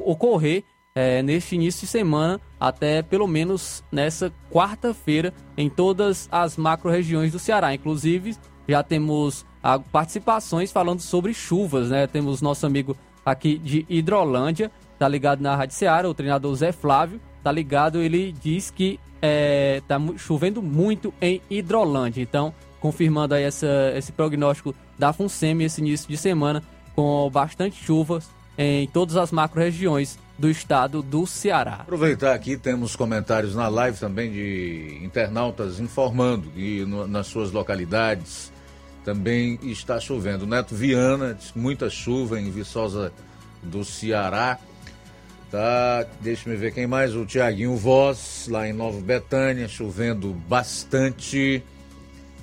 ocorrer 0.00 0.64
é, 0.94 1.22
neste 1.22 1.54
início 1.54 1.82
de 1.82 1.86
semana 1.86 2.40
até 2.58 3.02
pelo 3.02 3.26
menos 3.26 3.84
nessa 3.90 4.32
quarta-feira 4.50 5.32
em 5.56 5.68
todas 5.68 6.28
as 6.30 6.56
macro-regiões 6.56 7.32
do 7.32 7.38
Ceará. 7.38 7.74
Inclusive, 7.74 8.36
já 8.68 8.82
temos 8.82 9.44
participações 9.92 10.70
falando 10.72 11.00
sobre 11.00 11.34
chuvas, 11.34 11.90
né? 11.90 12.06
Temos 12.06 12.40
nosso 12.40 12.66
amigo 12.66 12.96
aqui 13.24 13.58
de 13.58 13.84
Hidrolândia, 13.88 14.70
tá 14.98 15.08
ligado 15.08 15.40
na 15.40 15.56
Rádio 15.56 15.74
Ceará, 15.74 16.08
o 16.08 16.14
treinador 16.14 16.54
Zé 16.54 16.72
Flávio, 16.72 17.20
tá 17.42 17.50
ligado, 17.50 18.00
ele 18.00 18.32
diz 18.32 18.70
que 18.70 19.00
é, 19.20 19.82
tá 19.88 19.98
chovendo 20.16 20.62
muito 20.62 21.12
em 21.20 21.40
Hidrolândia. 21.50 22.22
Então, 22.22 22.54
confirmando 22.80 23.34
aí 23.34 23.42
essa, 23.42 23.92
esse 23.96 24.12
prognóstico 24.12 24.74
da 24.98 25.12
FUNSEMI 25.12 25.64
esse 25.64 25.80
início 25.80 26.08
de 26.08 26.16
semana, 26.16 26.62
com 26.94 27.28
bastante 27.30 27.82
chuvas 27.82 28.30
em 28.56 28.86
todas 28.86 29.16
as 29.16 29.32
macro-regiões 29.32 30.18
do 30.38 30.50
estado 30.50 31.02
do 31.02 31.26
Ceará. 31.26 31.80
Aproveitar 31.80 32.34
aqui, 32.34 32.56
temos 32.56 32.94
comentários 32.94 33.54
na 33.54 33.68
live 33.68 33.98
também 33.98 34.30
de 34.30 35.00
internautas 35.02 35.80
informando 35.80 36.50
que 36.50 36.84
no, 36.84 37.06
nas 37.06 37.26
suas 37.26 37.52
localidades 37.52 38.52
também 39.04 39.58
está 39.62 40.00
chovendo. 40.00 40.46
Neto 40.46 40.74
Viana, 40.74 41.38
muita 41.54 41.88
chuva 41.88 42.40
em 42.40 42.50
Viçosa 42.50 43.12
do 43.62 43.84
Ceará. 43.84 44.58
Tá, 45.50 46.04
deixa 46.20 46.50
me 46.50 46.56
ver 46.56 46.74
quem 46.74 46.88
mais, 46.88 47.14
o 47.14 47.24
Tiaguinho 47.24 47.76
Voz, 47.76 48.48
lá 48.50 48.68
em 48.68 48.72
Nova 48.72 49.00
Betânia, 49.00 49.68
chovendo 49.68 50.32
bastante. 50.48 51.62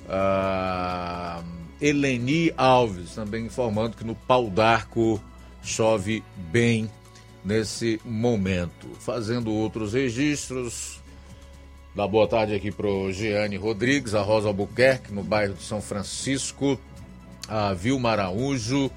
Ah, 0.08 1.42
Eleni 1.80 2.50
Alves, 2.56 3.14
também 3.14 3.44
informando 3.44 3.96
que 3.96 4.04
no 4.04 4.14
Pau 4.14 4.48
d'Arco 4.48 5.20
chove 5.62 6.24
bem 6.50 6.90
nesse 7.44 8.00
momento. 8.04 8.88
Fazendo 9.00 9.52
outros 9.52 9.92
registros, 9.92 11.02
Dá 11.94 12.08
boa 12.08 12.26
tarde 12.26 12.52
aqui 12.52 12.72
pro 12.72 13.12
Giane 13.12 13.56
Rodrigues, 13.56 14.16
a 14.16 14.20
Rosa 14.20 14.48
Albuquerque, 14.48 15.14
no 15.14 15.22
bairro 15.22 15.54
de 15.54 15.62
São 15.62 15.80
Francisco, 15.80 16.76
a 17.46 17.72
Vilma 17.72 18.10
Araújo, 18.10 18.90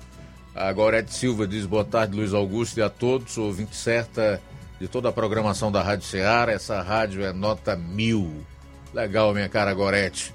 a 0.56 0.74
Gorete 0.74 1.14
Silva 1.14 1.48
diz 1.48 1.68
boa 1.68 1.86
tarde, 1.86 2.18
Luiz 2.18 2.34
Augusto 2.34 2.80
e 2.80 2.82
a 2.82 2.89
todos, 2.89 3.38
ouvinte 3.38 3.76
certa 3.76 4.41
de 4.82 4.88
toda 4.88 5.10
a 5.10 5.12
programação 5.12 5.72
da 5.72 5.84
Rádio 5.84 6.08
Ceará, 6.08 6.52
essa 6.52 6.82
rádio 6.82 7.24
é 7.24 7.32
nota 7.32 7.76
mil. 7.76 8.43
Legal, 8.91 9.32
minha 9.32 9.48
cara 9.48 9.76
Gorete. 9.76 10.34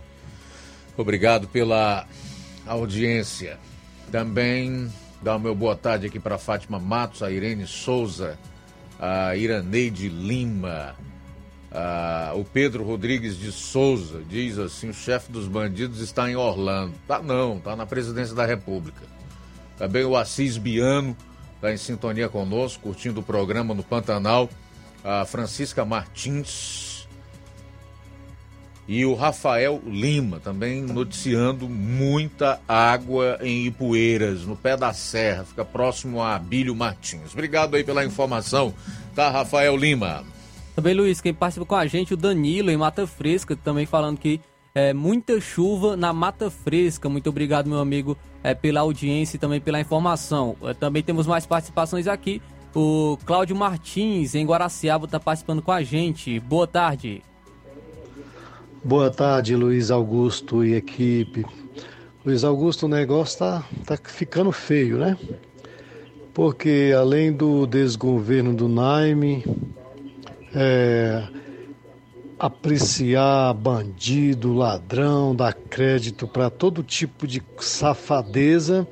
Obrigado 0.97 1.49
pela 1.49 2.07
audiência. 2.65 3.59
Também 4.13 4.89
dá 5.23 5.37
o 5.37 5.41
meu 5.41 5.55
boa 5.55 5.77
tarde 5.77 6.07
aqui 6.07 6.19
para 6.19 6.39
Fátima 6.39 6.79
Matos, 6.79 7.23
a 7.23 7.31
Irene 7.31 7.67
Souza, 7.67 8.39
a 8.99 9.37
Iraneide 9.37 10.09
Lima, 10.09 10.97
ah, 11.75 12.33
o 12.35 12.45
Pedro 12.45 12.85
Rodrigues 12.85 13.39
de 13.39 13.51
Souza 13.51 14.23
diz 14.29 14.59
assim: 14.59 14.91
o 14.91 14.95
chefe 14.95 15.33
dos 15.33 15.49
bandidos 15.49 16.01
está 16.01 16.31
em 16.31 16.37
Orlando. 16.37 16.93
Tá 17.09 17.23
não, 17.23 17.59
tá 17.59 17.75
na 17.75 17.87
presidência 17.87 18.35
da 18.35 18.45
República. 18.45 19.01
Também 19.79 20.05
o 20.05 20.15
Assis 20.15 20.59
Biano 20.59 21.17
está 21.57 21.73
em 21.73 21.79
sintonia 21.79 22.29
conosco, 22.29 22.83
curtindo 22.83 23.21
o 23.21 23.23
programa 23.23 23.73
no 23.73 23.83
Pantanal. 23.83 24.51
A 25.03 25.25
Francisca 25.25 25.85
Martins 25.85 26.92
e 28.87 29.05
o 29.07 29.15
Rafael 29.15 29.81
Lima 29.87 30.41
também 30.41 30.83
noticiando 30.83 31.69
muita 31.69 32.61
água 32.67 33.39
em 33.41 33.67
Ipueiras, 33.67 34.45
no 34.45 34.57
pé 34.57 34.77
da 34.77 34.93
serra, 34.93 35.45
fica 35.45 35.65
próximo 35.65 36.21
a 36.21 36.35
Abílio 36.35 36.75
Martins. 36.75 37.33
Obrigado 37.33 37.77
aí 37.77 37.85
pela 37.85 38.05
informação, 38.05 38.75
tá, 39.15 39.31
Rafael 39.31 39.77
Lima? 39.77 40.25
Também, 40.75 40.95
Luiz, 40.95 41.21
quem 41.21 41.35
participa 41.35 41.67
com 41.67 41.75
a 41.75 41.87
gente, 41.87 42.15
o 42.15 42.17
Danilo, 42.17 42.71
em 42.71 42.77
Mata 42.77 43.07
Fresca, 43.07 43.55
também 43.55 43.87
falando 43.87 44.19
que 44.19 44.41
é 44.75 44.93
muita 44.95 45.39
chuva 45.41 45.97
na 45.97 46.13
Mata 46.13 46.51
Fresca. 46.51 47.09
Muito 47.09 47.29
obrigado, 47.29 47.69
meu 47.69 47.79
amigo, 47.79 48.17
é, 48.43 48.55
pela 48.55 48.81
audiência 48.81 49.37
e 49.37 49.39
também 49.39 49.61
pela 49.61 49.81
informação. 49.81 50.57
É, 50.63 50.73
também 50.73 51.03
temos 51.03 51.27
mais 51.27 51.45
participações 51.45 52.07
aqui. 52.07 52.41
O 52.75 53.19
Cláudio 53.27 53.55
Martins, 53.55 54.35
em 54.35 54.47
Guaraciaba, 54.47 55.05
está 55.05 55.21
participando 55.21 55.61
com 55.61 55.73
a 55.73 55.83
gente. 55.83 56.41
Boa 56.41 56.67
tarde. 56.67 57.23
Boa 58.85 59.11
tarde, 59.11 59.55
Luiz 59.55 59.93
Augusto 59.93 60.65
e 60.65 60.75
equipe. 60.75 61.47
Luiz 62.25 62.43
Augusto, 62.43 62.87
o 62.87 62.89
negócio 62.89 63.39
tá, 63.39 63.65
tá 63.87 63.97
ficando 63.97 64.51
feio, 64.51 64.99
né? 64.99 65.17
Porque 66.35 66.93
além 66.99 67.33
do 67.33 67.65
desgoverno 67.65 68.53
do 68.53 68.69
Naime, 68.69 69.45
é, 70.53 71.29
apreciar 72.37 73.55
bandido, 73.55 74.53
ladrão, 74.53 75.33
dar 75.33 75.55
crédito 75.55 76.27
para 76.27 76.51
todo 76.51 76.83
tipo 76.83 77.25
de 77.25 77.41
safadeza. 77.61 78.85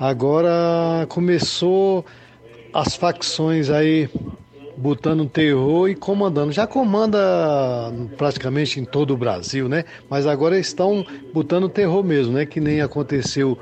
Agora 0.00 1.04
começou 1.06 2.02
as 2.72 2.96
facções 2.96 3.68
aí 3.68 4.08
botando 4.78 5.26
terror 5.26 5.88
e 5.88 5.94
comandando. 5.94 6.52
Já 6.52 6.66
comanda 6.66 7.18
praticamente 8.16 8.80
em 8.80 8.84
todo 8.84 9.12
o 9.12 9.16
Brasil, 9.16 9.68
né? 9.68 9.84
Mas 10.08 10.26
agora 10.26 10.58
estão 10.58 11.04
botando 11.32 11.68
terror 11.68 12.02
mesmo, 12.04 12.32
né? 12.32 12.46
Que 12.46 12.60
nem 12.60 12.80
aconteceu 12.80 13.58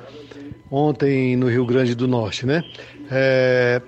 ontem 0.71 1.37
no 1.37 1.49
Rio 1.49 1.65
Grande 1.65 1.95
do 1.95 2.07
Norte, 2.07 2.45
né? 2.45 2.63
É, 3.11 3.81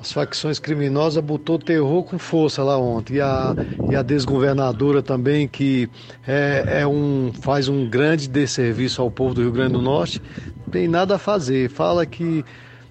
as 0.00 0.10
facções 0.10 0.58
criminosas 0.58 1.22
botou 1.22 1.58
terror 1.58 2.02
com 2.04 2.18
força 2.18 2.64
lá 2.64 2.78
ontem. 2.78 3.16
E 3.16 3.20
a, 3.20 3.54
e 3.90 3.94
a 3.94 4.00
desgovernadora 4.00 5.02
também, 5.02 5.46
que 5.46 5.88
é, 6.26 6.80
é 6.80 6.86
um, 6.86 7.30
faz 7.42 7.68
um 7.68 7.88
grande 7.88 8.26
desserviço 8.26 9.02
ao 9.02 9.10
povo 9.10 9.34
do 9.34 9.42
Rio 9.42 9.52
Grande 9.52 9.74
do 9.74 9.82
Norte, 9.82 10.22
tem 10.70 10.88
nada 10.88 11.16
a 11.16 11.18
fazer. 11.18 11.68
Fala 11.68 12.06
que 12.06 12.42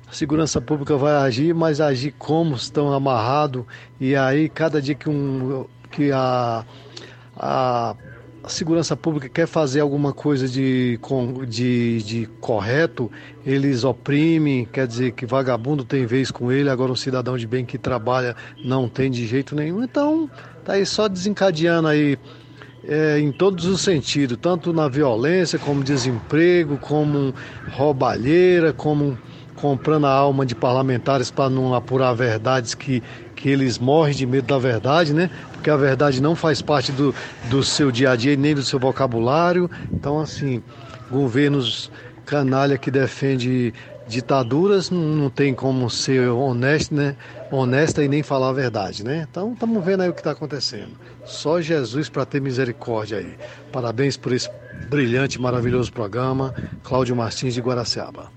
a 0.10 0.14
segurança 0.14 0.60
pública 0.60 0.98
vai 0.98 1.14
agir, 1.14 1.54
mas 1.54 1.80
agir 1.80 2.14
como 2.18 2.56
estão 2.56 2.92
amarrados. 2.92 3.64
E 4.00 4.16
aí, 4.16 4.50
cada 4.50 4.82
dia 4.82 4.96
que, 4.96 5.10
um, 5.10 5.66
que 5.92 6.12
a, 6.12 6.66
a 7.38 7.96
a 8.44 8.48
segurança 8.48 8.96
pública 8.96 9.28
quer 9.28 9.48
fazer 9.48 9.82
alguma 9.82 10.14
coisa 10.14 10.48
de, 10.48 11.00
de, 11.48 12.04
de 12.04 12.26
correto, 12.40 13.12
eles 13.46 13.84
oprimem, 13.84 14.66
quer 14.66 14.88
dizer 14.88 15.12
que 15.12 15.26
vagabundo 15.26 15.84
tem 15.84 16.06
vez 16.06 16.32
com 16.32 16.52
ele, 16.52 16.70
agora 16.70 16.92
um 16.92 16.96
cidadão 16.96 17.38
de 17.38 17.46
bem 17.46 17.66
que 17.66 17.78
trabalha 17.78 18.36
não 18.64 18.88
tem 18.88 19.12
de 19.12 19.28
jeito 19.28 19.56
nenhum. 19.56 19.84
Então, 19.84 20.30
tá 20.64 20.74
aí 20.74 20.86
só 20.86 21.08
desencadeando 21.08 21.90
aí 21.90 22.18
é, 22.84 23.20
em 23.20 23.32
todos 23.32 23.66
os 23.66 23.82
sentidos, 23.82 24.38
tanto 24.42 24.72
na 24.72 24.88
violência, 24.88 25.60
como 25.60 25.84
desemprego, 25.84 26.78
como 26.78 27.34
roubalheira, 27.72 28.72
como 28.72 29.18
comprando 29.60 30.06
a 30.06 30.12
alma 30.12 30.46
de 30.46 30.56
parlamentares 30.56 31.30
para 31.30 31.50
não 31.50 31.74
apurar 31.74 32.14
verdades 32.14 32.74
que, 32.74 33.04
que 33.36 33.50
eles 33.50 33.78
morrem 33.78 34.16
de 34.16 34.26
medo 34.26 34.48
da 34.48 34.58
verdade, 34.58 35.14
né? 35.14 35.30
Porque 35.54 35.70
a 35.70 35.78
verdade 35.78 36.22
não 36.22 36.36
faz 36.36 36.62
parte 36.62 36.92
do, 36.92 37.14
do 37.50 37.64
seu 37.64 37.92
dia 37.92 38.12
a 38.12 38.16
dia 38.16 38.36
nem 38.36 38.56
do 38.56 38.64
seu 38.64 38.80
vocabulário. 38.80 39.70
Então, 40.00 40.20
assim, 40.20 40.64
governos 41.12 41.92
canalha 42.26 42.78
que 42.78 42.90
defende 42.90 43.74
ditaduras 44.08 44.90
não, 44.90 45.00
não 45.00 45.30
tem 45.30 45.54
como 45.54 45.90
ser 45.90 46.30
honesto, 46.30 46.96
né? 46.96 47.16
honesta 47.52 48.04
e 48.04 48.08
nem 48.08 48.24
falar 48.24 48.50
a 48.50 48.54
verdade, 48.54 49.04
né? 49.04 49.28
Então, 49.30 49.54
estamos 49.54 49.84
vendo 49.84 50.02
aí 50.02 50.10
o 50.10 50.14
que 50.14 50.20
está 50.20 50.32
acontecendo. 50.32 50.92
Só 51.26 51.62
Jesus 51.62 52.10
para 52.10 52.26
ter 52.26 52.42
misericórdia 52.42 53.18
aí. 53.18 53.36
Parabéns 53.72 54.18
por 54.18 54.32
esse 54.32 54.50
brilhante, 54.90 55.40
maravilhoso 55.40 55.92
programa. 55.92 56.54
Cláudio 56.84 57.16
Martins 57.16 57.54
de 57.54 57.62
Guaraciaba. 57.62 58.32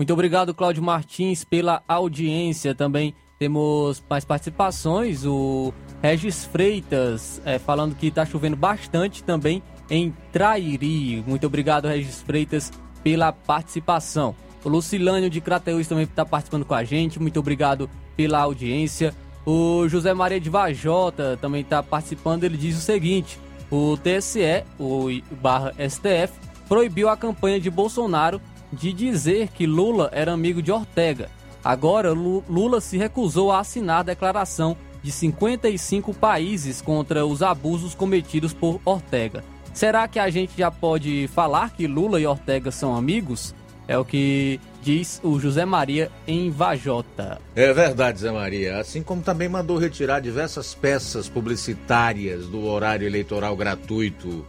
Muito 0.00 0.14
obrigado, 0.14 0.54
Cláudio 0.54 0.82
Martins, 0.82 1.44
pela 1.44 1.82
audiência. 1.86 2.74
Também 2.74 3.14
temos 3.38 4.02
mais 4.08 4.24
participações. 4.24 5.26
O 5.26 5.74
Regis 6.00 6.42
Freitas 6.46 7.38
é, 7.44 7.58
falando 7.58 7.94
que 7.94 8.06
está 8.06 8.24
chovendo 8.24 8.56
bastante 8.56 9.22
também 9.22 9.62
em 9.90 10.10
Trairi. 10.32 11.22
Muito 11.26 11.46
obrigado, 11.46 11.86
Regis 11.86 12.22
Freitas, 12.22 12.72
pela 13.04 13.30
participação. 13.30 14.34
O 14.64 14.70
Lucilânio 14.70 15.28
de 15.28 15.38
Crateus 15.38 15.86
também 15.86 16.04
está 16.04 16.24
participando 16.24 16.64
com 16.64 16.72
a 16.72 16.82
gente. 16.82 17.20
Muito 17.20 17.38
obrigado 17.38 17.86
pela 18.16 18.38
audiência. 18.38 19.14
O 19.44 19.86
José 19.86 20.14
Maria 20.14 20.40
de 20.40 20.48
Vajota 20.48 21.38
também 21.42 21.60
está 21.60 21.82
participando. 21.82 22.44
Ele 22.44 22.56
diz 22.56 22.74
o 22.78 22.80
seguinte: 22.80 23.38
o 23.70 23.98
TSE, 23.98 24.64
o 24.78 25.08
barra 25.42 25.74
STF, 25.74 26.32
proibiu 26.66 27.10
a 27.10 27.18
campanha 27.18 27.60
de 27.60 27.68
Bolsonaro 27.68 28.40
de 28.72 28.92
dizer 28.92 29.48
que 29.48 29.66
Lula 29.66 30.10
era 30.12 30.32
amigo 30.32 30.62
de 30.62 30.70
Ortega. 30.70 31.28
Agora, 31.62 32.12
Lula 32.12 32.80
se 32.80 32.96
recusou 32.96 33.52
a 33.52 33.60
assinar 33.60 34.00
a 34.00 34.04
declaração 34.04 34.76
de 35.02 35.10
55 35.12 36.14
países 36.14 36.80
contra 36.80 37.24
os 37.24 37.42
abusos 37.42 37.94
cometidos 37.94 38.52
por 38.52 38.80
Ortega. 38.84 39.44
Será 39.72 40.08
que 40.08 40.18
a 40.18 40.28
gente 40.30 40.52
já 40.56 40.70
pode 40.70 41.28
falar 41.28 41.70
que 41.70 41.86
Lula 41.86 42.20
e 42.20 42.26
Ortega 42.26 42.70
são 42.70 42.96
amigos? 42.96 43.54
É 43.86 43.98
o 43.98 44.04
que 44.04 44.60
diz 44.82 45.20
o 45.22 45.38
José 45.38 45.64
Maria 45.64 46.10
em 46.26 46.50
Vajota. 46.50 47.40
É 47.54 47.72
verdade, 47.72 48.20
Zé 48.20 48.30
Maria. 48.30 48.78
Assim 48.78 49.02
como 49.02 49.22
também 49.22 49.48
mandou 49.48 49.78
retirar 49.78 50.20
diversas 50.20 50.74
peças 50.74 51.28
publicitárias 51.28 52.46
do 52.46 52.64
horário 52.64 53.06
eleitoral 53.06 53.56
gratuito 53.56 54.44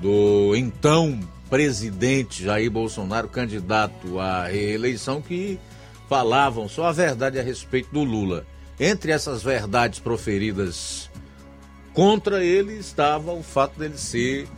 do 0.00 0.54
então 0.56 1.18
presidente 1.52 2.44
Jair 2.44 2.70
Bolsonaro, 2.70 3.28
candidato 3.28 4.18
à 4.18 4.46
reeleição, 4.46 5.20
que 5.20 5.60
falavam 6.08 6.66
só 6.66 6.86
a 6.86 6.92
verdade 6.92 7.38
a 7.38 7.42
respeito 7.42 7.92
do 7.92 8.02
Lula. 8.02 8.46
Entre 8.80 9.12
essas 9.12 9.42
verdades 9.42 10.00
proferidas 10.00 11.10
contra 11.92 12.42
ele 12.42 12.78
estava 12.78 13.34
o 13.34 13.42
fato 13.42 13.78
dele 13.78 13.98
ser 13.98 14.48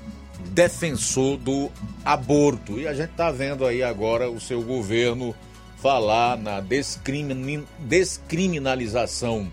defensor 0.51 1.37
do 1.37 1.69
aborto. 2.05 2.79
E 2.79 2.87
a 2.87 2.95
gente 2.95 3.11
está 3.11 3.33
vendo 3.33 3.67
aí 3.67 3.83
agora 3.83 4.31
o 4.31 4.39
seu 4.39 4.63
governo 4.63 5.35
falar 5.79 6.39
na 6.39 6.61
descrimin... 6.61 7.67
descriminalização 7.81 9.53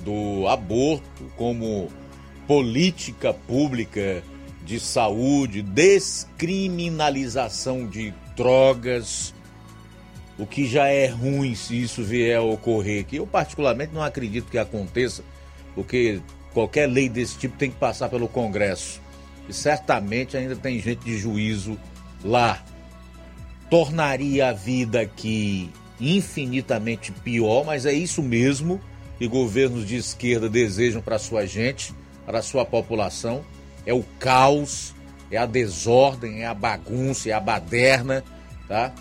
do 0.00 0.48
aborto 0.48 1.30
como 1.36 1.88
política 2.48 3.32
pública 3.32 4.24
de 4.70 4.78
saúde, 4.78 5.62
descriminalização 5.62 7.88
de 7.88 8.14
drogas, 8.36 9.34
o 10.38 10.46
que 10.46 10.64
já 10.64 10.86
é 10.86 11.08
ruim 11.08 11.56
se 11.56 11.82
isso 11.82 12.04
vier 12.04 12.38
a 12.38 12.42
ocorrer, 12.42 13.04
que 13.04 13.16
eu 13.16 13.26
particularmente 13.26 13.92
não 13.92 14.00
acredito 14.00 14.48
que 14.48 14.58
aconteça, 14.58 15.24
porque 15.74 16.20
qualquer 16.54 16.86
lei 16.86 17.08
desse 17.08 17.36
tipo 17.36 17.58
tem 17.58 17.68
que 17.68 17.78
passar 17.78 18.08
pelo 18.08 18.28
Congresso. 18.28 19.02
E 19.48 19.52
certamente 19.52 20.36
ainda 20.36 20.54
tem 20.54 20.78
gente 20.78 21.04
de 21.04 21.18
juízo 21.18 21.76
lá. 22.24 22.64
Tornaria 23.68 24.50
a 24.50 24.52
vida 24.52 25.00
aqui 25.00 25.68
infinitamente 26.00 27.10
pior, 27.10 27.64
mas 27.64 27.86
é 27.86 27.92
isso 27.92 28.22
mesmo 28.22 28.80
que 29.18 29.26
governos 29.26 29.84
de 29.84 29.96
esquerda 29.96 30.48
desejam 30.48 31.02
para 31.02 31.18
sua 31.18 31.44
gente, 31.44 31.92
para 32.24 32.40
sua 32.40 32.64
população 32.64 33.44
é 33.86 33.94
o 33.94 34.02
caos, 34.18 34.94
é 35.30 35.36
a 35.36 35.46
desordem, 35.46 36.42
é 36.42 36.46
a 36.46 36.54
bagunça, 36.54 37.28
é 37.28 37.32
a 37.32 37.40
baderna, 37.40 38.24
tá? 38.68 38.92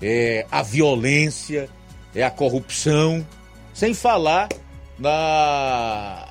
É 0.00 0.46
a 0.50 0.62
violência, 0.62 1.68
é 2.14 2.22
a 2.22 2.30
corrupção, 2.30 3.26
sem 3.72 3.94
falar 3.94 4.48
na 4.98 6.28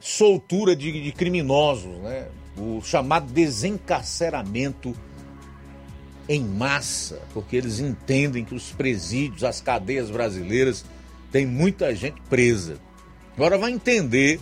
soltura 0.00 0.74
de, 0.74 1.02
de 1.02 1.12
criminosos, 1.12 1.98
né? 1.98 2.28
O 2.56 2.80
chamado 2.82 3.32
desencarceramento 3.32 4.94
em 6.28 6.42
massa, 6.42 7.20
porque 7.32 7.56
eles 7.56 7.80
entendem 7.80 8.44
que 8.44 8.54
os 8.54 8.70
presídios, 8.72 9.44
as 9.44 9.60
cadeias 9.60 10.10
brasileiras, 10.10 10.84
tem 11.30 11.46
muita 11.46 11.94
gente 11.94 12.20
presa. 12.22 12.78
Agora 13.34 13.58
vai 13.58 13.72
entender 13.72 14.40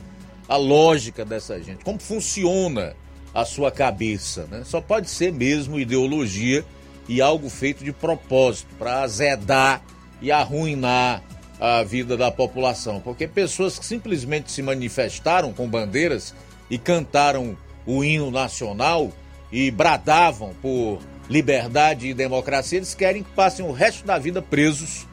a 0.49 0.57
lógica 0.57 1.25
dessa 1.25 1.61
gente, 1.63 1.85
como 1.85 1.99
funciona 1.99 2.95
a 3.35 3.45
sua 3.45 3.71
cabeça. 3.71 4.47
Né? 4.51 4.63
Só 4.65 4.81
pode 4.81 5.11
ser 5.11 5.33
mesmo 5.33 5.79
ideologia 5.79 6.65
e 7.09 7.21
algo 7.21 7.51
feito 7.51 7.85
de 7.85 7.93
propósito 7.93 8.69
para 8.79 9.03
azedar 9.03 9.83
e 10.23 10.31
arruinar 10.31 11.23
a 11.61 11.83
vida 11.83 12.17
da 12.17 12.31
população. 12.31 13.01
Porque 13.01 13.27
pessoas 13.27 13.79
que 13.79 13.85
simplesmente 13.85 14.51
se 14.51 14.63
manifestaram 14.63 15.53
com 15.53 15.69
bandeiras 15.69 16.35
e 16.71 16.79
cantaram 16.79 17.57
o 17.87 18.05
hino 18.05 18.31
nacional 18.31 19.13
e 19.51 19.71
bradavam 19.71 20.55
por 20.63 21.01
liberdade 21.29 22.09
e 22.09 22.15
democracia, 22.15 22.79
eles 22.79 22.95
querem 22.95 23.23
que 23.23 23.31
passem 23.31 23.65
o 23.65 23.73
resto 23.73 24.05
da 24.07 24.19
vida 24.19 24.43
presos 24.43 25.07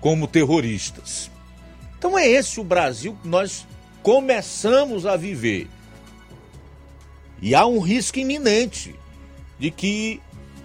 como 0.00 0.26
terroristas. 0.26 1.30
Então 1.98 2.18
é 2.18 2.26
esse 2.26 2.60
o 2.60 2.64
Brasil 2.64 3.16
que 3.22 3.28
nós 3.28 3.66
começamos 4.08 5.04
a 5.04 5.18
viver. 5.18 5.68
E 7.42 7.54
há 7.54 7.66
um 7.66 7.78
risco 7.78 8.18
iminente 8.18 8.94
de 9.58 9.70
que 9.70 10.22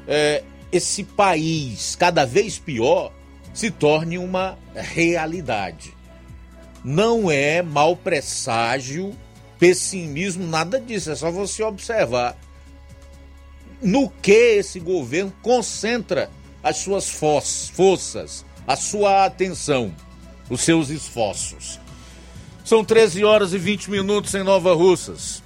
é, 0.08 0.46
esse 0.72 1.04
país, 1.04 1.94
cada 1.94 2.26
vez 2.26 2.58
pior, 2.58 3.12
se 3.54 3.70
torne 3.70 4.18
uma 4.18 4.58
realidade. 4.74 5.94
Não 6.86 7.30
é 7.30 7.62
mau 7.62 7.98
presságio, 7.98 9.14
pessimismo, 9.60 10.48
nada 10.48 10.80
disso, 10.80 11.12
é 11.12 11.16
só 11.16 11.30
você 11.30 11.64
observar 11.64 12.38
no 13.82 14.10
que 14.10 14.32
esse 14.32 14.80
governo 14.80 15.34
concentra 15.42 16.32
as 16.64 16.78
suas 16.78 17.10
forças, 17.10 18.46
a 18.66 18.78
sua 18.78 19.26
atenção, 19.26 19.94
os 20.50 20.62
seus 20.62 20.88
esforços. 20.88 21.83
São 22.64 22.84
13 22.84 23.24
horas 23.26 23.54
e 23.54 23.58
20 23.58 23.92
minutos 23.92 24.34
em 24.34 24.44
Nova 24.44 24.74
Russas. 24.74 25.44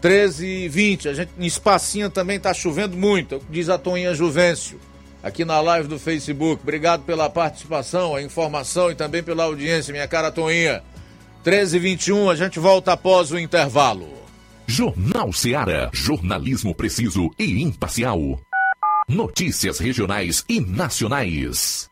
13 0.00 0.46
e 0.46 0.68
20. 0.68 1.08
A 1.08 1.14
gente, 1.14 1.30
em 1.38 1.46
Espacinha 1.46 2.10
também 2.10 2.36
está 2.36 2.52
chovendo 2.52 2.96
muito, 2.96 3.40
diz 3.48 3.68
a 3.68 3.78
Toninha 3.78 4.12
Juvencio, 4.12 4.78
aqui 5.22 5.44
na 5.44 5.60
live 5.60 5.88
do 5.88 5.98
Facebook. 5.98 6.62
Obrigado 6.62 7.04
pela 7.04 7.30
participação, 7.30 8.14
a 8.14 8.22
informação 8.22 8.90
e 8.90 8.94
também 8.94 9.22
pela 9.22 9.44
audiência, 9.44 9.92
minha 9.92 10.08
cara 10.08 10.32
Toninha. 10.32 10.82
13 11.44 11.76
e 11.76 11.80
21, 11.80 12.30
a 12.30 12.36
gente 12.36 12.58
volta 12.58 12.92
após 12.92 13.30
o 13.30 13.38
intervalo. 13.38 14.08
Jornal 14.66 15.32
Seara. 15.32 15.90
Jornalismo 15.92 16.74
preciso 16.74 17.30
e 17.38 17.62
imparcial. 17.62 18.40
Notícias 19.08 19.78
regionais 19.78 20.44
e 20.48 20.60
nacionais. 20.60 21.91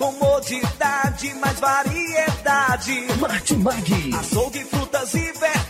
Comodidade, 0.00 1.34
mais 1.34 1.60
variedade. 1.60 3.06
Martimag. 3.20 4.14
Açougue, 4.18 4.64
frutas 4.64 5.12
e 5.12 5.18
verduras. 5.18 5.69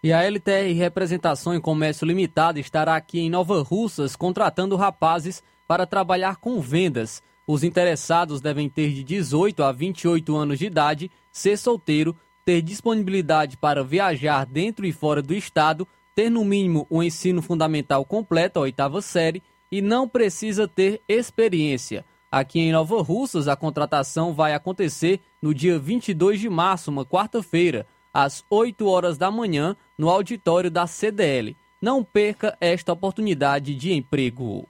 E 0.00 0.12
a 0.12 0.22
LTR 0.22 0.72
Representação 0.76 1.52
em 1.52 1.60
Comércio 1.60 2.06
Limitado 2.06 2.60
estará 2.60 2.94
aqui 2.94 3.18
em 3.18 3.28
Nova 3.28 3.60
Russas 3.62 4.14
contratando 4.14 4.76
rapazes 4.76 5.42
para 5.66 5.88
trabalhar 5.88 6.36
com 6.36 6.60
vendas. 6.60 7.20
Os 7.44 7.64
interessados 7.64 8.40
devem 8.40 8.68
ter 8.68 8.92
de 8.92 9.02
18 9.02 9.60
a 9.64 9.72
28 9.72 10.36
anos 10.36 10.60
de 10.60 10.66
idade, 10.66 11.10
ser 11.32 11.56
solteiro, 11.56 12.14
ter 12.44 12.62
disponibilidade 12.62 13.56
para 13.56 13.82
viajar 13.82 14.46
dentro 14.46 14.86
e 14.86 14.92
fora 14.92 15.20
do 15.20 15.34
estado, 15.34 15.86
ter 16.14 16.30
no 16.30 16.44
mínimo 16.44 16.86
o 16.88 17.02
ensino 17.02 17.42
fundamental 17.42 18.04
completo, 18.04 18.60
a 18.60 18.62
oitava 18.62 19.02
série, 19.02 19.42
e 19.70 19.82
não 19.82 20.08
precisa 20.08 20.68
ter 20.68 21.02
experiência. 21.08 22.04
Aqui 22.30 22.60
em 22.60 22.70
Nova 22.70 23.02
Russas, 23.02 23.48
a 23.48 23.56
contratação 23.56 24.32
vai 24.32 24.54
acontecer 24.54 25.20
no 25.42 25.52
dia 25.52 25.76
22 25.76 26.38
de 26.38 26.48
março, 26.48 26.88
uma 26.88 27.04
quarta-feira, 27.04 27.84
às 28.12 28.44
8 28.50 28.86
horas 28.86 29.18
da 29.18 29.30
manhã, 29.30 29.76
no 29.96 30.08
auditório 30.08 30.70
da 30.70 30.86
CDL. 30.86 31.56
Não 31.80 32.02
perca 32.02 32.56
esta 32.60 32.92
oportunidade 32.92 33.74
de 33.74 33.92
emprego. 33.92 34.68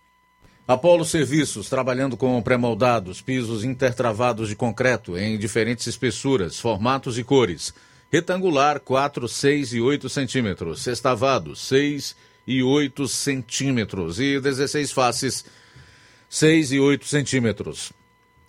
Apolo 0.66 1.02
Serviços, 1.02 1.70
trabalhando 1.70 2.15
com 2.15 2.43
pré-moldados, 2.43 3.23
pisos 3.23 3.65
intertravados 3.65 4.51
de 4.51 4.55
concreto 4.55 5.16
em 5.16 5.39
diferentes 5.39 5.86
espessuras, 5.86 6.60
formatos 6.60 7.19
e 7.19 7.24
cores. 7.24 7.73
Retangular, 8.12 8.81
4, 8.81 9.27
6 9.27 9.73
e 9.73 9.81
8 9.81 10.09
centímetros. 10.10 10.82
Sextavado, 10.82 11.56
6 11.56 12.15
e 12.47 12.62
8 12.62 13.09
centímetros. 13.09 14.20
E 14.20 14.39
16 14.39 14.93
faces, 14.93 15.44
6 16.28 16.73
e 16.73 16.81
8 16.81 17.06
centímetros. 17.06 17.93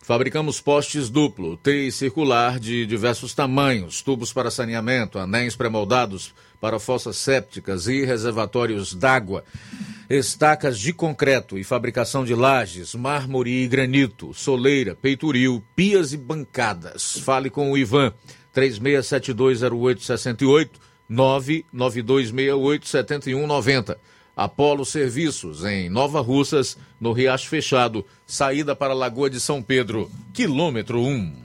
Fabricamos 0.10 0.60
postes 0.60 1.08
duplo, 1.08 1.56
T 1.56 1.86
e 1.86 1.92
circular 1.92 2.60
de 2.60 2.84
diversos 2.88 3.36
tamanhos, 3.36 4.02
tubos 4.02 4.34
para 4.34 4.50
saneamento, 4.50 5.20
anéis 5.20 5.56
pré-moldados 5.56 6.34
para 6.60 6.80
fossas 6.80 7.16
sépticas 7.18 7.86
e 7.86 8.04
reservatórios 8.06 8.96
d'água, 8.96 9.44
estacas 10.10 10.80
de 10.80 10.94
concreto 10.94 11.60
e 11.60 11.64
fabricação 11.64 12.26
de 12.26 12.34
lajes, 12.34 12.96
mármore 12.96 13.52
e 13.52 13.68
granito, 13.68 14.34
soleira, 14.34 14.96
peitoril, 14.96 15.64
pias 15.76 16.12
e 16.12 16.18
bancadas. 16.18 17.20
Fale 17.20 17.52
com 17.52 17.72
o 17.72 17.78
Ivan, 17.78 18.12
36720868, 18.52 20.72
992687190. 21.08 23.96
Apolo 24.40 24.86
Serviços, 24.86 25.66
em 25.66 25.90
Nova 25.90 26.22
Russas, 26.22 26.78
no 26.98 27.12
Riacho 27.12 27.50
Fechado, 27.50 28.06
saída 28.26 28.74
para 28.74 28.94
a 28.94 28.96
Lagoa 28.96 29.30
de 29.30 29.38
São 29.38 29.62
Pedro, 29.62 30.10
quilômetro 30.34 31.02
1. 31.02 31.36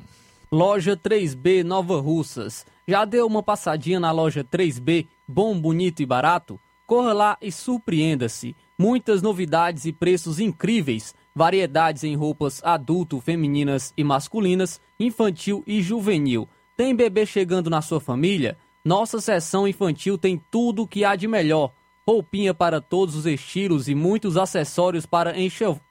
Loja 0.53 0.97
3B 0.97 1.65
Nova 1.65 2.01
Russas. 2.01 2.65
Já 2.87 3.05
deu 3.05 3.27
uma 3.27 3.43
passadinha 3.43 3.99
na 3.99 4.13
loja 4.13 4.45
3B, 4.45 5.09
bom, 5.27 5.61
bonito 5.61 6.05
e 6.05 6.07
barato? 6.07 6.61
Corra 6.87 7.13
lá 7.13 7.39
e 7.43 7.51
surpreenda-se. 7.51 8.55
Muitas 8.79 9.21
novidades 9.21 9.87
e 9.87 9.93
preços 9.93 10.39
incríveis. 10.39 11.17
Variedades 11.35 12.05
em 12.05 12.15
roupas 12.15 12.63
adulto, 12.63 13.21
femininas 13.21 13.93
e 13.97 14.05
masculinas, 14.05 14.81
infantil 15.01 15.65
e 15.67 15.83
juvenil. 15.83 16.49
Tem 16.77 16.95
bebê 16.95 17.27
chegando 17.27 17.69
na 17.69 17.83
sua 17.83 17.99
família? 17.99 18.57
Nossa 18.85 19.21
seção 19.21 19.67
infantil 19.67 20.17
tem 20.17 20.41
tudo 20.49 20.83
o 20.83 20.87
que 20.87 21.05
há 21.05 21.17
de 21.17 21.27
melhor 21.27 21.73
roupinha 22.07 22.53
para 22.53 22.81
todos 22.81 23.15
os 23.15 23.27
estilos 23.27 23.89
e 23.89 23.95
muitos 23.95 24.37
acessórios 24.37 25.07
para, 25.07 25.35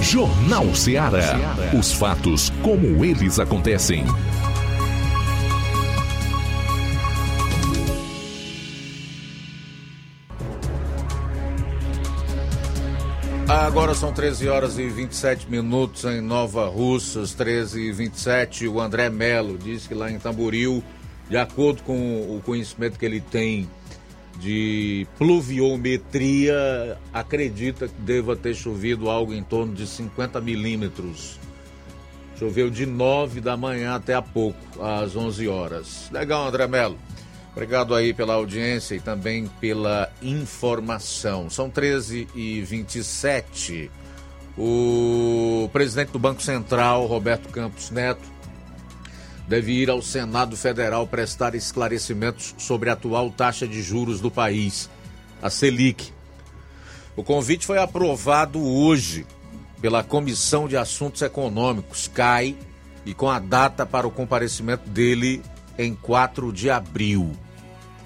Jornal 0.02 0.76
Ceará. 0.76 1.56
Os 1.74 1.94
fatos 1.94 2.50
como 2.62 3.06
eles 3.06 3.40
acontecem. 3.40 4.04
Agora 13.48 13.96
são 13.96 14.12
13 14.12 14.50
horas 14.50 14.78
e 14.78 14.90
27 14.90 15.50
minutos 15.50 16.04
em 16.04 16.20
Nova 16.20 16.68
Russas, 16.68 17.34
13 17.34 17.80
e 17.80 17.92
27. 17.94 18.68
O 18.68 18.82
André 18.82 19.10
Melo 19.10 19.58
diz 19.58 19.88
que 19.88 19.94
lá 19.94 20.12
em 20.12 20.20
Tamboril, 20.20 20.84
de 21.30 21.38
acordo 21.38 21.82
com 21.84 22.36
o 22.36 22.42
conhecimento 22.44 23.00
que 23.00 23.06
ele 23.06 23.22
tem 23.22 23.70
de 24.40 25.06
pluviometria, 25.18 26.98
acredita 27.14 27.88
que 27.88 28.02
deva 28.02 28.36
ter 28.36 28.56
chovido 28.56 29.10
algo 29.10 29.34
em 29.34 29.44
torno 29.44 29.74
de 29.74 29.86
50 29.86 30.40
milímetros. 30.40 31.38
Choveu 32.38 32.70
de 32.70 32.86
9 32.86 33.42
da 33.42 33.58
manhã 33.58 33.96
até 33.96 34.14
a 34.14 34.22
pouco, 34.22 34.82
às 34.82 35.16
11 35.16 35.48
horas. 35.50 36.10
Legal, 36.12 36.48
André 36.48 36.68
Melo. 36.68 36.98
Obrigado 37.52 37.94
aí 37.94 38.14
pela 38.14 38.36
audiência 38.36 38.96
e 38.96 39.02
também 39.02 39.48
pela 39.60 40.10
informação. 40.22 41.50
São 41.50 41.70
13 41.70 42.28
e 42.34 42.62
27. 42.62 43.92
O 44.58 45.70
presidente 45.74 46.12
do 46.12 46.20
Banco 46.20 46.42
Central, 46.42 47.06
Roberto 47.06 47.50
Campos 47.50 47.92
Neto, 47.92 48.22
deve 49.50 49.72
ir 49.72 49.90
ao 49.90 50.00
Senado 50.00 50.56
Federal 50.56 51.08
prestar 51.08 51.56
esclarecimentos 51.56 52.54
sobre 52.60 52.92
a 52.92 52.94
atual 52.94 53.32
taxa 53.32 53.68
de 53.68 53.82
juros 53.82 54.22
do 54.22 54.30
país, 54.30 54.88
a 55.42 55.50
Selic. 55.50 56.14
O 57.16 57.24
convite 57.24 57.66
foi 57.66 57.80
aprovado 57.80 58.64
hoje 58.64 59.26
pela 59.82 60.04
Comissão 60.04 60.68
de 60.68 60.78
Assuntos 60.78 61.24
Econômicos, 61.24 62.08
CAI, 62.08 62.56
e 63.04 63.14
com 63.16 63.28
a 63.28 63.40
data 63.40 63.88
para 63.88 64.08
o 64.08 64.12
comparecimento 64.12 64.88
dele 64.88 65.42
em 65.80 65.96
4 65.96 66.54
de 66.54 66.70
abril. 66.70 67.32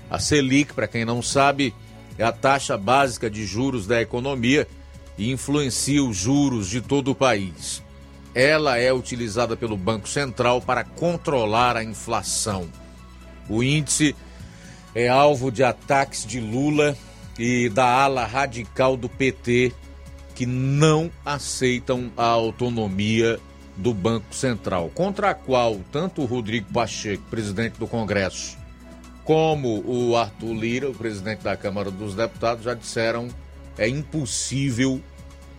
A 0.10 0.20
Selic, 0.20 0.74
para 0.74 0.88
quem 0.88 1.04
não 1.04 1.22
sabe, 1.22 1.76
é 2.18 2.24
a 2.24 2.32
taxa 2.32 2.78
básica 2.78 3.30
de 3.30 3.46
juros 3.46 3.86
da 3.86 4.02
economia 4.02 4.66
e 5.18 5.30
influencia 5.30 6.02
os 6.02 6.16
juros 6.16 6.70
de 6.70 6.80
todo 6.80 7.12
o 7.12 7.16
país. 7.16 7.84
Ela 8.36 8.78
é 8.78 8.92
utilizada 8.92 9.56
pelo 9.56 9.78
Banco 9.78 10.08
Central 10.08 10.62
para 10.62 10.84
controlar 10.84 11.78
a 11.78 11.84
inflação. 11.84 12.68
O 13.48 13.62
índice 13.62 14.16
é 14.96 15.08
alvo 15.08 15.52
de 15.52 15.64
ataques 15.64 16.26
de 16.26 16.40
Lula 16.40 16.98
e 17.38 17.70
da 17.70 17.86
ala 17.86 18.26
radical 18.26 18.96
do 18.96 19.10
PT, 19.10 19.72
que 20.36 20.46
não 20.46 21.12
aceitam 21.26 22.12
a 22.18 22.26
autonomia 22.26 23.40
do 23.76 23.94
Banco 23.94 24.34
Central, 24.34 24.90
contra 24.94 25.32
a 25.32 25.34
qual 25.34 25.80
tanto 25.92 26.22
o 26.22 26.26
Rodrigo 26.26 26.72
Pacheco, 26.72 27.24
presidente 27.30 27.80
do 27.80 27.88
Congresso, 27.88 28.58
como 29.24 29.84
o 29.86 30.16
Arthur 30.16 30.54
Lira, 30.54 30.90
o 30.90 30.94
presidente 30.94 31.44
da 31.44 31.58
Câmara 31.58 31.90
dos 31.90 32.14
Deputados, 32.14 32.64
já 32.64 32.74
disseram 32.74 33.30
é 33.78 33.88
impossível 33.88 35.02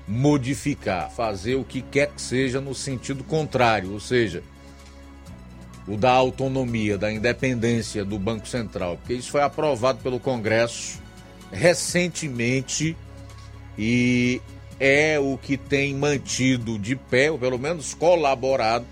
modificar, 0.06 1.10
fazer 1.10 1.54
o 1.54 1.64
que 1.64 1.80
quer 1.80 2.08
que 2.08 2.20
seja 2.20 2.60
no 2.60 2.74
sentido 2.74 3.24
contrário, 3.24 3.92
ou 3.92 4.00
seja, 4.00 4.42
o 5.86 5.96
da 5.96 6.12
autonomia, 6.12 6.96
da 6.96 7.12
independência 7.12 8.04
do 8.04 8.18
Banco 8.18 8.46
Central, 8.46 8.96
porque 8.96 9.14
isso 9.14 9.30
foi 9.30 9.42
aprovado 9.42 10.00
pelo 10.00 10.20
Congresso 10.20 11.02
recentemente 11.50 12.96
e 13.78 14.40
é 14.78 15.18
o 15.18 15.38
que 15.38 15.56
tem 15.56 15.94
mantido 15.94 16.78
de 16.78 16.96
pé, 16.96 17.30
ou 17.30 17.38
pelo 17.38 17.58
menos 17.58 17.94
colaborado, 17.94 18.86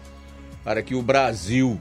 para 0.64 0.82
que 0.82 0.94
o 0.94 1.02
Brasil 1.02 1.78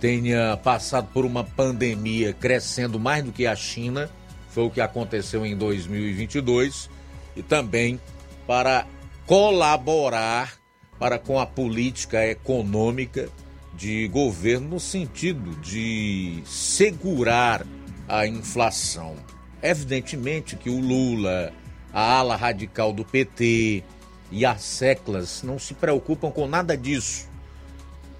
tenha 0.00 0.56
passado 0.56 1.08
por 1.12 1.24
uma 1.24 1.44
pandemia 1.44 2.32
crescendo 2.32 2.98
mais 2.98 3.24
do 3.24 3.32
que 3.32 3.46
a 3.46 3.54
China, 3.54 4.10
foi 4.50 4.64
o 4.64 4.70
que 4.70 4.80
aconteceu 4.80 5.44
em 5.46 5.56
2022, 5.56 6.90
e 7.36 7.42
também 7.42 8.00
para 8.48 8.86
colaborar 9.26 10.58
para 10.98 11.18
com 11.18 11.38
a 11.38 11.44
política 11.44 12.26
econômica 12.26 13.28
de 13.74 14.08
governo 14.08 14.70
no 14.70 14.80
sentido 14.80 15.54
de 15.60 16.42
segurar 16.46 17.64
a 18.08 18.26
inflação. 18.26 19.16
Evidentemente 19.62 20.56
que 20.56 20.70
o 20.70 20.80
Lula, 20.80 21.52
a 21.92 22.14
ala 22.18 22.36
radical 22.36 22.90
do 22.90 23.04
PT 23.04 23.84
e 24.32 24.46
as 24.46 24.62
seclas 24.62 25.42
não 25.42 25.58
se 25.58 25.74
preocupam 25.74 26.30
com 26.30 26.48
nada 26.48 26.74
disso. 26.74 27.28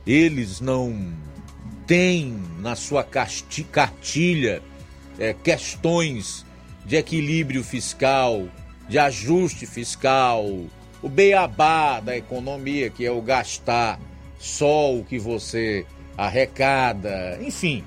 Eles 0.06 0.60
não 0.60 1.10
têm 1.86 2.38
na 2.60 2.76
sua 2.76 3.02
cartilha 3.72 4.62
é, 5.18 5.32
questões 5.32 6.44
de 6.84 6.96
equilíbrio 6.96 7.64
fiscal, 7.64 8.46
de 8.88 8.98
ajuste 8.98 9.66
fiscal, 9.66 10.44
o 11.02 11.08
beabá 11.08 12.00
da 12.00 12.16
economia, 12.16 12.90
que 12.90 13.04
é 13.04 13.10
o 13.10 13.20
gastar 13.20 14.00
só 14.38 14.94
o 14.94 15.04
que 15.04 15.18
você 15.18 15.84
arrecada, 16.16 17.38
enfim, 17.40 17.84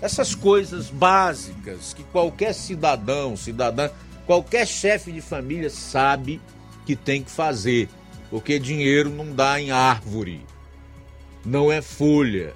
essas 0.00 0.34
coisas 0.34 0.90
básicas 0.90 1.92
que 1.92 2.02
qualquer 2.04 2.52
cidadão, 2.52 3.36
cidadã, 3.36 3.90
qualquer 4.26 4.66
chefe 4.66 5.12
de 5.12 5.20
família 5.20 5.70
sabe 5.70 6.40
que 6.86 6.96
tem 6.96 7.22
que 7.22 7.30
fazer, 7.30 7.88
porque 8.30 8.58
dinheiro 8.58 9.10
não 9.10 9.32
dá 9.32 9.60
em 9.60 9.70
árvore, 9.70 10.44
não 11.44 11.70
é 11.70 11.82
folha. 11.82 12.54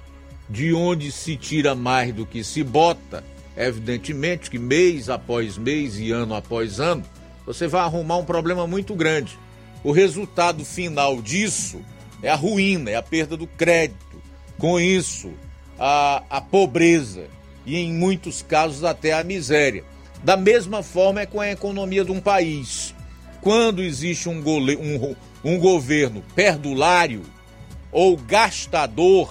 De 0.49 0.73
onde 0.73 1.11
se 1.11 1.37
tira 1.37 1.73
mais 1.73 2.13
do 2.13 2.25
que 2.25 2.43
se 2.43 2.63
bota, 2.63 3.23
evidentemente 3.55 4.51
que 4.51 4.59
mês 4.59 5.09
após 5.09 5.57
mês 5.57 5.97
e 5.97 6.11
ano 6.11 6.35
após 6.35 6.79
ano, 6.81 7.03
você 7.45 7.67
vai 7.67 7.81
arrumar 7.81 8.17
um 8.17 8.25
problema 8.25 8.65
muito 8.65 8.95
grande. 8.95 9.37
O 9.83 9.91
resultado 9.91 10.63
final 10.63 11.21
disso 11.21 11.81
é 12.21 12.29
a 12.29 12.35
ruína, 12.35 12.91
é 12.91 12.95
a 12.95 13.03
perda 13.03 13.35
do 13.35 13.47
crédito. 13.47 14.21
Com 14.57 14.79
isso, 14.79 15.31
a, 15.77 16.23
a 16.29 16.39
pobreza 16.39 17.27
e, 17.65 17.77
em 17.77 17.93
muitos 17.93 18.41
casos, 18.41 18.83
até 18.83 19.13
a 19.13 19.23
miséria. 19.23 19.83
Da 20.23 20.37
mesma 20.37 20.81
forma 20.81 21.21
é 21.21 21.25
com 21.25 21.41
a 21.41 21.51
economia 21.51 22.05
de 22.05 22.11
um 22.11 22.21
país. 22.21 22.95
Quando 23.41 23.81
existe 23.81 24.29
um, 24.29 24.41
gole, 24.41 24.77
um, 24.77 25.15
um 25.43 25.59
governo 25.59 26.23
perdulário 26.33 27.23
ou 27.91 28.15
gastador, 28.15 29.29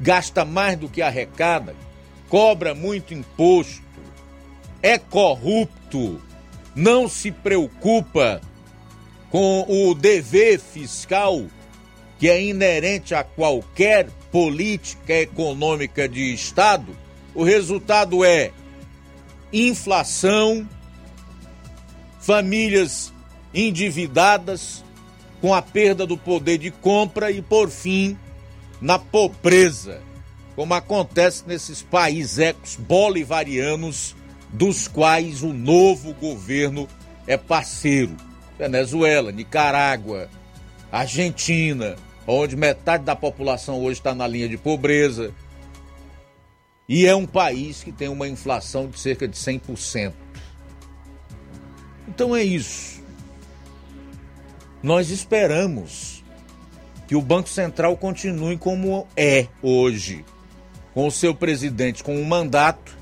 gasta 0.00 0.46
mais 0.46 0.78
do 0.78 0.88
que 0.88 1.02
arrecada, 1.02 1.76
cobra 2.28 2.74
muito 2.74 3.12
imposto, 3.12 3.82
é 4.82 4.96
corrupto, 4.96 6.22
não 6.80 7.06
se 7.06 7.30
preocupa 7.30 8.40
com 9.28 9.66
o 9.68 9.94
dever 9.94 10.58
fiscal 10.58 11.44
que 12.18 12.28
é 12.28 12.42
inerente 12.42 13.14
a 13.14 13.22
qualquer 13.22 14.08
política 14.32 15.12
econômica 15.12 16.08
de 16.08 16.32
Estado, 16.32 16.96
o 17.34 17.44
resultado 17.44 18.24
é 18.24 18.50
inflação, 19.52 20.66
famílias 22.20 23.12
endividadas, 23.52 24.82
com 25.40 25.54
a 25.54 25.62
perda 25.62 26.06
do 26.06 26.16
poder 26.16 26.58
de 26.58 26.70
compra 26.70 27.30
e, 27.30 27.40
por 27.40 27.70
fim, 27.70 28.18
na 28.80 28.98
pobreza, 28.98 30.02
como 30.54 30.74
acontece 30.74 31.44
nesses 31.46 31.82
países 31.82 32.76
bolivarianos 32.78 34.14
dos 34.52 34.88
quais 34.88 35.42
o 35.42 35.52
novo 35.52 36.12
governo 36.14 36.88
é 37.26 37.36
parceiro. 37.36 38.16
Venezuela, 38.58 39.32
Nicarágua, 39.32 40.28
Argentina, 40.90 41.96
onde 42.26 42.56
metade 42.56 43.04
da 43.04 43.16
população 43.16 43.80
hoje 43.80 44.00
está 44.00 44.14
na 44.14 44.26
linha 44.26 44.48
de 44.48 44.56
pobreza. 44.56 45.32
E 46.88 47.06
é 47.06 47.14
um 47.14 47.26
país 47.26 47.84
que 47.84 47.92
tem 47.92 48.08
uma 48.08 48.28
inflação 48.28 48.88
de 48.88 48.98
cerca 48.98 49.26
de 49.26 49.36
100%. 49.36 50.12
Então 52.08 52.34
é 52.34 52.42
isso. 52.42 53.00
Nós 54.82 55.10
esperamos 55.10 56.24
que 57.06 57.14
o 57.14 57.22
Banco 57.22 57.48
Central 57.48 57.96
continue 57.96 58.56
como 58.58 59.06
é 59.16 59.46
hoje, 59.62 60.24
com 60.92 61.06
o 61.06 61.10
seu 61.12 61.34
presidente 61.34 62.02
com 62.02 62.16
um 62.16 62.24
mandato 62.24 62.99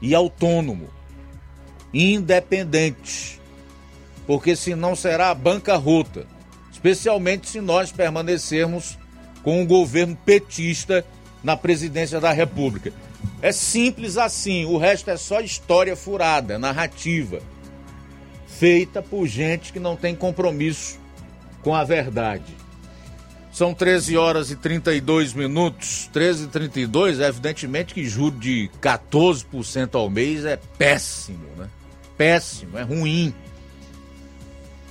e 0.00 0.14
autônomo, 0.14 0.88
independente, 1.92 3.40
porque 4.26 4.54
senão 4.54 4.94
será 4.94 5.30
a 5.30 5.34
bancarrota, 5.34 6.26
especialmente 6.70 7.48
se 7.48 7.60
nós 7.60 7.92
permanecermos 7.92 8.98
com 9.42 9.62
o 9.62 9.66
governo 9.66 10.16
petista 10.24 11.04
na 11.42 11.56
presidência 11.56 12.20
da 12.20 12.32
República. 12.32 12.92
É 13.40 13.52
simples 13.52 14.16
assim, 14.16 14.64
o 14.64 14.76
resto 14.76 15.10
é 15.10 15.16
só 15.16 15.40
história 15.40 15.96
furada, 15.96 16.58
narrativa, 16.58 17.40
feita 18.46 19.02
por 19.02 19.26
gente 19.26 19.72
que 19.72 19.78
não 19.78 19.96
tem 19.96 20.14
compromisso 20.14 20.98
com 21.62 21.74
a 21.74 21.84
verdade. 21.84 22.65
São 23.56 23.72
13 23.72 24.18
horas 24.18 24.50
e 24.50 24.56
32 24.56 25.32
minutos. 25.32 26.10
13 26.12 26.44
e 26.44 26.48
32, 26.48 27.20
é 27.20 27.28
evidentemente 27.28 27.94
que 27.94 28.04
juro 28.04 28.38
de 28.38 28.70
14% 28.82 29.94
ao 29.94 30.10
mês 30.10 30.44
é 30.44 30.58
péssimo, 30.76 31.46
né? 31.56 31.66
Péssimo, 32.18 32.76
é 32.76 32.82
ruim. 32.82 33.32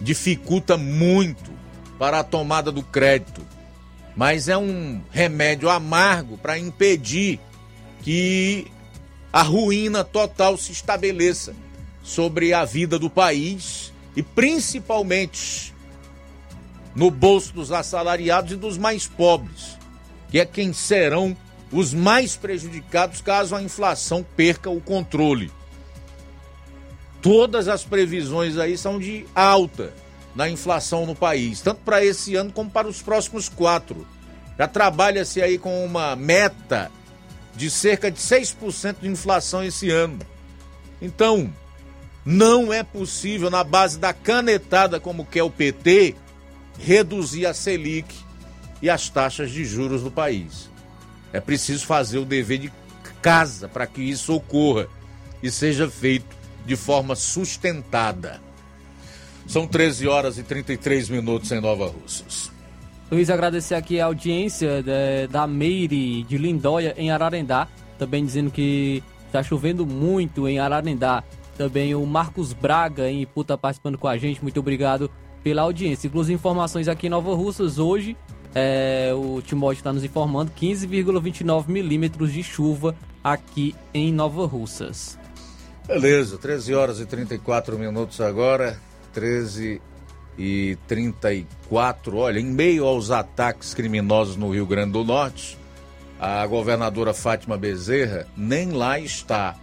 Dificulta 0.01 0.77
muito 0.77 1.51
para 1.99 2.21
a 2.21 2.23
tomada 2.23 2.71
do 2.71 2.81
crédito. 2.81 3.45
Mas 4.15 4.47
é 4.47 4.57
um 4.57 4.99
remédio 5.11 5.69
amargo 5.69 6.35
para 6.35 6.57
impedir 6.57 7.39
que 8.01 8.65
a 9.31 9.43
ruína 9.43 10.03
total 10.03 10.57
se 10.57 10.71
estabeleça 10.71 11.53
sobre 12.01 12.51
a 12.51 12.65
vida 12.65 12.97
do 12.97 13.11
país 13.11 13.93
e 14.15 14.23
principalmente 14.23 15.74
no 16.95 17.11
bolso 17.11 17.53
dos 17.53 17.71
assalariados 17.71 18.53
e 18.53 18.55
dos 18.55 18.77
mais 18.77 19.05
pobres, 19.05 19.77
que 20.29 20.39
é 20.39 20.45
quem 20.45 20.71
serão 20.71 21.35
os 21.71 21.93
mais 21.93 22.35
prejudicados 22.35 23.21
caso 23.21 23.55
a 23.55 23.61
inflação 23.61 24.25
perca 24.35 24.69
o 24.69 24.79
controle. 24.79 25.51
Todas 27.21 27.67
as 27.67 27.83
previsões 27.83 28.57
aí 28.57 28.77
são 28.77 28.97
de 28.97 29.25
alta 29.35 29.93
na 30.33 30.49
inflação 30.49 31.05
no 31.05 31.15
país, 31.15 31.59
tanto 31.61 31.81
para 31.81 32.03
esse 32.03 32.35
ano 32.35 32.51
como 32.51 32.69
para 32.69 32.87
os 32.87 33.01
próximos 33.01 33.49
quatro. 33.49 34.07
Já 34.57 34.67
trabalha-se 34.67 35.41
aí 35.41 35.57
com 35.57 35.83
uma 35.83 36.15
meta 36.15 36.91
de 37.55 37.69
cerca 37.69 38.11
de 38.11 38.19
6% 38.19 38.97
de 39.01 39.07
inflação 39.07 39.63
esse 39.63 39.89
ano. 39.89 40.19
Então, 41.01 41.51
não 42.23 42.71
é 42.71 42.83
possível, 42.83 43.49
na 43.49 43.63
base 43.63 43.97
da 43.97 44.13
canetada 44.13 44.99
como 44.99 45.25
quer 45.25 45.43
o 45.43 45.49
PT, 45.49 46.15
reduzir 46.79 47.45
a 47.45 47.53
Selic 47.53 48.13
e 48.81 48.89
as 48.89 49.09
taxas 49.09 49.51
de 49.51 49.65
juros 49.65 50.03
do 50.03 50.11
país. 50.11 50.69
É 51.33 51.39
preciso 51.39 51.85
fazer 51.85 52.17
o 52.17 52.25
dever 52.25 52.59
de 52.59 52.71
casa 53.21 53.67
para 53.67 53.87
que 53.87 54.01
isso 54.01 54.33
ocorra 54.33 54.87
e 55.41 55.49
seja 55.49 55.89
feito 55.89 56.35
de 56.65 56.75
forma 56.75 57.15
sustentada. 57.15 58.41
São 59.47 59.67
13 59.67 60.07
horas 60.07 60.37
e 60.37 60.43
33 60.43 61.09
minutos 61.09 61.51
em 61.51 61.59
Nova 61.59 61.87
Russas. 61.87 62.51
Luiz, 63.11 63.29
agradecer 63.29 63.75
aqui 63.75 63.99
a 63.99 64.05
audiência 64.05 64.81
da, 64.81 65.27
da 65.29 65.47
Meire 65.47 66.23
de 66.23 66.37
Lindóia, 66.37 66.95
em 66.97 67.11
Ararendá, 67.11 67.67
também 67.99 68.25
dizendo 68.25 68.49
que 68.49 69.03
está 69.27 69.43
chovendo 69.43 69.85
muito 69.85 70.47
em 70.47 70.57
Ararendá. 70.57 71.23
Também 71.55 71.93
o 71.93 72.05
Marcos 72.05 72.51
Braga, 72.51 73.09
em 73.09 73.21
Iputa, 73.21 73.57
participando 73.57 73.97
com 73.97 74.07
a 74.07 74.17
gente. 74.17 74.41
Muito 74.41 74.59
obrigado 74.59 75.09
pela 75.45 75.61
audiência. 75.61 76.07
Inclusive, 76.07 76.33
informações 76.33 76.87
aqui 76.87 77.05
em 77.05 77.09
Nova 77.11 77.35
Russas, 77.35 77.77
hoje, 77.77 78.17
é, 78.55 79.11
o 79.13 79.43
Timóteo 79.43 79.77
está 79.77 79.93
nos 79.93 80.03
informando, 80.03 80.51
15,29 80.59 81.67
milímetros 81.67 82.33
de 82.33 82.41
chuva 82.41 82.95
aqui 83.23 83.75
em 83.93 84.11
Nova 84.11 84.47
Russas. 84.47 85.19
Beleza, 85.85 86.39
13 86.39 86.73
horas 86.73 86.99
e 86.99 87.05
34 87.05 87.77
minutos 87.77 88.19
agora, 88.21 88.79
13 89.13 89.79
e 90.35 90.79
34. 90.87 92.17
Olha, 92.17 92.39
em 92.39 92.45
meio 92.45 92.83
aos 92.83 93.11
ataques 93.11 93.75
criminosos 93.75 94.35
no 94.35 94.49
Rio 94.49 94.65
Grande 94.65 94.93
do 94.93 95.03
Norte, 95.03 95.59
a 96.19 96.43
governadora 96.47 97.13
Fátima 97.13 97.55
Bezerra 97.55 98.25
nem 98.35 98.71
lá 98.71 98.99
está. 98.99 99.55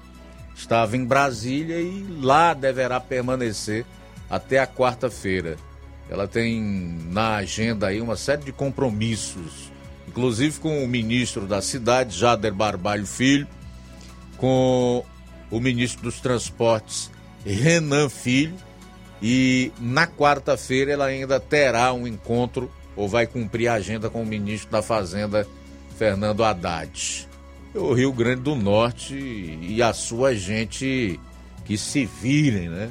Estava 0.55 0.97
em 0.97 1.05
Brasília 1.05 1.81
e 1.81 2.07
lá 2.21 2.55
deverá 2.55 3.01
permanecer 3.01 3.85
até 4.31 4.61
a 4.61 4.67
quarta-feira. 4.67 5.57
Ela 6.12 6.28
tem 6.28 6.60
na 7.10 7.36
agenda 7.36 7.86
aí 7.86 7.98
uma 7.98 8.16
série 8.16 8.43
de 8.43 8.52
compromissos, 8.52 9.72
inclusive 10.06 10.60
com 10.60 10.84
o 10.84 10.86
ministro 10.86 11.47
da 11.47 11.62
cidade, 11.62 12.18
Jader 12.18 12.52
Barbalho 12.52 13.06
Filho, 13.06 13.48
com 14.36 15.02
o 15.51 15.59
ministro 15.59 16.02
dos 16.02 16.20
Transportes, 16.20 17.10
Renan 17.47 18.10
Filho, 18.10 18.55
e 19.22 19.72
na 19.80 20.06
quarta-feira 20.06 20.93
ela 20.93 21.06
ainda 21.06 21.40
terá 21.40 21.94
um 21.94 22.06
encontro 22.06 22.70
ou 22.94 23.09
vai 23.09 23.26
cumprir 23.26 23.68
a 23.68 23.74
agenda 23.74 24.10
com 24.10 24.22
o 24.22 24.26
ministro 24.26 24.70
da 24.70 24.82
Fazenda, 24.82 25.48
Fernando 25.97 26.44
Haddad. 26.44 27.26
O 27.74 27.94
Rio 27.94 28.12
Grande 28.12 28.43
do 28.43 28.55
Norte 28.55 29.14
e 29.14 29.82
a 29.82 29.94
sua 29.94 30.34
gente 30.34 31.18
que 31.64 31.78
se 31.78 32.05
virem, 32.05 32.68
né? 32.68 32.90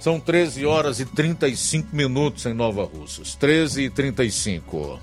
São 0.00 0.18
13 0.18 0.64
horas 0.64 0.98
e 0.98 1.04
35 1.04 1.94
minutos 1.94 2.46
em 2.46 2.54
Nova 2.54 2.84
Russas. 2.84 3.34
13 3.34 3.82
e 3.82 3.90
35. 3.90 4.98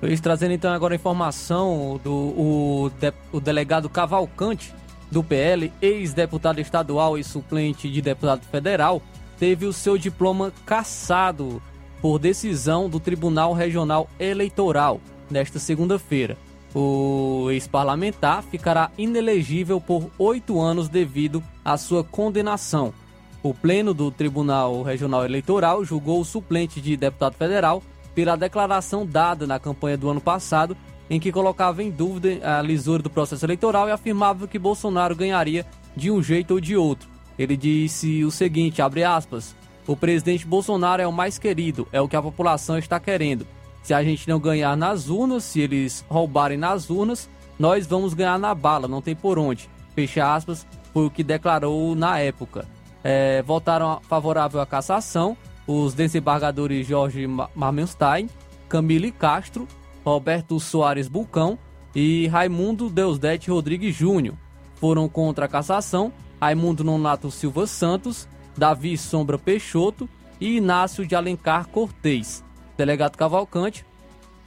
Luiz, 0.00 0.20
trazendo 0.20 0.52
então 0.52 0.72
agora 0.72 0.94
a 0.94 0.96
informação 0.96 2.00
do 2.04 2.12
o, 2.12 2.90
de, 3.00 3.12
o 3.32 3.40
delegado 3.40 3.88
Cavalcante 3.88 4.72
do 5.10 5.24
PL, 5.24 5.72
ex-deputado 5.82 6.60
estadual 6.60 7.18
e 7.18 7.24
suplente 7.24 7.90
de 7.90 8.00
deputado 8.00 8.42
federal, 8.44 9.02
teve 9.40 9.66
o 9.66 9.72
seu 9.72 9.98
diploma 9.98 10.52
cassado 10.64 11.60
por 12.00 12.20
decisão 12.20 12.88
do 12.88 13.00
Tribunal 13.00 13.52
Regional 13.52 14.08
Eleitoral 14.20 15.00
nesta 15.28 15.58
segunda-feira. 15.58 16.36
O 16.72 17.48
ex-parlamentar 17.50 18.44
ficará 18.44 18.92
inelegível 18.96 19.80
por 19.80 20.08
oito 20.16 20.60
anos 20.60 20.88
devido 20.88 21.42
à 21.64 21.76
sua 21.76 22.04
condenação. 22.04 22.94
O 23.40 23.54
Pleno 23.54 23.94
do 23.94 24.10
Tribunal 24.10 24.82
Regional 24.82 25.24
Eleitoral 25.24 25.84
julgou 25.84 26.20
o 26.20 26.24
suplente 26.24 26.80
de 26.80 26.96
deputado 26.96 27.34
federal 27.34 27.82
pela 28.12 28.36
declaração 28.36 29.06
dada 29.06 29.46
na 29.46 29.60
campanha 29.60 29.96
do 29.96 30.10
ano 30.10 30.20
passado, 30.20 30.76
em 31.08 31.20
que 31.20 31.30
colocava 31.30 31.80
em 31.80 31.90
dúvida 31.90 32.40
a 32.42 32.60
lisura 32.60 33.00
do 33.00 33.08
processo 33.08 33.46
eleitoral 33.46 33.88
e 33.88 33.92
afirmava 33.92 34.48
que 34.48 34.58
Bolsonaro 34.58 35.14
ganharia 35.14 35.64
de 35.96 36.10
um 36.10 36.20
jeito 36.20 36.54
ou 36.54 36.60
de 36.60 36.76
outro. 36.76 37.08
Ele 37.38 37.56
disse 37.56 38.24
o 38.24 38.30
seguinte, 38.30 38.82
abre 38.82 39.04
aspas, 39.04 39.54
o 39.86 39.96
presidente 39.96 40.44
Bolsonaro 40.44 41.00
é 41.00 41.06
o 41.06 41.12
mais 41.12 41.38
querido, 41.38 41.86
é 41.92 42.00
o 42.00 42.08
que 42.08 42.16
a 42.16 42.22
população 42.22 42.76
está 42.76 42.98
querendo. 42.98 43.46
Se 43.84 43.94
a 43.94 44.02
gente 44.02 44.28
não 44.28 44.40
ganhar 44.40 44.76
nas 44.76 45.08
urnas, 45.08 45.44
se 45.44 45.60
eles 45.60 46.04
roubarem 46.08 46.58
nas 46.58 46.90
urnas, 46.90 47.30
nós 47.56 47.86
vamos 47.86 48.14
ganhar 48.14 48.38
na 48.38 48.52
bala, 48.52 48.88
não 48.88 49.00
tem 49.00 49.14
por 49.14 49.38
onde. 49.38 49.70
Fecha 49.94 50.34
aspas, 50.34 50.66
foi 50.92 51.06
o 51.06 51.10
que 51.10 51.22
declarou 51.22 51.94
na 51.94 52.18
época 52.18 52.66
é, 53.02 53.42
votaram 53.42 54.00
favorável 54.08 54.60
à 54.60 54.66
cassação 54.66 55.36
os 55.68 55.92
desembargadores 55.92 56.86
Jorge 56.86 57.26
Marmenstein, 57.54 58.30
Camille 58.70 59.12
Castro, 59.12 59.68
Roberto 60.02 60.58
Soares 60.58 61.08
Bulcão 61.08 61.58
e 61.94 62.26
Raimundo 62.28 62.88
Deusdete 62.88 63.50
Rodrigues 63.50 63.94
Júnior. 63.94 64.34
Foram 64.76 65.08
contra 65.08 65.44
a 65.44 65.48
cassação 65.48 66.10
Raimundo 66.40 66.82
Nonato 66.82 67.30
Silva 67.30 67.66
Santos, 67.66 68.26
Davi 68.56 68.96
Sombra 68.96 69.36
Peixoto 69.38 70.08
e 70.40 70.56
Inácio 70.56 71.06
de 71.06 71.14
Alencar 71.14 71.68
Cortez. 71.68 72.42
Delegado 72.76 73.16
Cavalcante 73.16 73.84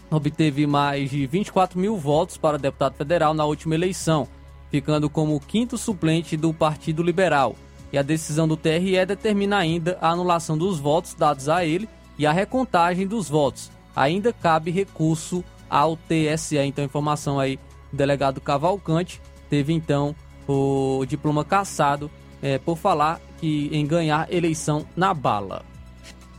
obteve 0.10 0.66
mais 0.66 1.12
de 1.12 1.28
24 1.28 1.80
mil 1.80 1.98
votos 1.98 2.36
para 2.36 2.58
deputado 2.58 2.96
federal 2.96 3.34
na 3.34 3.46
última 3.46 3.76
eleição, 3.76 4.28
ficando 4.72 5.10
como 5.10 5.40
quinto 5.40 5.78
suplente 5.78 6.36
do 6.36 6.52
Partido 6.52 7.04
Liberal 7.04 7.56
e 7.92 7.98
a 7.98 8.02
decisão 8.02 8.48
do 8.48 8.58
TRE 8.58 9.06
determina 9.06 9.58
ainda 9.58 9.98
a 10.02 10.10
anulação 10.10 10.58
dos 10.58 10.80
votos 10.80 11.14
dados 11.14 11.50
a 11.50 11.66
ele 11.66 11.90
e 12.18 12.26
a 12.26 12.32
recontagem 12.32 13.08
dos 13.08 13.30
votos. 13.30 13.72
Ainda 13.96 14.32
cabe 14.32 14.72
recurso 14.72 15.44
ao 15.70 15.98
TSE. 15.98 16.58
Então, 16.58 16.84
informação 16.84 17.40
aí 17.40 17.58
do 17.92 17.98
delegado 17.98 18.40
Cavalcante 18.40 19.22
teve 19.50 19.74
então 19.74 20.16
o 20.48 21.06
diploma 21.08 21.44
cassado 21.44 22.10
é, 22.42 22.58
por 22.58 22.78
falar 22.78 23.20
que 23.40 23.70
em 23.72 23.86
ganhar 23.86 24.32
eleição 24.32 24.86
na 24.96 25.14
bala. 25.14 25.64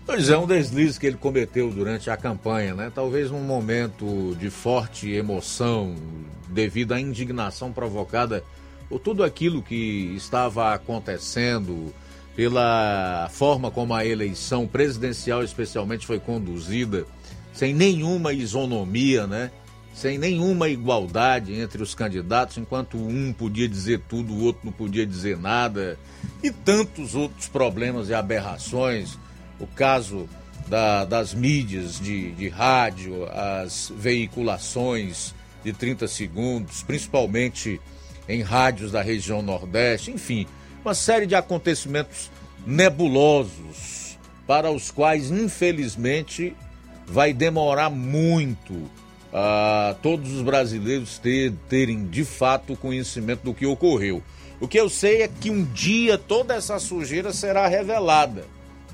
Pois 0.04 0.28
é, 0.28 0.36
um 0.36 0.46
deslize 0.46 0.98
que 0.98 1.06
ele 1.06 1.16
cometeu 1.16 1.70
durante 1.70 2.10
a 2.10 2.16
campanha, 2.16 2.74
né? 2.74 2.92
Talvez 2.92 3.30
num 3.30 3.42
momento 3.42 4.36
de 4.38 4.50
forte 4.50 5.10
emoção 5.10 5.94
devido 6.48 6.92
à 6.92 7.00
indignação 7.00 7.72
provocada 7.72 8.42
por 8.92 9.00
tudo 9.00 9.24
aquilo 9.24 9.62
que 9.62 10.12
estava 10.14 10.74
acontecendo, 10.74 11.94
pela 12.36 13.26
forma 13.32 13.70
como 13.70 13.94
a 13.94 14.04
eleição 14.04 14.66
presidencial 14.66 15.42
especialmente 15.42 16.06
foi 16.06 16.20
conduzida, 16.20 17.06
sem 17.54 17.72
nenhuma 17.72 18.34
isonomia, 18.34 19.26
né? 19.26 19.50
Sem 19.94 20.18
nenhuma 20.18 20.68
igualdade 20.68 21.54
entre 21.54 21.82
os 21.82 21.94
candidatos, 21.94 22.58
enquanto 22.58 22.98
um 22.98 23.32
podia 23.32 23.66
dizer 23.66 24.02
tudo, 24.06 24.34
o 24.34 24.42
outro 24.42 24.60
não 24.64 24.72
podia 24.72 25.06
dizer 25.06 25.38
nada, 25.38 25.98
e 26.42 26.50
tantos 26.50 27.14
outros 27.14 27.48
problemas 27.48 28.10
e 28.10 28.14
aberrações. 28.14 29.18
O 29.58 29.66
caso 29.66 30.28
da, 30.68 31.06
das 31.06 31.32
mídias 31.32 31.98
de, 31.98 32.32
de 32.32 32.48
rádio, 32.50 33.24
as 33.30 33.90
veiculações 33.96 35.34
de 35.64 35.72
30 35.72 36.06
segundos, 36.08 36.82
principalmente 36.82 37.80
em 38.28 38.42
rádios 38.42 38.92
da 38.92 39.02
região 39.02 39.42
Nordeste, 39.42 40.10
enfim, 40.10 40.46
uma 40.84 40.94
série 40.94 41.26
de 41.26 41.34
acontecimentos 41.34 42.30
nebulosos 42.66 44.18
para 44.46 44.70
os 44.70 44.90
quais, 44.90 45.30
infelizmente, 45.30 46.54
vai 47.06 47.32
demorar 47.32 47.90
muito 47.90 48.90
a 49.32 49.96
todos 50.02 50.30
os 50.32 50.42
brasileiros 50.42 51.18
ter, 51.18 51.52
terem 51.68 52.06
de 52.06 52.24
fato 52.24 52.76
conhecimento 52.76 53.42
do 53.42 53.54
que 53.54 53.64
ocorreu. 53.64 54.22
O 54.60 54.68
que 54.68 54.78
eu 54.78 54.88
sei 54.88 55.22
é 55.22 55.28
que 55.28 55.50
um 55.50 55.64
dia 55.64 56.18
toda 56.18 56.54
essa 56.54 56.78
sujeira 56.78 57.32
será 57.32 57.66
revelada. 57.66 58.44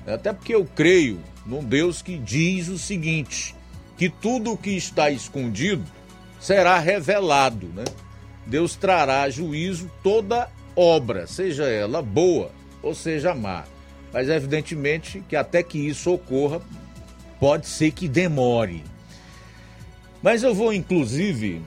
Até 0.07 0.33
porque 0.33 0.55
eu 0.55 0.65
creio 0.65 1.21
num 1.45 1.63
Deus 1.63 2.01
que 2.01 2.17
diz 2.17 2.69
o 2.69 2.79
seguinte: 2.79 3.55
que 3.97 4.09
tudo 4.09 4.53
o 4.53 4.57
que 4.57 4.71
está 4.71 5.11
escondido 5.11 5.85
será 6.41 6.79
revelado, 6.79 7.67
né? 7.67 7.85
Deus 8.49 8.75
trará 8.75 9.23
a 9.23 9.31
juízo 9.31 9.91
toda 10.03 10.49
obra, 10.75 11.27
seja 11.27 11.65
ela 11.65 12.01
boa 12.01 12.51
ou 12.83 12.95
seja 12.95 13.35
má. 13.35 13.65
Mas 14.11 14.29
evidentemente 14.29 15.23
que 15.29 15.37
até 15.37 15.63
que 15.63 15.79
isso 15.79 16.11
ocorra, 16.11 16.63
pode 17.39 17.67
ser 17.67 17.91
que 17.91 18.09
demore. 18.09 18.83
Mas 20.23 20.43
eu 20.43 20.55
vou 20.55 20.73
inclusive 20.73 21.61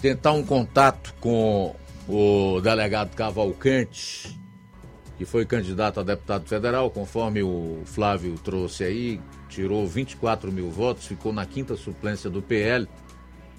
tentar 0.00 0.32
um 0.32 0.42
contato 0.42 1.14
com 1.20 1.76
o 2.08 2.60
delegado 2.62 3.14
Cavalcante, 3.14 4.38
que 5.18 5.26
foi 5.26 5.44
candidato 5.44 6.00
a 6.00 6.02
deputado 6.02 6.48
federal, 6.48 6.90
conforme 6.90 7.42
o 7.42 7.82
Flávio 7.84 8.34
trouxe 8.42 8.84
aí, 8.84 9.20
tirou 9.50 9.86
24 9.86 10.50
mil 10.50 10.70
votos, 10.70 11.06
ficou 11.06 11.32
na 11.32 11.44
quinta 11.44 11.76
suplência 11.76 12.28
do 12.28 12.42
PL 12.42 12.88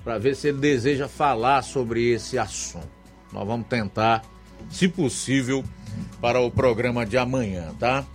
para 0.06 0.20
ver 0.20 0.36
se 0.36 0.50
ele 0.50 0.60
deseja 0.60 1.08
falar 1.08 1.64
sobre 1.64 2.12
esse 2.12 2.38
assunto. 2.38 2.88
Nós 3.34 3.46
vamos 3.46 3.68
tentar, 3.68 4.24
se 4.70 4.88
possível, 4.88 5.64
para 6.22 6.40
o 6.40 6.52
programa 6.52 7.06
de 7.06 7.18
amanhã, 7.18 7.74
tá? 7.80 8.06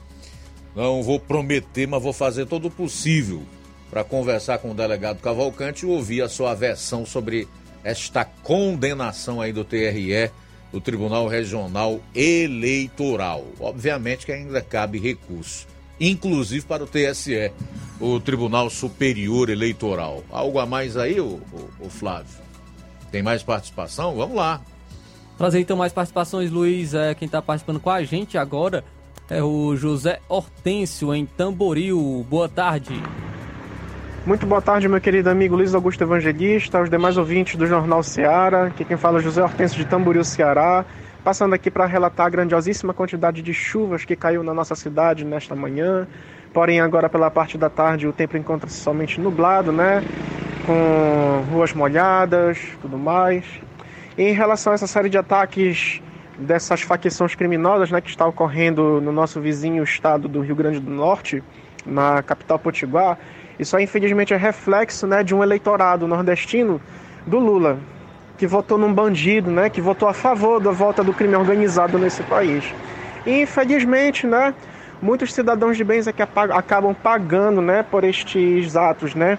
Não 0.74 1.02
vou 1.02 1.18
prometer, 1.18 1.88
mas 1.88 2.00
vou 2.00 2.12
fazer 2.12 2.46
todo 2.46 2.68
o 2.68 2.70
possível 2.70 3.42
para 3.90 4.04
conversar 4.04 4.58
com 4.58 4.70
o 4.70 4.74
delegado 4.74 5.20
Cavalcante 5.20 5.84
e 5.84 5.88
ouvir 5.88 6.22
a 6.22 6.28
sua 6.28 6.54
versão 6.54 7.04
sobre 7.04 7.48
esta 7.82 8.24
condenação 8.24 9.40
aí 9.40 9.52
do 9.52 9.64
TRE, 9.64 10.30
do 10.70 10.80
Tribunal 10.80 11.26
Regional 11.26 12.00
Eleitoral. 12.14 13.44
Obviamente 13.58 14.24
que 14.24 14.32
ainda 14.32 14.62
cabe 14.62 15.00
recurso, 15.00 15.66
inclusive 16.00 16.64
para 16.64 16.84
o 16.84 16.86
TSE, 16.86 17.52
o 18.00 18.18
Tribunal 18.18 18.70
Superior 18.70 19.50
Eleitoral. 19.50 20.24
Algo 20.30 20.58
a 20.58 20.66
mais 20.66 20.96
aí, 20.96 21.20
o, 21.20 21.40
o, 21.52 21.70
o 21.86 21.90
Flávio? 21.90 22.38
Tem 23.10 23.22
mais 23.22 23.42
participação? 23.42 24.16
Vamos 24.16 24.36
lá. 24.36 24.60
Trazer 25.36 25.60
então 25.60 25.76
mais 25.76 25.92
participações, 25.92 26.50
Luiz. 26.50 26.94
É, 26.94 27.14
quem 27.14 27.26
está 27.26 27.42
participando 27.42 27.80
com 27.80 27.90
a 27.90 28.02
gente 28.02 28.38
agora 28.38 28.84
é 29.28 29.42
o 29.42 29.76
José 29.76 30.20
Hortêncio, 30.28 31.14
em 31.14 31.26
Tamboril. 31.26 32.26
Boa 32.28 32.48
tarde. 32.48 33.00
Muito 34.26 34.46
boa 34.46 34.60
tarde, 34.60 34.86
meu 34.86 35.00
querido 35.00 35.30
amigo 35.30 35.56
Luiz 35.56 35.74
Augusto 35.74 36.04
Evangelista, 36.04 36.78
aos 36.78 36.90
demais 36.90 37.16
ouvintes 37.16 37.56
do 37.56 37.66
Jornal 37.66 38.02
Ceará. 38.02 38.66
Aqui 38.66 38.84
quem 38.84 38.96
fala 38.96 39.18
é 39.18 39.22
José 39.22 39.42
Hortêncio 39.42 39.78
de 39.78 39.86
Tamboril, 39.86 40.22
Ceará. 40.24 40.84
Passando 41.22 41.54
aqui 41.54 41.70
para 41.70 41.84
relatar 41.84 42.26
a 42.26 42.30
grandiosíssima 42.30 42.94
quantidade 42.94 43.42
de 43.42 43.52
chuvas 43.52 44.06
que 44.06 44.16
caiu 44.16 44.42
na 44.42 44.54
nossa 44.54 44.74
cidade 44.74 45.22
nesta 45.22 45.54
manhã. 45.54 46.06
Porém, 46.50 46.80
agora 46.80 47.10
pela 47.10 47.30
parte 47.30 47.58
da 47.58 47.68
tarde 47.68 48.08
o 48.08 48.12
tempo 48.12 48.38
encontra-se 48.38 48.80
somente 48.80 49.20
nublado, 49.20 49.70
né? 49.70 50.02
Com 50.64 51.44
ruas 51.52 51.74
molhadas, 51.74 52.58
tudo 52.80 52.96
mais. 52.96 53.44
Em 54.16 54.32
relação 54.32 54.72
a 54.72 54.74
essa 54.74 54.86
série 54.86 55.10
de 55.10 55.18
ataques 55.18 56.00
dessas 56.38 56.80
facções 56.80 57.34
criminosas, 57.34 57.90
né, 57.90 58.00
que 58.00 58.08
está 58.08 58.26
ocorrendo 58.26 58.98
no 59.00 59.12
nosso 59.12 59.40
vizinho 59.42 59.84
estado 59.84 60.26
do 60.26 60.40
Rio 60.40 60.56
Grande 60.56 60.80
do 60.80 60.90
Norte, 60.90 61.42
na 61.84 62.22
capital 62.22 62.58
Potiguar, 62.58 63.18
isso 63.58 63.76
aí, 63.76 63.84
infelizmente, 63.84 64.32
é 64.32 64.38
reflexo 64.38 65.06
né, 65.06 65.22
de 65.22 65.34
um 65.34 65.42
eleitorado 65.42 66.06
nordestino 66.06 66.80
do 67.26 67.38
Lula, 67.38 67.78
que 68.40 68.46
votou 68.46 68.78
num 68.78 68.90
bandido, 68.90 69.50
né, 69.50 69.68
que 69.68 69.82
votou 69.82 70.08
a 70.08 70.14
favor 70.14 70.58
da 70.60 70.70
volta 70.70 71.04
do 71.04 71.12
crime 71.12 71.36
organizado 71.36 71.98
nesse 71.98 72.22
país. 72.22 72.64
E, 73.26 73.42
infelizmente, 73.42 74.26
né, 74.26 74.54
muitos 75.02 75.34
cidadãos 75.34 75.76
de 75.76 75.84
bens 75.84 76.06
é 76.06 76.12
que 76.12 76.22
acabam 76.22 76.94
pagando 76.94 77.60
né, 77.60 77.82
por 77.82 78.02
estes 78.02 78.76
atos 78.76 79.14
né, 79.14 79.38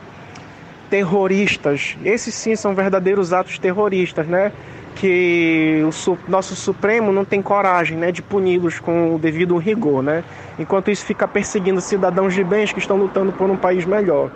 terroristas. 0.87 1.97
Esses 2.05 2.35
sim 2.35 2.55
são 2.55 2.75
verdadeiros 2.75 3.33
atos 3.33 3.57
terroristas, 3.57 4.27
né? 4.27 4.51
que 4.93 5.81
o 5.83 6.29
nosso 6.29 6.55
Supremo 6.55 7.11
não 7.11 7.25
tem 7.25 7.41
coragem 7.41 7.97
né, 7.97 8.11
de 8.11 8.21
puni-los 8.21 8.77
com 8.77 9.15
o 9.15 9.17
devido 9.17 9.57
rigor. 9.57 10.03
Né? 10.03 10.23
Enquanto 10.59 10.91
isso, 10.91 11.03
fica 11.03 11.27
perseguindo 11.27 11.81
cidadãos 11.81 12.35
de 12.35 12.43
bens 12.43 12.71
que 12.71 12.77
estão 12.77 12.97
lutando 12.97 13.31
por 13.31 13.49
um 13.49 13.57
país 13.57 13.83
melhor. 13.83 14.29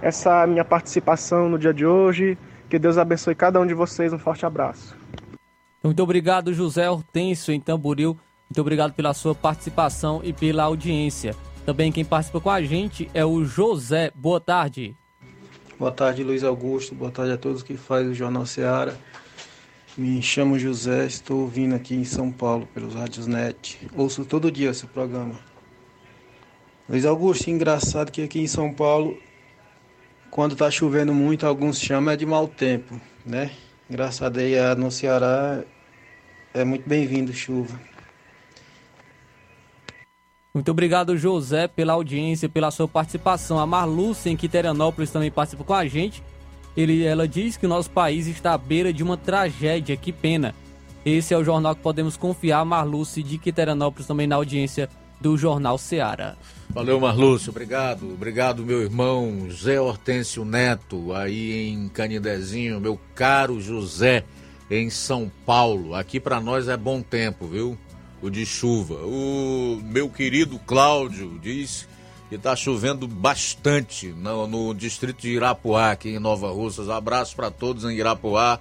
Essa 0.00 0.30
é 0.30 0.42
a 0.42 0.46
minha 0.48 0.64
participação 0.64 1.48
no 1.48 1.56
dia 1.56 1.72
de 1.72 1.86
hoje. 1.86 2.36
Que 2.72 2.78
Deus 2.78 2.96
abençoe 2.96 3.34
cada 3.34 3.60
um 3.60 3.66
de 3.66 3.74
vocês. 3.74 4.14
Um 4.14 4.18
forte 4.18 4.46
abraço. 4.46 4.96
Muito 5.84 6.02
obrigado, 6.02 6.54
José 6.54 6.88
Hortêncio, 6.88 7.52
em 7.52 7.60
Tamboril. 7.60 8.18
Muito 8.48 8.60
obrigado 8.62 8.94
pela 8.94 9.12
sua 9.12 9.34
participação 9.34 10.22
e 10.24 10.32
pela 10.32 10.62
audiência. 10.62 11.36
Também 11.66 11.92
quem 11.92 12.02
participa 12.02 12.40
com 12.40 12.48
a 12.48 12.62
gente 12.62 13.10
é 13.12 13.26
o 13.26 13.44
José. 13.44 14.10
Boa 14.14 14.40
tarde. 14.40 14.96
Boa 15.78 15.92
tarde, 15.92 16.24
Luiz 16.24 16.42
Augusto. 16.42 16.94
Boa 16.94 17.10
tarde 17.10 17.32
a 17.32 17.36
todos 17.36 17.62
que 17.62 17.76
fazem 17.76 18.12
o 18.12 18.14
Jornal 18.14 18.46
Seara. 18.46 18.96
Me 19.94 20.22
chamo 20.22 20.58
José, 20.58 21.04
estou 21.04 21.42
ouvindo 21.42 21.74
aqui 21.74 21.94
em 21.94 22.04
São 22.04 22.32
Paulo 22.32 22.66
pelos 22.72 22.94
rádios 22.94 23.26
net. 23.26 23.86
Ouço 23.94 24.24
todo 24.24 24.50
dia 24.50 24.70
esse 24.70 24.86
programa. 24.86 25.38
Luiz 26.88 27.04
Augusto, 27.04 27.50
engraçado 27.50 28.10
que 28.10 28.22
aqui 28.22 28.40
em 28.40 28.46
São 28.46 28.72
Paulo, 28.72 29.18
quando 30.32 30.52
está 30.52 30.70
chovendo 30.70 31.12
muito, 31.12 31.46
alguns 31.46 31.78
chamam 31.78 32.14
é 32.14 32.16
de 32.16 32.24
mau 32.24 32.48
tempo, 32.48 32.98
né? 33.24 33.50
Engraçado 33.88 34.38
aí 34.38 34.54
no 34.76 34.90
Ceará 34.90 35.62
é 36.54 36.64
muito 36.64 36.88
bem-vindo 36.88 37.34
chuva. 37.34 37.78
Muito 40.54 40.70
obrigado, 40.70 41.18
José, 41.18 41.68
pela 41.68 41.92
audiência, 41.92 42.48
pela 42.48 42.70
sua 42.70 42.88
participação. 42.88 43.58
A 43.58 43.66
Marlúcia, 43.66 44.30
em 44.30 44.36
Quiterianópolis, 44.36 45.10
também 45.10 45.30
participa 45.30 45.64
com 45.64 45.74
a 45.74 45.86
gente. 45.86 46.22
Ele, 46.74 47.04
ela 47.04 47.28
diz 47.28 47.58
que 47.58 47.66
o 47.66 47.68
nosso 47.68 47.90
país 47.90 48.26
está 48.26 48.54
à 48.54 48.58
beira 48.58 48.90
de 48.90 49.02
uma 49.02 49.18
tragédia, 49.18 49.98
que 49.98 50.12
pena. 50.12 50.54
Esse 51.04 51.34
é 51.34 51.36
o 51.36 51.44
jornal 51.44 51.74
que 51.74 51.82
podemos 51.82 52.16
confiar, 52.16 52.64
Marluce 52.64 53.22
de 53.22 53.36
Quiteranópolis, 53.36 54.06
também 54.06 54.26
na 54.26 54.36
audiência 54.36 54.88
do 55.20 55.36
Jornal 55.36 55.76
Seara. 55.76 56.38
Valeu, 56.74 56.98
Marlúcio, 56.98 57.50
obrigado. 57.50 58.14
Obrigado, 58.14 58.64
meu 58.64 58.80
irmão 58.80 59.46
Zé 59.50 59.78
Hortêncio 59.78 60.42
Neto, 60.42 61.12
aí 61.12 61.68
em 61.68 61.86
Canidezinho, 61.86 62.80
meu 62.80 62.98
caro 63.14 63.60
José, 63.60 64.24
em 64.70 64.88
São 64.88 65.30
Paulo. 65.44 65.94
Aqui 65.94 66.18
para 66.18 66.40
nós 66.40 66.68
é 66.68 66.76
bom 66.76 67.02
tempo, 67.02 67.46
viu? 67.46 67.76
O 68.22 68.30
de 68.30 68.46
chuva. 68.46 68.94
O 69.04 69.82
meu 69.84 70.08
querido 70.08 70.58
Cláudio 70.60 71.38
diz 71.42 71.86
que 72.30 72.36
está 72.36 72.56
chovendo 72.56 73.06
bastante 73.06 74.06
no, 74.06 74.46
no, 74.46 74.72
distrito 74.72 75.20
de 75.20 75.32
Irapuá, 75.32 75.90
aqui 75.90 76.08
em 76.08 76.18
Nova 76.18 76.50
Russas. 76.50 76.88
Abraço 76.88 77.36
para 77.36 77.50
todos 77.50 77.84
em 77.84 77.98
Irapuá, 77.98 78.58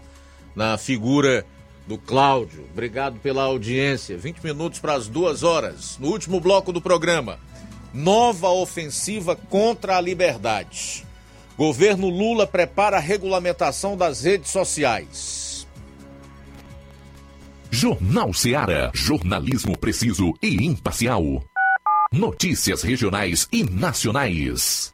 na 0.54 0.78
figura 0.78 1.46
do 1.88 1.98
Cláudio. 1.98 2.66
Obrigado 2.74 3.20
pela 3.20 3.44
audiência. 3.44 4.18
20 4.18 4.40
minutos 4.44 4.80
para 4.80 4.96
as 4.96 5.08
duas 5.08 5.44
horas. 5.44 5.98
No 5.98 6.10
último 6.10 6.42
bloco 6.42 6.74
do 6.74 6.82
programa, 6.82 7.40
nova 7.94 8.50
ofensiva 8.50 9.36
contra 9.36 9.98
a 9.98 10.02
liberdade. 10.02 11.06
Governo 11.58 12.10
Lula 12.10 12.48
prepara 12.48 12.98
a 12.98 13.00
regulamentação 13.00 13.96
das 13.96 14.24
redes 14.24 14.50
sociais. 14.50 15.68
Jornal 17.70 18.34
Seara. 18.34 18.92
Jornalismo 18.94 19.78
preciso 19.78 20.34
e 20.42 20.66
imparcial. 20.66 21.44
Notícias 22.12 22.82
regionais 22.82 23.48
e 23.52 23.64
nacionais. 23.64 24.94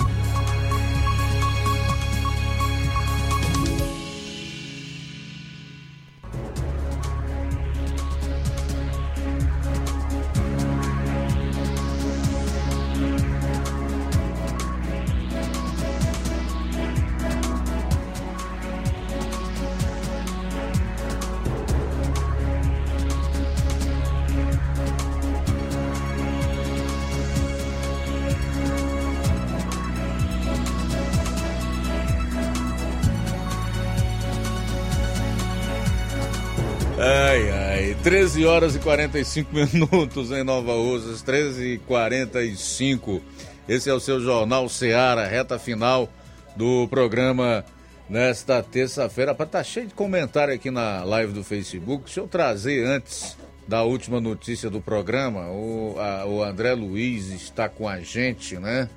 Ai, 37.40 37.50
ai, 37.50 37.96
13 38.02 38.44
horas 38.46 38.74
e 38.74 38.80
45 38.80 39.54
minutos 39.72 40.32
em 40.32 40.42
Nova 40.42 40.72
Russas, 40.74 41.22
13 41.22 41.74
e 41.74 41.78
45. 41.78 43.22
Esse 43.68 43.88
é 43.88 43.94
o 43.94 44.00
seu 44.00 44.20
Jornal 44.20 44.68
Seara, 44.68 45.24
reta 45.24 45.56
final 45.56 46.10
do 46.56 46.88
programa 46.88 47.64
nesta 48.10 48.60
terça-feira. 48.60 49.36
Tá 49.36 49.62
cheio 49.62 49.86
de 49.86 49.94
comentário 49.94 50.52
aqui 50.52 50.68
na 50.68 51.04
live 51.04 51.32
do 51.32 51.44
Facebook. 51.44 52.06
Deixa 52.06 52.18
eu 52.18 52.26
trazer 52.26 52.84
antes 52.84 53.36
da 53.68 53.84
última 53.84 54.20
notícia 54.20 54.68
do 54.68 54.80
programa. 54.80 55.42
O, 55.48 55.94
a- 55.96 56.26
o 56.26 56.42
André 56.42 56.74
Luiz 56.74 57.28
está 57.30 57.68
com 57.68 57.86
a 57.88 58.00
gente, 58.00 58.56
né? 58.58 58.90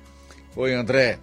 Oi, 0.56 0.74
André. 0.74 1.20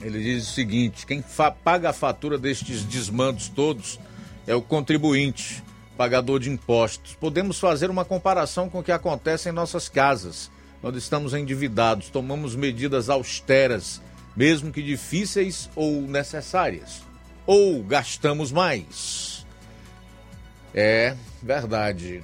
Ele 0.00 0.22
diz 0.22 0.48
o 0.48 0.52
seguinte: 0.54 1.04
quem 1.04 1.22
paga 1.62 1.90
a 1.90 1.92
fatura 1.92 2.38
destes 2.38 2.84
desmandos 2.84 3.50
todos 3.50 4.00
é 4.46 4.54
o 4.54 4.62
contribuinte, 4.62 5.62
pagador 5.98 6.38
de 6.38 6.48
impostos. 6.48 7.16
Podemos 7.16 7.58
fazer 7.58 7.90
uma 7.90 8.04
comparação 8.04 8.70
com 8.70 8.78
o 8.78 8.82
que 8.84 8.92
acontece 8.92 9.48
em 9.48 9.52
nossas 9.52 9.88
casas, 9.88 10.48
quando 10.80 10.96
estamos 10.96 11.34
endividados, 11.34 12.08
tomamos 12.08 12.54
medidas 12.54 13.10
austeras, 13.10 14.00
mesmo 14.36 14.70
que 14.70 14.80
difíceis 14.80 15.68
ou 15.74 16.02
necessárias, 16.02 17.02
ou 17.44 17.82
gastamos 17.82 18.52
mais. 18.52 19.44
É 20.72 21.16
verdade. 21.42 22.22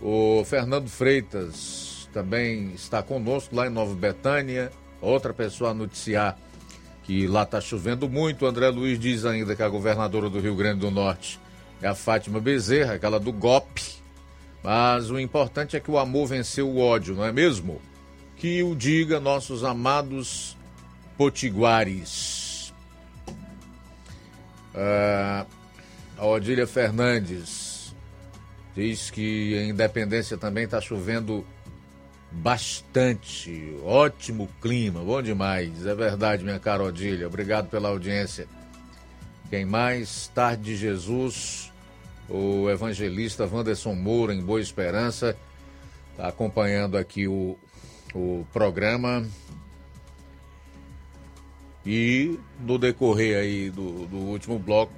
O 0.00 0.42
Fernando 0.44 0.88
Freitas 0.88 2.08
também 2.12 2.72
está 2.74 3.00
conosco 3.00 3.54
lá 3.54 3.68
em 3.68 3.70
Nova 3.70 3.94
Betânia. 3.94 4.72
Outra 5.00 5.32
pessoa 5.32 5.70
a 5.70 5.74
noticiar 5.74 6.36
que 7.04 7.28
lá 7.28 7.44
está 7.44 7.60
chovendo 7.60 8.08
muito. 8.08 8.44
André 8.44 8.68
Luiz 8.70 8.98
diz 8.98 9.24
ainda 9.24 9.54
que 9.54 9.62
a 9.62 9.68
governadora 9.68 10.28
do 10.28 10.40
Rio 10.40 10.56
Grande 10.56 10.80
do 10.80 10.90
Norte 10.90 11.38
é 11.84 11.88
a 11.88 11.94
Fátima 11.94 12.40
Bezerra, 12.40 12.94
aquela 12.94 13.20
do 13.20 13.30
GOP. 13.30 13.82
Mas 14.62 15.10
o 15.10 15.20
importante 15.20 15.76
é 15.76 15.80
que 15.80 15.90
o 15.90 15.98
amor 15.98 16.26
venceu 16.26 16.66
o 16.68 16.78
ódio, 16.78 17.14
não 17.14 17.24
é 17.24 17.30
mesmo? 17.30 17.80
Que 18.36 18.62
o 18.62 18.74
diga 18.74 19.20
nossos 19.20 19.62
amados 19.62 20.56
potiguares. 21.18 22.72
Ah, 24.74 25.44
a 26.16 26.26
Odília 26.26 26.66
Fernandes 26.66 27.94
diz 28.74 29.10
que 29.10 29.54
em 29.54 29.68
Independência 29.68 30.38
também 30.38 30.64
está 30.64 30.80
chovendo 30.80 31.44
bastante. 32.32 33.76
Ótimo 33.84 34.48
clima, 34.62 35.00
bom 35.00 35.20
demais. 35.20 35.84
É 35.84 35.94
verdade, 35.94 36.42
minha 36.42 36.58
cara 36.58 36.82
Odília. 36.82 37.26
Obrigado 37.26 37.68
pela 37.68 37.90
audiência. 37.90 38.48
Quem 39.50 39.66
mais? 39.66 40.28
Tarde 40.34 40.62
de 40.62 40.76
Jesus, 40.76 41.70
o 42.28 42.68
evangelista 42.70 43.46
Wanderson 43.46 43.94
Moura, 43.94 44.34
em 44.34 44.40
Boa 44.40 44.60
Esperança, 44.60 45.36
está 46.10 46.28
acompanhando 46.28 46.96
aqui 46.96 47.26
o, 47.26 47.56
o 48.14 48.46
programa. 48.52 49.26
E 51.86 52.38
no 52.60 52.78
decorrer 52.78 53.36
aí 53.38 53.70
do, 53.70 54.06
do 54.06 54.16
último 54.16 54.58
bloco, 54.58 54.92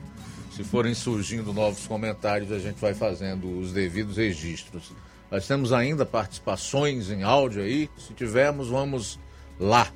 se 0.53 0.62
forem 0.62 0.94
surgindo 0.94 1.53
novos 1.53 1.86
comentários, 1.86 2.53
a 2.53 2.59
gente 2.59 2.81
vai 2.81 2.94
fazendo 2.94 3.59
os 3.59 3.73
devidos 3.73 4.16
registros. 4.16 4.93
Nós 5.31 5.47
temos 5.47 5.73
ainda 5.73 6.07
participações 6.07 7.11
em 7.11 7.24
áudio 7.24 7.62
aí. 7.62 7.90
Se 7.98 8.15
tivermos, 8.15 8.69
vamos 8.69 9.19
lá. 9.59 9.93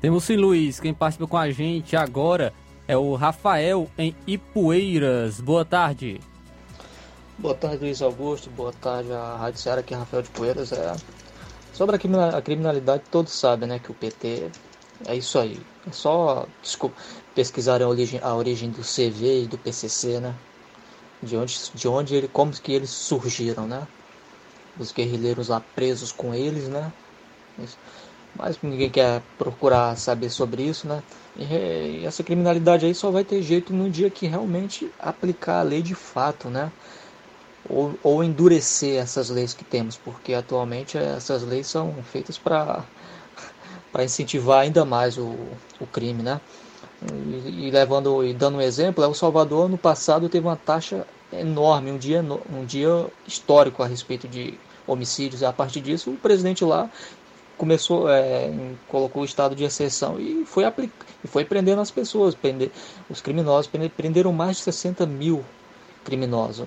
Temos 0.00 0.24
sim, 0.24 0.36
Luiz. 0.36 0.78
Quem 0.78 0.94
participa 0.94 1.26
com 1.26 1.36
a 1.36 1.50
gente 1.50 1.96
agora 1.96 2.54
é 2.90 2.96
o 2.96 3.14
Rafael 3.14 3.88
em 3.96 4.16
Ipueiras. 4.26 5.40
Boa 5.40 5.64
tarde. 5.64 6.20
Boa 7.38 7.54
tarde, 7.54 7.84
Luiz 7.84 8.02
Augusto. 8.02 8.50
Boa 8.50 8.72
tarde, 8.72 9.12
a 9.12 9.36
Rádio 9.36 9.60
Ceará, 9.60 9.80
aqui 9.80 9.94
é 9.94 9.96
Rafael 9.96 10.24
de 10.24 10.30
Poeiras. 10.30 10.72
É... 10.72 10.92
Sobre 11.72 11.94
a 11.94 11.98
criminal- 12.00 12.34
a 12.34 12.42
criminalidade, 12.42 13.04
todos 13.08 13.32
sabem, 13.32 13.68
né, 13.68 13.78
que 13.78 13.92
o 13.92 13.94
PT 13.94 14.50
é 15.06 15.14
isso 15.14 15.38
aí. 15.38 15.56
É 15.86 15.92
só 15.92 16.48
desculpa, 16.60 17.00
pesquisarem 17.32 17.86
a 17.86 17.88
origem, 17.88 18.18
a 18.20 18.34
origem 18.34 18.70
do 18.70 18.82
CV 18.82 19.44
e 19.44 19.46
do 19.46 19.56
PCC, 19.56 20.18
né? 20.18 20.34
De 21.22 21.36
onde, 21.36 21.54
de 21.72 21.86
onde 21.86 22.16
ele, 22.16 22.26
como 22.26 22.50
que 22.50 22.72
eles 22.72 22.90
surgiram, 22.90 23.68
né? 23.68 23.86
Os 24.80 24.90
guerrilheiros 24.90 25.46
lá 25.46 25.60
presos 25.60 26.10
com 26.10 26.34
eles, 26.34 26.68
né? 26.68 26.92
Isso. 27.56 27.78
Mas 28.36 28.60
ninguém 28.60 28.90
quer 28.90 29.22
procurar 29.38 29.96
saber 29.96 30.28
sobre 30.28 30.64
isso, 30.64 30.88
né? 30.88 31.00
Re- 31.36 32.00
e 32.00 32.04
essa 32.06 32.22
criminalidade 32.24 32.86
aí 32.86 32.94
só 32.94 33.10
vai 33.10 33.24
ter 33.24 33.42
jeito 33.42 33.72
no 33.72 33.88
dia 33.90 34.10
que 34.10 34.26
realmente 34.26 34.92
aplicar 34.98 35.60
a 35.60 35.62
lei 35.62 35.82
de 35.82 35.94
fato, 35.94 36.48
né? 36.50 36.72
Ou, 37.64 37.98
ou 38.02 38.24
endurecer 38.24 39.00
essas 39.00 39.30
leis 39.30 39.54
que 39.54 39.64
temos, 39.64 39.96
porque 39.96 40.34
atualmente 40.34 40.98
essas 40.98 41.42
leis 41.42 41.66
são 41.68 42.02
feitas 42.02 42.38
para 42.38 42.84
incentivar 44.04 44.60
ainda 44.62 44.84
mais 44.84 45.18
o, 45.18 45.56
o 45.78 45.86
crime, 45.86 46.22
né? 46.22 46.40
E, 47.02 47.68
e 47.68 47.70
levando 47.70 48.24
e 48.24 48.34
dando 48.34 48.58
um 48.58 48.60
exemplo, 48.60 49.04
El 49.04 49.14
Salvador 49.14 49.68
no 49.68 49.78
passado 49.78 50.28
teve 50.28 50.46
uma 50.46 50.56
taxa 50.56 51.06
enorme, 51.32 51.90
um 51.92 51.98
dia 51.98 52.22
um 52.50 52.64
dia 52.64 53.06
histórico 53.26 53.82
a 53.82 53.86
respeito 53.86 54.28
de 54.28 54.58
homicídios. 54.86 55.42
A 55.42 55.52
partir 55.52 55.80
disso, 55.80 56.10
o 56.12 56.16
presidente 56.18 56.64
lá 56.64 56.90
começou, 57.60 58.08
é, 58.08 58.50
colocou 58.88 59.20
o 59.20 59.24
estado 59.26 59.54
de 59.54 59.64
exceção 59.64 60.18
e 60.18 60.46
foi 60.46 60.64
apli- 60.64 60.90
e 61.22 61.28
foi 61.28 61.44
prendendo 61.44 61.82
as 61.82 61.90
pessoas, 61.90 62.34
prender 62.34 62.70
os 63.10 63.20
criminosos, 63.20 63.66
prende- 63.66 63.90
prenderam 63.90 64.32
mais 64.32 64.56
de 64.56 64.62
60 64.62 65.04
mil 65.04 65.44
criminosos. 66.02 66.66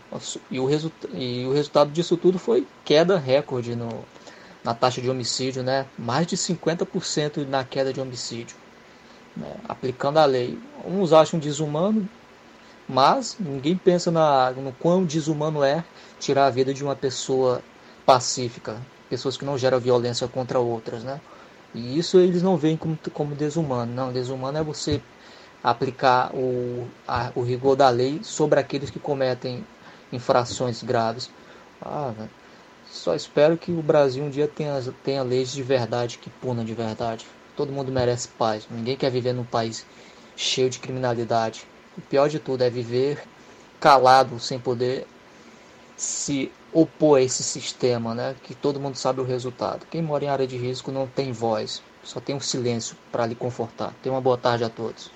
E 0.51 0.59
o, 0.59 0.67
resulta- 0.67 1.07
e 1.11 1.47
o 1.47 1.51
resultado 1.51 1.89
disso 1.89 2.15
tudo 2.15 2.37
foi 2.37 2.67
queda 2.85 3.17
recorde 3.17 3.75
no, 3.75 3.89
na 4.63 4.75
taxa 4.75 5.01
de 5.01 5.09
homicídio, 5.09 5.63
né? 5.63 5.87
Mais 5.97 6.27
de 6.27 6.37
50% 6.37 7.43
na 7.49 7.63
queda 7.63 7.91
de 7.91 7.99
homicídio, 7.99 8.55
né? 9.35 9.51
aplicando 9.67 10.19
a 10.19 10.25
lei. 10.25 10.55
Uns 10.85 11.11
acham 11.11 11.39
desumano, 11.39 12.07
mas 12.87 13.35
ninguém 13.39 13.75
pensa 13.75 14.11
na, 14.11 14.51
no 14.51 14.71
quão 14.73 15.03
desumano 15.03 15.63
é 15.63 15.83
tirar 16.19 16.45
a 16.45 16.51
vida 16.51 16.71
de 16.71 16.83
uma 16.83 16.95
pessoa 16.95 17.61
pacífica, 18.05 18.77
pessoas 19.09 19.37
que 19.37 19.45
não 19.45 19.57
geram 19.57 19.79
violência 19.79 20.27
contra 20.27 20.59
outras, 20.59 21.03
né? 21.03 21.21
E 21.73 21.97
isso 21.97 22.19
eles 22.19 22.41
não 22.43 22.57
veem 22.57 22.77
como, 22.77 22.97
como 23.13 23.35
desumano. 23.35 23.91
Não, 23.93 24.13
desumano 24.13 24.57
é 24.57 24.63
você 24.63 25.03
aplicar 25.63 26.31
o, 26.35 26.91
a- 27.07 27.31
o 27.35 27.41
rigor 27.41 27.75
da 27.75 27.89
lei 27.89 28.23
sobre 28.23 28.59
aqueles 28.59 28.89
que 28.89 28.99
cometem 28.99 29.67
infrações 30.11 30.83
graves. 30.83 31.31
Ah, 31.81 32.29
só 32.83 33.15
espero 33.15 33.57
que 33.57 33.71
o 33.73 33.81
Brasil 33.81 34.23
um 34.23 34.29
dia 34.29 34.47
tenha, 34.47 34.79
tenha 35.03 35.23
leis 35.23 35.51
de 35.51 35.63
verdade 35.63 36.17
que 36.17 36.29
punam 36.29 36.63
de 36.65 36.73
verdade. 36.73 37.25
Todo 37.55 37.71
mundo 37.71 37.91
merece 37.91 38.27
paz. 38.29 38.67
Ninguém 38.69 38.97
quer 38.97 39.09
viver 39.11 39.33
num 39.33 39.45
país 39.45 39.85
cheio 40.35 40.69
de 40.69 40.79
criminalidade. 40.79 41.67
O 41.95 42.01
pior 42.01 42.27
de 42.29 42.39
tudo 42.39 42.63
é 42.63 42.69
viver 42.69 43.23
calado, 43.79 44.39
sem 44.39 44.59
poder 44.59 45.07
se 45.95 46.55
opor 46.73 47.19
a 47.19 47.21
esse 47.21 47.43
sistema, 47.43 48.15
né? 48.15 48.35
Que 48.43 48.55
todo 48.55 48.79
mundo 48.79 48.95
sabe 48.95 49.21
o 49.21 49.23
resultado. 49.23 49.85
Quem 49.89 50.01
mora 50.01 50.25
em 50.25 50.27
área 50.27 50.47
de 50.47 50.57
risco 50.57 50.91
não 50.91 51.07
tem 51.07 51.31
voz, 51.31 51.81
só 52.03 52.19
tem 52.19 52.35
um 52.35 52.39
silêncio 52.39 52.95
para 53.11 53.25
lhe 53.25 53.35
confortar. 53.35 53.93
Tenha 54.01 54.13
uma 54.13 54.21
boa 54.21 54.37
tarde 54.37 54.63
a 54.63 54.69
todos. 54.69 55.11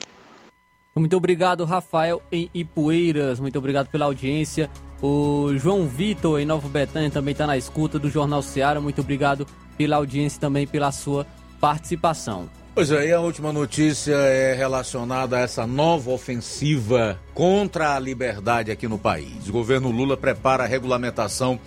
Muito 0.96 1.16
obrigado, 1.16 1.64
Rafael 1.66 2.22
em 2.32 2.50
Ipueiras. 2.54 3.40
Muito 3.40 3.58
obrigado 3.58 3.88
pela 3.88 4.06
audiência. 4.06 4.70
O 5.02 5.56
João 5.56 5.88
Vitor 5.88 6.40
em 6.40 6.46
Nova 6.46 6.68
Betânia 6.68 7.12
também 7.12 7.34
está 7.34 7.46
na 7.46 7.56
escuta 7.56 8.00
do 8.00 8.10
Jornal 8.10 8.42
Seara. 8.42 8.82
Muito 8.82 9.02
obrigado 9.02 9.46
pela 9.78 9.98
audiência 9.98 10.38
e 10.38 10.42
também 10.42 10.66
pela 10.66 10.92
sua 10.92 11.28
participação. 11.60 12.50
Pois 12.78 12.92
é, 12.92 13.08
e 13.08 13.12
a 13.12 13.20
última 13.20 13.52
notícia 13.52 14.14
é 14.14 14.54
relacionada 14.54 15.36
a 15.36 15.40
essa 15.40 15.66
nova 15.66 16.12
ofensiva 16.12 17.20
contra 17.34 17.96
a 17.96 18.00
liberdade 18.00 18.70
aqui 18.70 18.88
no 18.88 19.00
país. 19.00 19.50
O 19.50 19.52
governo 19.52 19.90
Lula 19.90 20.16
prepara 20.16 20.64
a 20.64 20.68
regulamentação 20.68 21.60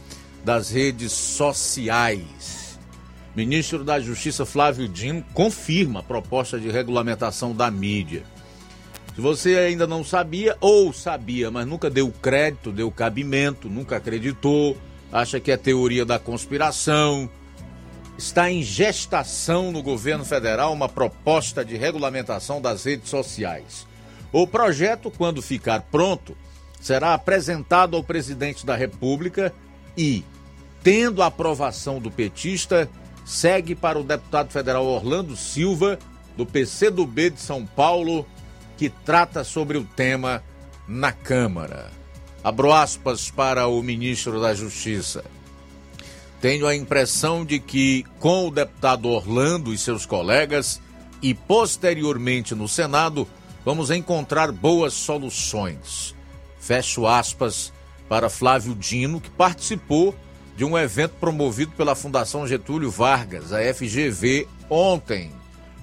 das 0.45 0.71
redes 0.71 1.11
sociais. 1.11 2.79
Ministro 3.35 3.83
da 3.83 3.99
Justiça 3.99 4.47
Flávio 4.47 4.87
Dino 4.87 5.25
confirma 5.35 5.99
a 5.99 6.05
proposta 6.05 6.61
de 6.61 6.71
regulamentação 6.71 7.57
da 7.57 7.69
mídia. 7.73 8.23
Se 9.13 9.21
você 9.21 9.57
ainda 9.57 9.89
não 9.89 10.05
sabia, 10.05 10.57
ou 10.61 10.93
sabia, 10.93 11.51
mas 11.51 11.67
nunca 11.67 11.91
deu 11.91 12.09
crédito, 12.23 12.71
deu 12.71 12.89
cabimento, 12.89 13.69
nunca 13.69 13.97
acreditou, 13.97 14.77
acha 15.11 15.41
que 15.41 15.51
é 15.51 15.57
teoria 15.57 16.05
da 16.05 16.21
conspiração, 16.21 17.29
está 18.21 18.51
em 18.51 18.63
gestação 18.63 19.73
no 19.73 19.83
governo 19.83 20.27
federal 20.27 20.75
uma 20.75 20.91
proposta 20.91 21.65
de 21.65 21.77
regulamentação 21.77 22.61
das 22.61 22.85
redes 22.85 23.09
sociais. 23.09 23.87
O 24.31 24.47
projeto, 24.47 25.11
quando 25.11 25.41
ficar 25.41 25.81
pronto, 25.91 26.37
será 26.81 27.15
apresentado 27.15 27.97
ao 27.97 28.05
presidente 28.05 28.67
da 28.67 28.77
República 28.77 29.53
e, 29.97 30.23
tendo 30.83 31.23
a 31.23 31.27
aprovação 31.27 31.99
do 31.99 32.11
petista, 32.11 32.89
segue 33.25 33.75
para 33.75 33.99
o 33.99 34.05
deputado 34.05 34.51
federal 34.51 34.85
Orlando 34.85 35.35
Silva, 35.35 35.99
do 36.37 36.45
PCdoB 36.45 37.31
de 37.31 37.41
São 37.41 37.65
Paulo, 37.65 38.27
que 38.77 38.91
trata 38.91 39.43
sobre 39.45 39.79
o 39.79 39.85
tema 39.85 40.45
na 40.87 41.11
Câmara. 41.11 41.91
Abro 42.45 42.71
aspas 42.71 43.31
para 43.31 43.67
o 43.67 43.83
ministro 43.83 44.41
da 44.41 44.55
Justiça. 44.55 45.25
Tenho 46.41 46.67
a 46.67 46.75
impressão 46.75 47.45
de 47.45 47.59
que, 47.59 48.05
com 48.19 48.49
o 48.49 48.51
deputado 48.51 49.09
Orlando 49.09 49.75
e 49.75 49.79
seus 49.79 50.07
colegas, 50.07 50.81
e 51.21 51.35
posteriormente 51.35 52.55
no 52.55 52.67
Senado, 52.67 53.29
vamos 53.65 53.91
encontrar 53.91 54.51
boas 54.51 54.95
soluções. 54.95 56.15
Fecho 56.59 57.07
aspas 57.07 57.73
para 58.09 58.31
Flávio 58.31 58.75
Dino, 58.75 59.21
que 59.21 59.31
participou 59.31 60.15
de 60.57 60.65
um 60.65 60.77
evento 60.77 61.13
promovido 61.21 61.73
pela 61.73 61.95
Fundação 61.95 62.47
Getúlio 62.47 62.91
Vargas, 62.91 63.53
a 63.53 63.61
FGV, 63.75 64.49
ontem, 64.69 65.31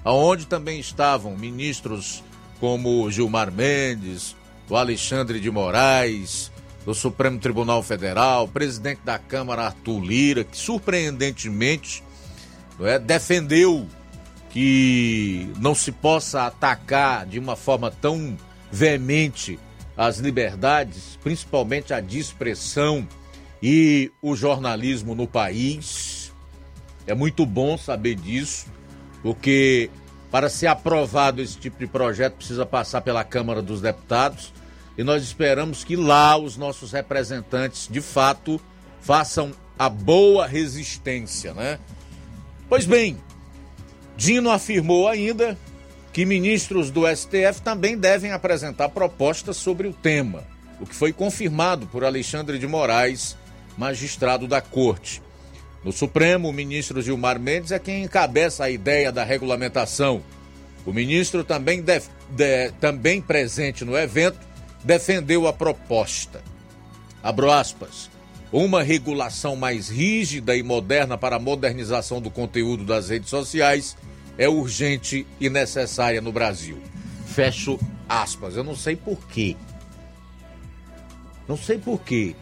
aonde 0.04 0.46
também 0.46 0.80
estavam 0.80 1.36
ministros 1.36 2.22
como 2.58 3.10
Gilmar 3.10 3.52
Mendes, 3.52 4.36
o 4.68 4.76
Alexandre 4.76 5.40
de 5.40 5.50
Moraes, 5.50 6.50
do 6.84 6.94
Supremo 6.94 7.38
Tribunal 7.38 7.82
Federal, 7.82 8.48
presidente 8.48 9.00
da 9.04 9.18
Câmara 9.18 9.66
Arthur 9.66 10.00
Lira, 10.00 10.44
que 10.44 10.56
surpreendentemente 10.56 12.02
é, 12.80 12.98
defendeu 12.98 13.86
que 14.50 15.50
não 15.58 15.74
se 15.74 15.92
possa 15.92 16.46
atacar 16.46 17.26
de 17.26 17.38
uma 17.38 17.56
forma 17.56 17.90
tão 17.90 18.36
veemente 18.70 19.58
as 19.96 20.18
liberdades, 20.18 21.18
principalmente 21.22 21.92
a 21.92 22.00
de 22.00 22.18
expressão 22.18 23.06
e 23.62 24.10
o 24.22 24.36
jornalismo 24.36 25.14
no 25.14 25.26
país. 25.26 26.32
É 27.06 27.14
muito 27.14 27.44
bom 27.44 27.76
saber 27.76 28.14
disso, 28.14 28.66
porque 29.22 29.90
para 30.30 30.48
ser 30.48 30.66
aprovado 30.68 31.42
esse 31.42 31.58
tipo 31.58 31.78
de 31.78 31.86
projeto 31.86 32.34
precisa 32.34 32.64
passar 32.64 33.00
pela 33.00 33.24
Câmara 33.24 33.60
dos 33.60 33.80
Deputados 33.80 34.52
e 34.98 35.04
nós 35.04 35.22
esperamos 35.22 35.84
que 35.84 35.94
lá 35.96 36.36
os 36.36 36.56
nossos 36.56 36.90
representantes 36.92 37.88
de 37.90 38.00
fato 38.00 38.60
façam 39.00 39.52
a 39.78 39.88
boa 39.88 40.44
resistência, 40.46 41.54
né? 41.54 41.78
Pois 42.68 42.84
bem, 42.84 43.16
Dino 44.16 44.50
afirmou 44.50 45.06
ainda 45.08 45.56
que 46.12 46.26
ministros 46.26 46.90
do 46.90 47.06
STF 47.06 47.62
também 47.62 47.96
devem 47.96 48.32
apresentar 48.32 48.88
propostas 48.88 49.56
sobre 49.56 49.86
o 49.86 49.92
tema, 49.92 50.42
o 50.80 50.86
que 50.86 50.94
foi 50.94 51.12
confirmado 51.12 51.86
por 51.86 52.02
Alexandre 52.04 52.58
de 52.58 52.66
Moraes, 52.66 53.36
magistrado 53.76 54.48
da 54.48 54.60
Corte. 54.60 55.22
No 55.84 55.92
Supremo, 55.92 56.48
o 56.48 56.52
ministro 56.52 57.00
Gilmar 57.00 57.38
Mendes 57.38 57.70
é 57.70 57.78
quem 57.78 58.02
encabeça 58.02 58.64
a 58.64 58.70
ideia 58.70 59.12
da 59.12 59.22
regulamentação. 59.22 60.20
O 60.84 60.92
ministro 60.92 61.44
também, 61.44 61.80
def- 61.80 62.08
de- 62.30 62.72
também 62.80 63.20
presente 63.22 63.84
no 63.84 63.96
evento 63.96 64.40
defendeu 64.84 65.46
a 65.46 65.52
proposta. 65.52 66.42
Abro 67.22 67.50
aspas. 67.50 68.10
Uma 68.50 68.82
regulação 68.82 69.54
mais 69.54 69.88
rígida 69.88 70.56
e 70.56 70.62
moderna 70.62 71.18
para 71.18 71.36
a 71.36 71.40
modernização 71.40 72.20
do 72.20 72.30
conteúdo 72.30 72.84
das 72.84 73.10
redes 73.10 73.28
sociais 73.28 73.96
é 74.38 74.48
urgente 74.48 75.26
e 75.38 75.50
necessária 75.50 76.20
no 76.20 76.32
Brasil. 76.32 76.78
Fecho 77.26 77.78
aspas. 78.08 78.56
Eu 78.56 78.64
não 78.64 78.74
sei 78.74 78.96
por 78.96 79.18
quê. 79.28 79.54
Não 81.46 81.56
sei 81.56 81.76
por 81.76 82.00
quê. 82.00 82.34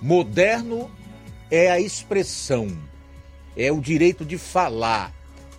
Moderno 0.00 0.90
é 1.50 1.70
a 1.70 1.80
expressão, 1.80 2.76
é 3.56 3.72
o 3.72 3.80
direito 3.80 4.24
de 4.24 4.36
falar, 4.36 5.12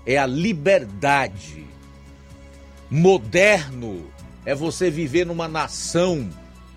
é 0.05 0.17
a 0.17 0.25
liberdade. 0.25 1.65
moderno 2.89 4.05
é 4.45 4.53
você 4.53 4.89
viver 4.89 5.25
numa 5.25 5.47
nação 5.47 6.29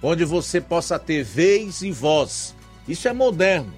onde 0.02 0.24
você 0.24 0.60
possa 0.60 0.98
ter 0.98 1.22
vez 1.22 1.82
e 1.82 1.90
voz. 1.90 2.54
Isso 2.86 3.08
é 3.08 3.12
moderno. 3.12 3.72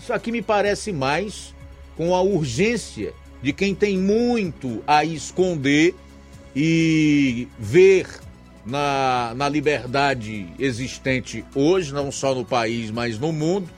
Isso 0.00 0.12
aqui 0.12 0.30
me 0.30 0.42
parece 0.42 0.92
mais 0.92 1.54
com 1.96 2.14
a 2.14 2.22
urgência 2.22 3.12
de 3.42 3.52
quem 3.52 3.74
tem 3.74 3.98
muito 3.98 4.82
a 4.86 5.04
esconder 5.04 5.94
e 6.54 7.48
ver 7.58 8.06
na, 8.64 9.32
na 9.36 9.48
liberdade 9.48 10.48
existente 10.58 11.44
hoje, 11.54 11.92
não 11.92 12.10
só 12.10 12.34
no 12.34 12.44
país, 12.44 12.90
mas 12.90 13.18
no 13.18 13.32
mundo, 13.32 13.68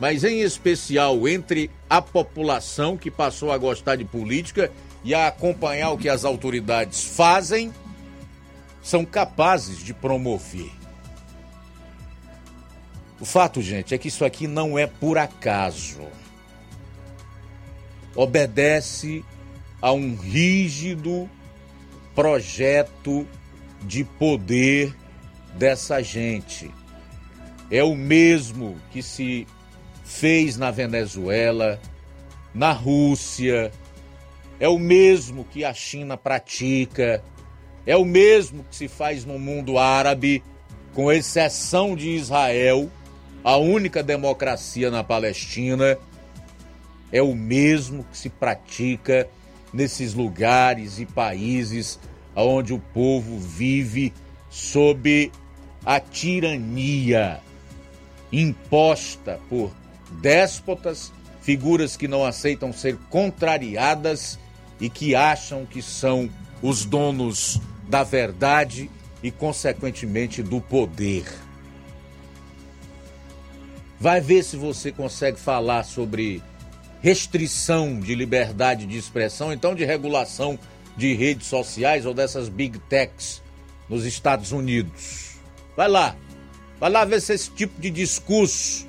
mas 0.00 0.24
em 0.24 0.40
especial 0.40 1.28
entre 1.28 1.70
a 1.90 2.00
população 2.00 2.96
que 2.96 3.10
passou 3.10 3.50
a 3.50 3.58
gostar 3.58 3.96
de 3.96 4.04
política 4.04 4.70
e 5.04 5.14
a 5.14 5.28
acompanhar 5.28 5.90
o 5.90 5.98
que 5.98 6.08
as 6.08 6.24
autoridades 6.24 7.04
fazem, 7.04 7.72
são 8.82 9.04
capazes 9.04 9.78
de 9.78 9.92
promover. 9.92 10.70
O 13.20 13.24
fato, 13.24 13.60
gente, 13.60 13.94
é 13.94 13.98
que 13.98 14.08
isso 14.08 14.24
aqui 14.24 14.46
não 14.46 14.78
é 14.78 14.86
por 14.86 15.18
acaso. 15.18 16.06
Obedece 18.14 19.24
a 19.82 19.92
um 19.92 20.14
rígido 20.14 21.28
projeto 22.14 23.26
de 23.82 24.04
poder 24.04 24.94
dessa 25.54 26.02
gente. 26.02 26.70
É 27.70 27.82
o 27.82 27.94
mesmo 27.94 28.76
que 28.90 29.02
se 29.02 29.46
fez 30.04 30.56
na 30.56 30.70
Venezuela, 30.70 31.80
na 32.54 32.72
Rússia, 32.72 33.70
é 34.58 34.68
o 34.68 34.78
mesmo 34.78 35.44
que 35.44 35.64
a 35.64 35.72
China 35.72 36.16
pratica, 36.16 37.22
é 37.88 37.96
o 37.96 38.04
mesmo 38.04 38.64
que 38.64 38.76
se 38.76 38.86
faz 38.86 39.24
no 39.24 39.38
mundo 39.38 39.78
árabe, 39.78 40.42
com 40.92 41.10
exceção 41.10 41.96
de 41.96 42.10
Israel, 42.10 42.90
a 43.42 43.56
única 43.56 44.02
democracia 44.02 44.90
na 44.90 45.02
Palestina, 45.02 45.96
é 47.10 47.22
o 47.22 47.34
mesmo 47.34 48.04
que 48.04 48.18
se 48.18 48.28
pratica 48.28 49.26
nesses 49.72 50.12
lugares 50.12 50.98
e 50.98 51.06
países 51.06 51.98
onde 52.36 52.74
o 52.74 52.78
povo 52.78 53.38
vive 53.38 54.12
sob 54.50 55.32
a 55.82 55.98
tirania 55.98 57.40
imposta 58.30 59.40
por 59.48 59.72
déspotas, 60.20 61.10
figuras 61.40 61.96
que 61.96 62.06
não 62.06 62.22
aceitam 62.22 62.70
ser 62.70 62.98
contrariadas 63.08 64.38
e 64.78 64.90
que 64.90 65.14
acham 65.14 65.64
que 65.64 65.80
são 65.80 66.28
os 66.60 66.84
donos 66.84 67.58
da 67.88 68.02
verdade 68.02 68.90
e, 69.22 69.30
consequentemente, 69.30 70.42
do 70.42 70.60
poder. 70.60 71.24
Vai 73.98 74.20
ver 74.20 74.44
se 74.44 74.56
você 74.56 74.92
consegue 74.92 75.40
falar 75.40 75.82
sobre 75.82 76.42
restrição 77.00 77.98
de 77.98 78.14
liberdade 78.14 78.86
de 78.86 78.96
expressão, 78.96 79.52
então 79.52 79.74
de 79.74 79.84
regulação 79.84 80.58
de 80.96 81.14
redes 81.14 81.46
sociais 81.46 82.06
ou 82.06 82.12
dessas 82.12 82.48
big 82.48 82.78
techs 82.80 83.42
nos 83.88 84.04
Estados 84.04 84.52
Unidos. 84.52 85.36
Vai 85.76 85.88
lá, 85.88 86.16
vai 86.78 86.90
lá 86.90 87.04
ver 87.04 87.20
se 87.20 87.32
esse 87.32 87.50
tipo 87.50 87.80
de 87.80 87.90
discurso 87.90 88.86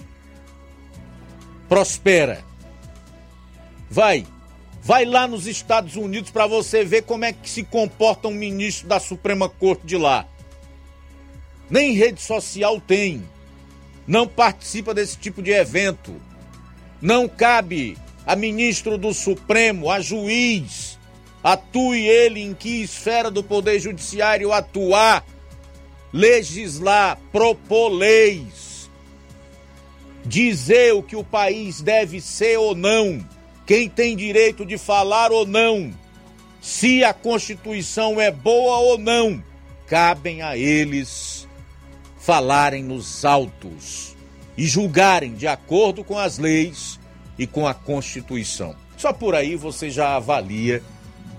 prospera. 1.68 2.44
Vai, 3.90 4.26
vai 4.82 5.06
lá 5.06 5.28
nos 5.28 5.48
Estados 5.48 5.96
Unidos 5.96 6.32
para 6.32 6.48
você 6.48 6.84
ver 6.84 7.04
como 7.04 7.26
é 7.26 7.34
que 7.34 7.50
se 7.50 7.64
comporta 7.64 8.28
um 8.28 8.34
ministro 8.34 8.88
da 8.88 9.00
Suprema 9.00 9.50
Corte 9.50 9.86
de 9.86 9.98
lá. 9.98 10.28
Nem 11.70 11.94
rede 11.94 12.22
social 12.22 12.82
tem. 12.82 13.24
Não 14.08 14.28
participa 14.28 14.94
desse 14.94 15.18
tipo 15.18 15.42
de 15.42 15.52
evento. 15.52 16.16
Não 17.02 17.28
cabe 17.28 17.98
a 18.26 18.36
ministro 18.36 18.98
do 18.98 19.14
Supremo, 19.14 19.90
a 19.90 20.02
juiz, 20.02 21.00
atue 21.44 22.08
ele 22.08 22.42
em 22.42 22.54
que 22.54 22.82
esfera 22.82 23.32
do 23.32 23.44
Poder 23.44 23.80
Judiciário 23.80 24.52
atuar, 24.52 25.26
legislar, 26.12 27.18
propor 27.32 27.90
leis, 27.90 28.90
dizer 30.26 30.94
o 30.94 31.02
que 31.02 31.16
o 31.16 31.24
país 31.24 31.82
deve 31.82 32.20
ser 32.20 32.58
ou 32.58 32.76
não, 32.76 33.26
quem 33.70 33.88
tem 33.88 34.18
direito 34.18 34.66
de 34.66 34.80
falar 34.80 35.32
ou 35.32 35.46
não, 35.46 35.94
se 36.60 37.04
a 37.04 37.14
Constituição 37.14 38.20
é 38.20 38.32
boa 38.32 38.80
ou 38.80 38.98
não, 38.98 39.44
cabem 39.86 40.42
a 40.42 40.58
eles 40.58 41.48
falarem 42.18 42.84
nos 42.84 43.24
autos 43.24 44.16
e 44.58 44.66
julgarem 44.66 45.36
de 45.36 45.46
acordo 45.46 46.04
com 46.04 46.18
as 46.18 46.40
leis 46.40 47.00
e 47.38 47.46
com 47.46 47.68
a 47.68 47.76
Constituição. 47.76 48.76
Só 48.98 49.14
por 49.14 49.36
aí 49.36 49.56
você 49.56 49.92
já 49.92 50.16
avalia 50.16 50.82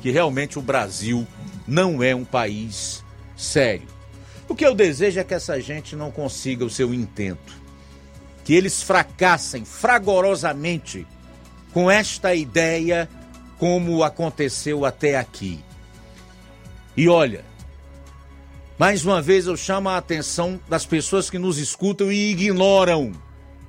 que 0.01 0.13
realmente 0.13 0.57
o 0.57 0.63
Brasil 0.63 1.27
não 1.67 2.01
é 2.01 2.15
um 2.15 2.25
país 2.25 3.05
sério. 3.37 3.89
O 4.49 4.55
que 4.55 4.65
eu 4.65 4.73
desejo 4.73 5.19
é 5.19 5.25
que 5.25 5.35
essa 5.35 5.61
gente 5.61 5.97
não 5.97 6.13
consiga 6.13 6.65
o 6.65 6.71
seu 6.71 6.95
intento, 6.95 7.61
que 8.45 8.55
eles 8.55 8.85
fracassem 8.85 9.65
fragorosamente 9.65 11.05
com 11.73 11.91
esta 11.91 12.35
ideia, 12.35 13.09
como 13.59 14.03
aconteceu 14.03 14.85
até 14.85 15.17
aqui. 15.17 15.63
E 16.97 17.09
olha, 17.09 17.45
mais 18.79 19.05
uma 19.05 19.21
vez 19.21 19.47
eu 19.47 19.57
chamo 19.57 19.89
a 19.89 19.97
atenção 19.97 20.61
das 20.69 20.85
pessoas 20.87 21.29
que 21.29 21.39
nos 21.39 21.59
escutam 21.59 22.11
e 22.11 22.31
ignoram 22.31 23.13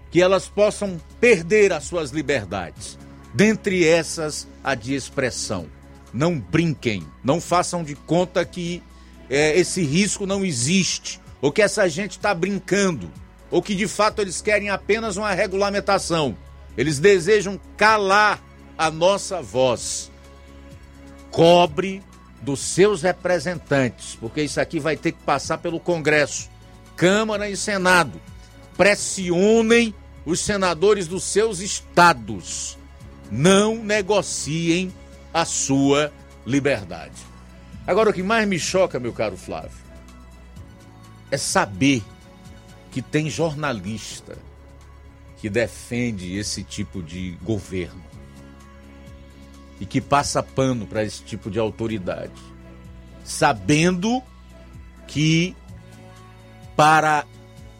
que 0.09 0.21
elas 0.21 0.47
possam 0.47 0.99
perder 1.19 1.71
as 1.71 1.85
suas 1.85 2.11
liberdades. 2.11 2.97
Dentre 3.33 3.87
essas, 3.87 4.47
a 4.63 4.75
de 4.75 4.93
expressão 4.93 5.67
não 6.13 6.37
brinquem, 6.37 7.05
não 7.23 7.39
façam 7.39 7.83
de 7.83 7.95
conta 7.95 8.43
que 8.43 8.83
é, 9.29 9.57
esse 9.57 9.81
risco 9.81 10.25
não 10.25 10.43
existe, 10.43 11.21
ou 11.41 11.51
que 11.51 11.61
essa 11.61 11.87
gente 11.87 12.11
está 12.11 12.33
brincando, 12.33 13.09
ou 13.49 13.61
que 13.61 13.75
de 13.75 13.87
fato 13.87 14.21
eles 14.21 14.41
querem 14.41 14.69
apenas 14.69 15.15
uma 15.15 15.33
regulamentação. 15.33 16.35
Eles 16.77 16.99
desejam 16.99 17.59
calar 17.77 18.41
a 18.77 18.89
nossa 18.89 19.41
voz. 19.41 20.11
Cobre 21.29 22.01
dos 22.41 22.59
seus 22.59 23.01
representantes, 23.01 24.17
porque 24.19 24.41
isso 24.41 24.59
aqui 24.59 24.79
vai 24.79 24.97
ter 24.97 25.11
que 25.11 25.23
passar 25.23 25.59
pelo 25.59 25.79
Congresso, 25.79 26.49
Câmara 26.95 27.49
e 27.49 27.55
Senado. 27.55 28.19
Pressionem 28.75 29.93
os 30.25 30.39
senadores 30.39 31.07
dos 31.07 31.23
seus 31.23 31.59
estados. 31.59 32.77
Não 33.29 33.75
negociem 33.75 34.93
a 35.33 35.45
sua 35.45 36.11
liberdade. 36.45 37.15
Agora, 37.85 38.09
o 38.09 38.13
que 38.13 38.23
mais 38.23 38.47
me 38.47 38.59
choca, 38.59 38.99
meu 38.99 39.13
caro 39.13 39.37
Flávio, 39.37 39.77
é 41.29 41.37
saber 41.37 42.03
que 42.91 43.01
tem 43.01 43.29
jornalista 43.29 44.37
que 45.41 45.49
defende 45.49 46.37
esse 46.37 46.63
tipo 46.63 47.01
de 47.01 47.31
governo 47.41 48.03
e 49.79 49.87
que 49.87 49.99
passa 49.99 50.43
pano 50.43 50.85
para 50.85 51.03
esse 51.03 51.23
tipo 51.23 51.49
de 51.49 51.57
autoridade, 51.57 52.31
sabendo 53.23 54.21
que 55.07 55.55
para 56.75 57.25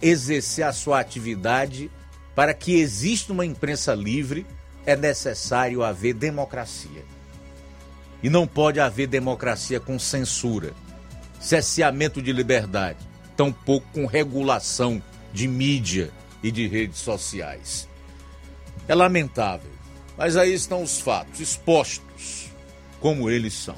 exercer 0.01 0.65
a 0.65 0.73
sua 0.73 0.99
atividade, 0.99 1.91
para 2.33 2.51
que 2.55 2.79
exista 2.79 3.31
uma 3.31 3.45
imprensa 3.45 3.93
livre, 3.93 4.43
é 4.83 4.95
necessário 4.95 5.83
haver 5.83 6.15
democracia. 6.15 7.05
E 8.23 8.29
não 8.29 8.47
pode 8.47 8.79
haver 8.79 9.05
democracia 9.05 9.79
com 9.79 9.99
censura, 9.99 10.73
cerceamento 11.39 12.23
de 12.23 12.33
liberdade, 12.33 12.97
tampouco 13.37 13.85
com 13.93 14.07
regulação 14.07 14.99
de 15.31 15.47
mídia 15.47 16.11
e 16.43 16.51
de 16.51 16.67
redes 16.67 16.99
sociais. 16.99 17.87
É 18.87 18.95
lamentável, 18.95 19.71
mas 20.17 20.35
aí 20.35 20.53
estão 20.53 20.83
os 20.83 20.99
fatos 20.99 21.39
expostos 21.39 22.49
como 22.99 23.29
eles 23.29 23.53
são. 23.53 23.75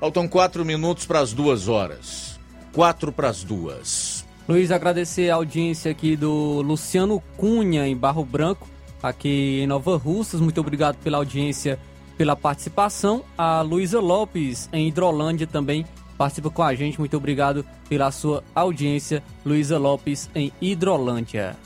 Faltam 0.00 0.26
quatro 0.26 0.64
minutos 0.64 1.06
para 1.06 1.20
as 1.20 1.32
duas 1.32 1.68
horas. 1.68 2.40
Quatro 2.72 3.12
para 3.12 3.28
as 3.28 3.44
duas. 3.44 4.24
Luiz, 4.48 4.70
agradecer 4.70 5.30
a 5.30 5.34
audiência 5.34 5.90
aqui 5.90 6.16
do 6.16 6.62
Luciano 6.62 7.22
Cunha, 7.36 7.86
em 7.86 7.96
Barro 7.96 8.24
Branco, 8.24 8.68
aqui 9.02 9.60
em 9.62 9.66
Nova 9.66 9.96
Russas. 9.96 10.40
Muito 10.40 10.60
obrigado 10.60 10.96
pela 10.96 11.18
audiência 11.18 11.78
pela 12.16 12.34
participação. 12.34 13.24
A 13.36 13.62
Luísa 13.62 14.00
Lopes, 14.00 14.68
em 14.72 14.88
Hidrolândia, 14.88 15.46
também 15.46 15.86
participa 16.20 16.50
com 16.50 16.62
a 16.62 16.74
gente. 16.74 16.98
Muito 16.98 17.16
obrigado 17.16 17.64
pela 17.88 18.10
sua 18.10 18.44
audiência, 18.54 19.22
Luísa 19.42 19.78
Lopes, 19.78 20.28
em 20.34 20.52
Hidrolândia. 20.60 21.56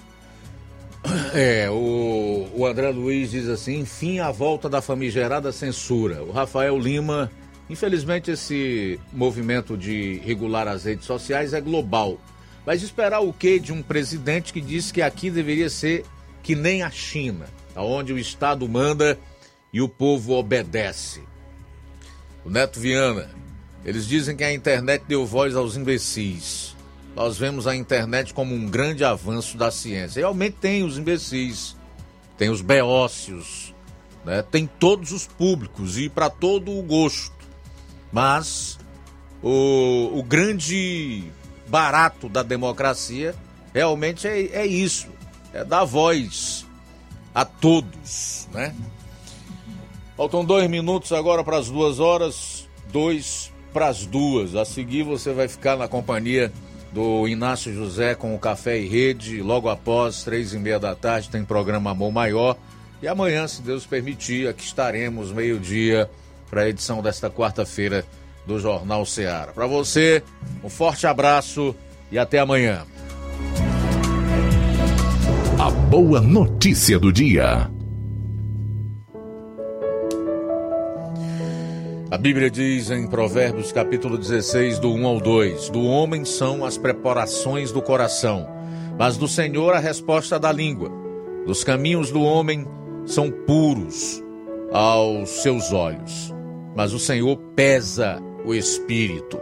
É, 1.34 1.68
o, 1.68 2.48
o 2.54 2.64
André 2.64 2.88
Luiz 2.90 3.32
diz 3.32 3.48
assim: 3.48 3.80
enfim, 3.80 4.20
a 4.20 4.30
volta 4.30 4.70
da 4.70 4.80
famigerada 4.80 5.52
censura. 5.52 6.22
O 6.22 6.30
Rafael 6.30 6.78
Lima 6.78 7.30
Infelizmente, 7.68 8.30
esse 8.30 9.00
movimento 9.12 9.76
de 9.76 10.18
regular 10.24 10.68
as 10.68 10.84
redes 10.84 11.06
sociais 11.06 11.54
é 11.54 11.60
global. 11.60 12.18
Mas 12.64 12.82
esperar 12.82 13.20
o 13.20 13.32
quê 13.32 13.58
de 13.58 13.72
um 13.72 13.82
presidente 13.82 14.52
que 14.52 14.60
disse 14.60 14.92
que 14.92 15.02
aqui 15.02 15.30
deveria 15.30 15.68
ser 15.68 16.04
que 16.42 16.54
nem 16.54 16.82
a 16.82 16.90
China, 16.90 17.46
onde 17.74 18.12
o 18.12 18.18
Estado 18.18 18.68
manda 18.68 19.18
e 19.72 19.80
o 19.80 19.88
povo 19.88 20.34
obedece? 20.34 21.22
O 22.44 22.50
Neto 22.50 22.78
Viana, 22.78 23.30
eles 23.84 24.06
dizem 24.06 24.36
que 24.36 24.42
a 24.42 24.52
internet 24.52 25.04
deu 25.06 25.26
voz 25.26 25.54
aos 25.54 25.76
imbecis. 25.76 26.74
Nós 27.14 27.36
vemos 27.36 27.66
a 27.66 27.76
internet 27.76 28.32
como 28.32 28.54
um 28.54 28.66
grande 28.66 29.04
avanço 29.04 29.56
da 29.56 29.70
ciência. 29.70 30.20
Realmente 30.20 30.56
tem 30.60 30.82
os 30.82 30.98
imbecis, 30.98 31.76
tem 32.36 32.48
os 32.48 32.60
beócios, 32.60 33.74
né? 34.24 34.42
tem 34.42 34.66
todos 34.66 35.12
os 35.12 35.26
públicos 35.26 35.98
e 35.98 36.08
para 36.08 36.30
todo 36.30 36.76
o 36.76 36.82
gosto. 36.82 37.32
Mas 38.10 38.78
o, 39.42 40.10
o 40.14 40.22
grande 40.22 41.24
barato 41.68 42.28
da 42.28 42.42
democracia 42.42 43.34
realmente 43.72 44.26
é, 44.26 44.46
é 44.46 44.66
isso, 44.66 45.08
é 45.52 45.64
dar 45.64 45.84
voz 45.84 46.66
a 47.34 47.44
todos, 47.44 48.48
né? 48.52 48.74
Faltam 50.16 50.44
dois 50.44 50.70
minutos 50.70 51.12
agora 51.12 51.42
para 51.42 51.58
as 51.58 51.68
duas 51.68 51.98
horas, 51.98 52.68
dois 52.92 53.52
para 53.74 53.88
as 53.88 54.06
duas. 54.06 54.54
A 54.54 54.64
seguir 54.64 55.02
você 55.02 55.34
vai 55.34 55.48
ficar 55.48 55.76
na 55.76 55.88
companhia 55.88 56.50
do 56.92 57.26
Inácio 57.26 57.74
José 57.74 58.14
com 58.14 58.34
o 58.34 58.38
Café 58.38 58.78
e 58.78 58.86
Rede. 58.86 59.42
Logo 59.42 59.68
após, 59.68 60.22
três 60.22 60.54
e 60.54 60.58
meia 60.58 60.78
da 60.78 60.94
tarde, 60.94 61.28
tem 61.28 61.44
programa 61.44 61.90
Amor 61.90 62.12
Maior. 62.12 62.56
E 63.02 63.08
amanhã, 63.08 63.46
se 63.48 63.60
Deus 63.60 63.84
permitir, 63.84 64.48
aqui 64.48 64.64
estaremos 64.64 65.32
meio-dia 65.32 66.08
para 66.48 66.62
a 66.62 66.68
edição 66.68 67.02
desta 67.02 67.28
quarta-feira 67.28 68.04
do 68.46 68.60
Jornal 68.60 69.04
Ceará. 69.04 69.52
Para 69.52 69.66
você, 69.66 70.22
um 70.62 70.68
forte 70.68 71.06
abraço 71.06 71.74
e 72.12 72.18
até 72.18 72.38
amanhã. 72.38 72.86
A 75.58 75.70
boa 75.70 76.20
notícia 76.20 76.98
do 76.98 77.12
dia. 77.12 77.68
A 82.10 82.18
Bíblia 82.18 82.50
diz 82.50 82.90
em 82.90 83.06
Provérbios 83.06 83.72
capítulo 83.72 84.18
16, 84.18 84.78
do 84.78 84.92
1 84.92 85.06
ao 85.06 85.20
2: 85.20 85.70
Do 85.70 85.84
homem 85.84 86.24
são 86.24 86.64
as 86.64 86.76
preparações 86.76 87.72
do 87.72 87.80
coração, 87.80 88.46
mas 88.98 89.16
do 89.16 89.26
Senhor 89.26 89.74
a 89.74 89.78
resposta 89.78 90.38
da 90.38 90.52
língua. 90.52 90.90
Dos 91.46 91.64
caminhos 91.64 92.10
do 92.10 92.22
homem 92.22 92.66
são 93.06 93.30
puros 93.30 94.22
aos 94.70 95.30
seus 95.30 95.72
olhos, 95.72 96.32
mas 96.76 96.92
o 96.92 96.98
Senhor 96.98 97.36
pesa 97.56 98.22
o 98.44 98.54
espírito. 98.54 99.40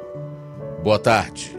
Boa 0.82 0.98
tarde. 0.98 1.56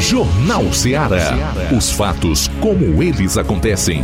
Jornal 0.00 0.72
Ceará. 0.72 1.30
Os 1.76 1.92
fatos 1.92 2.48
como 2.60 3.02
eles 3.02 3.38
acontecem. 3.38 4.02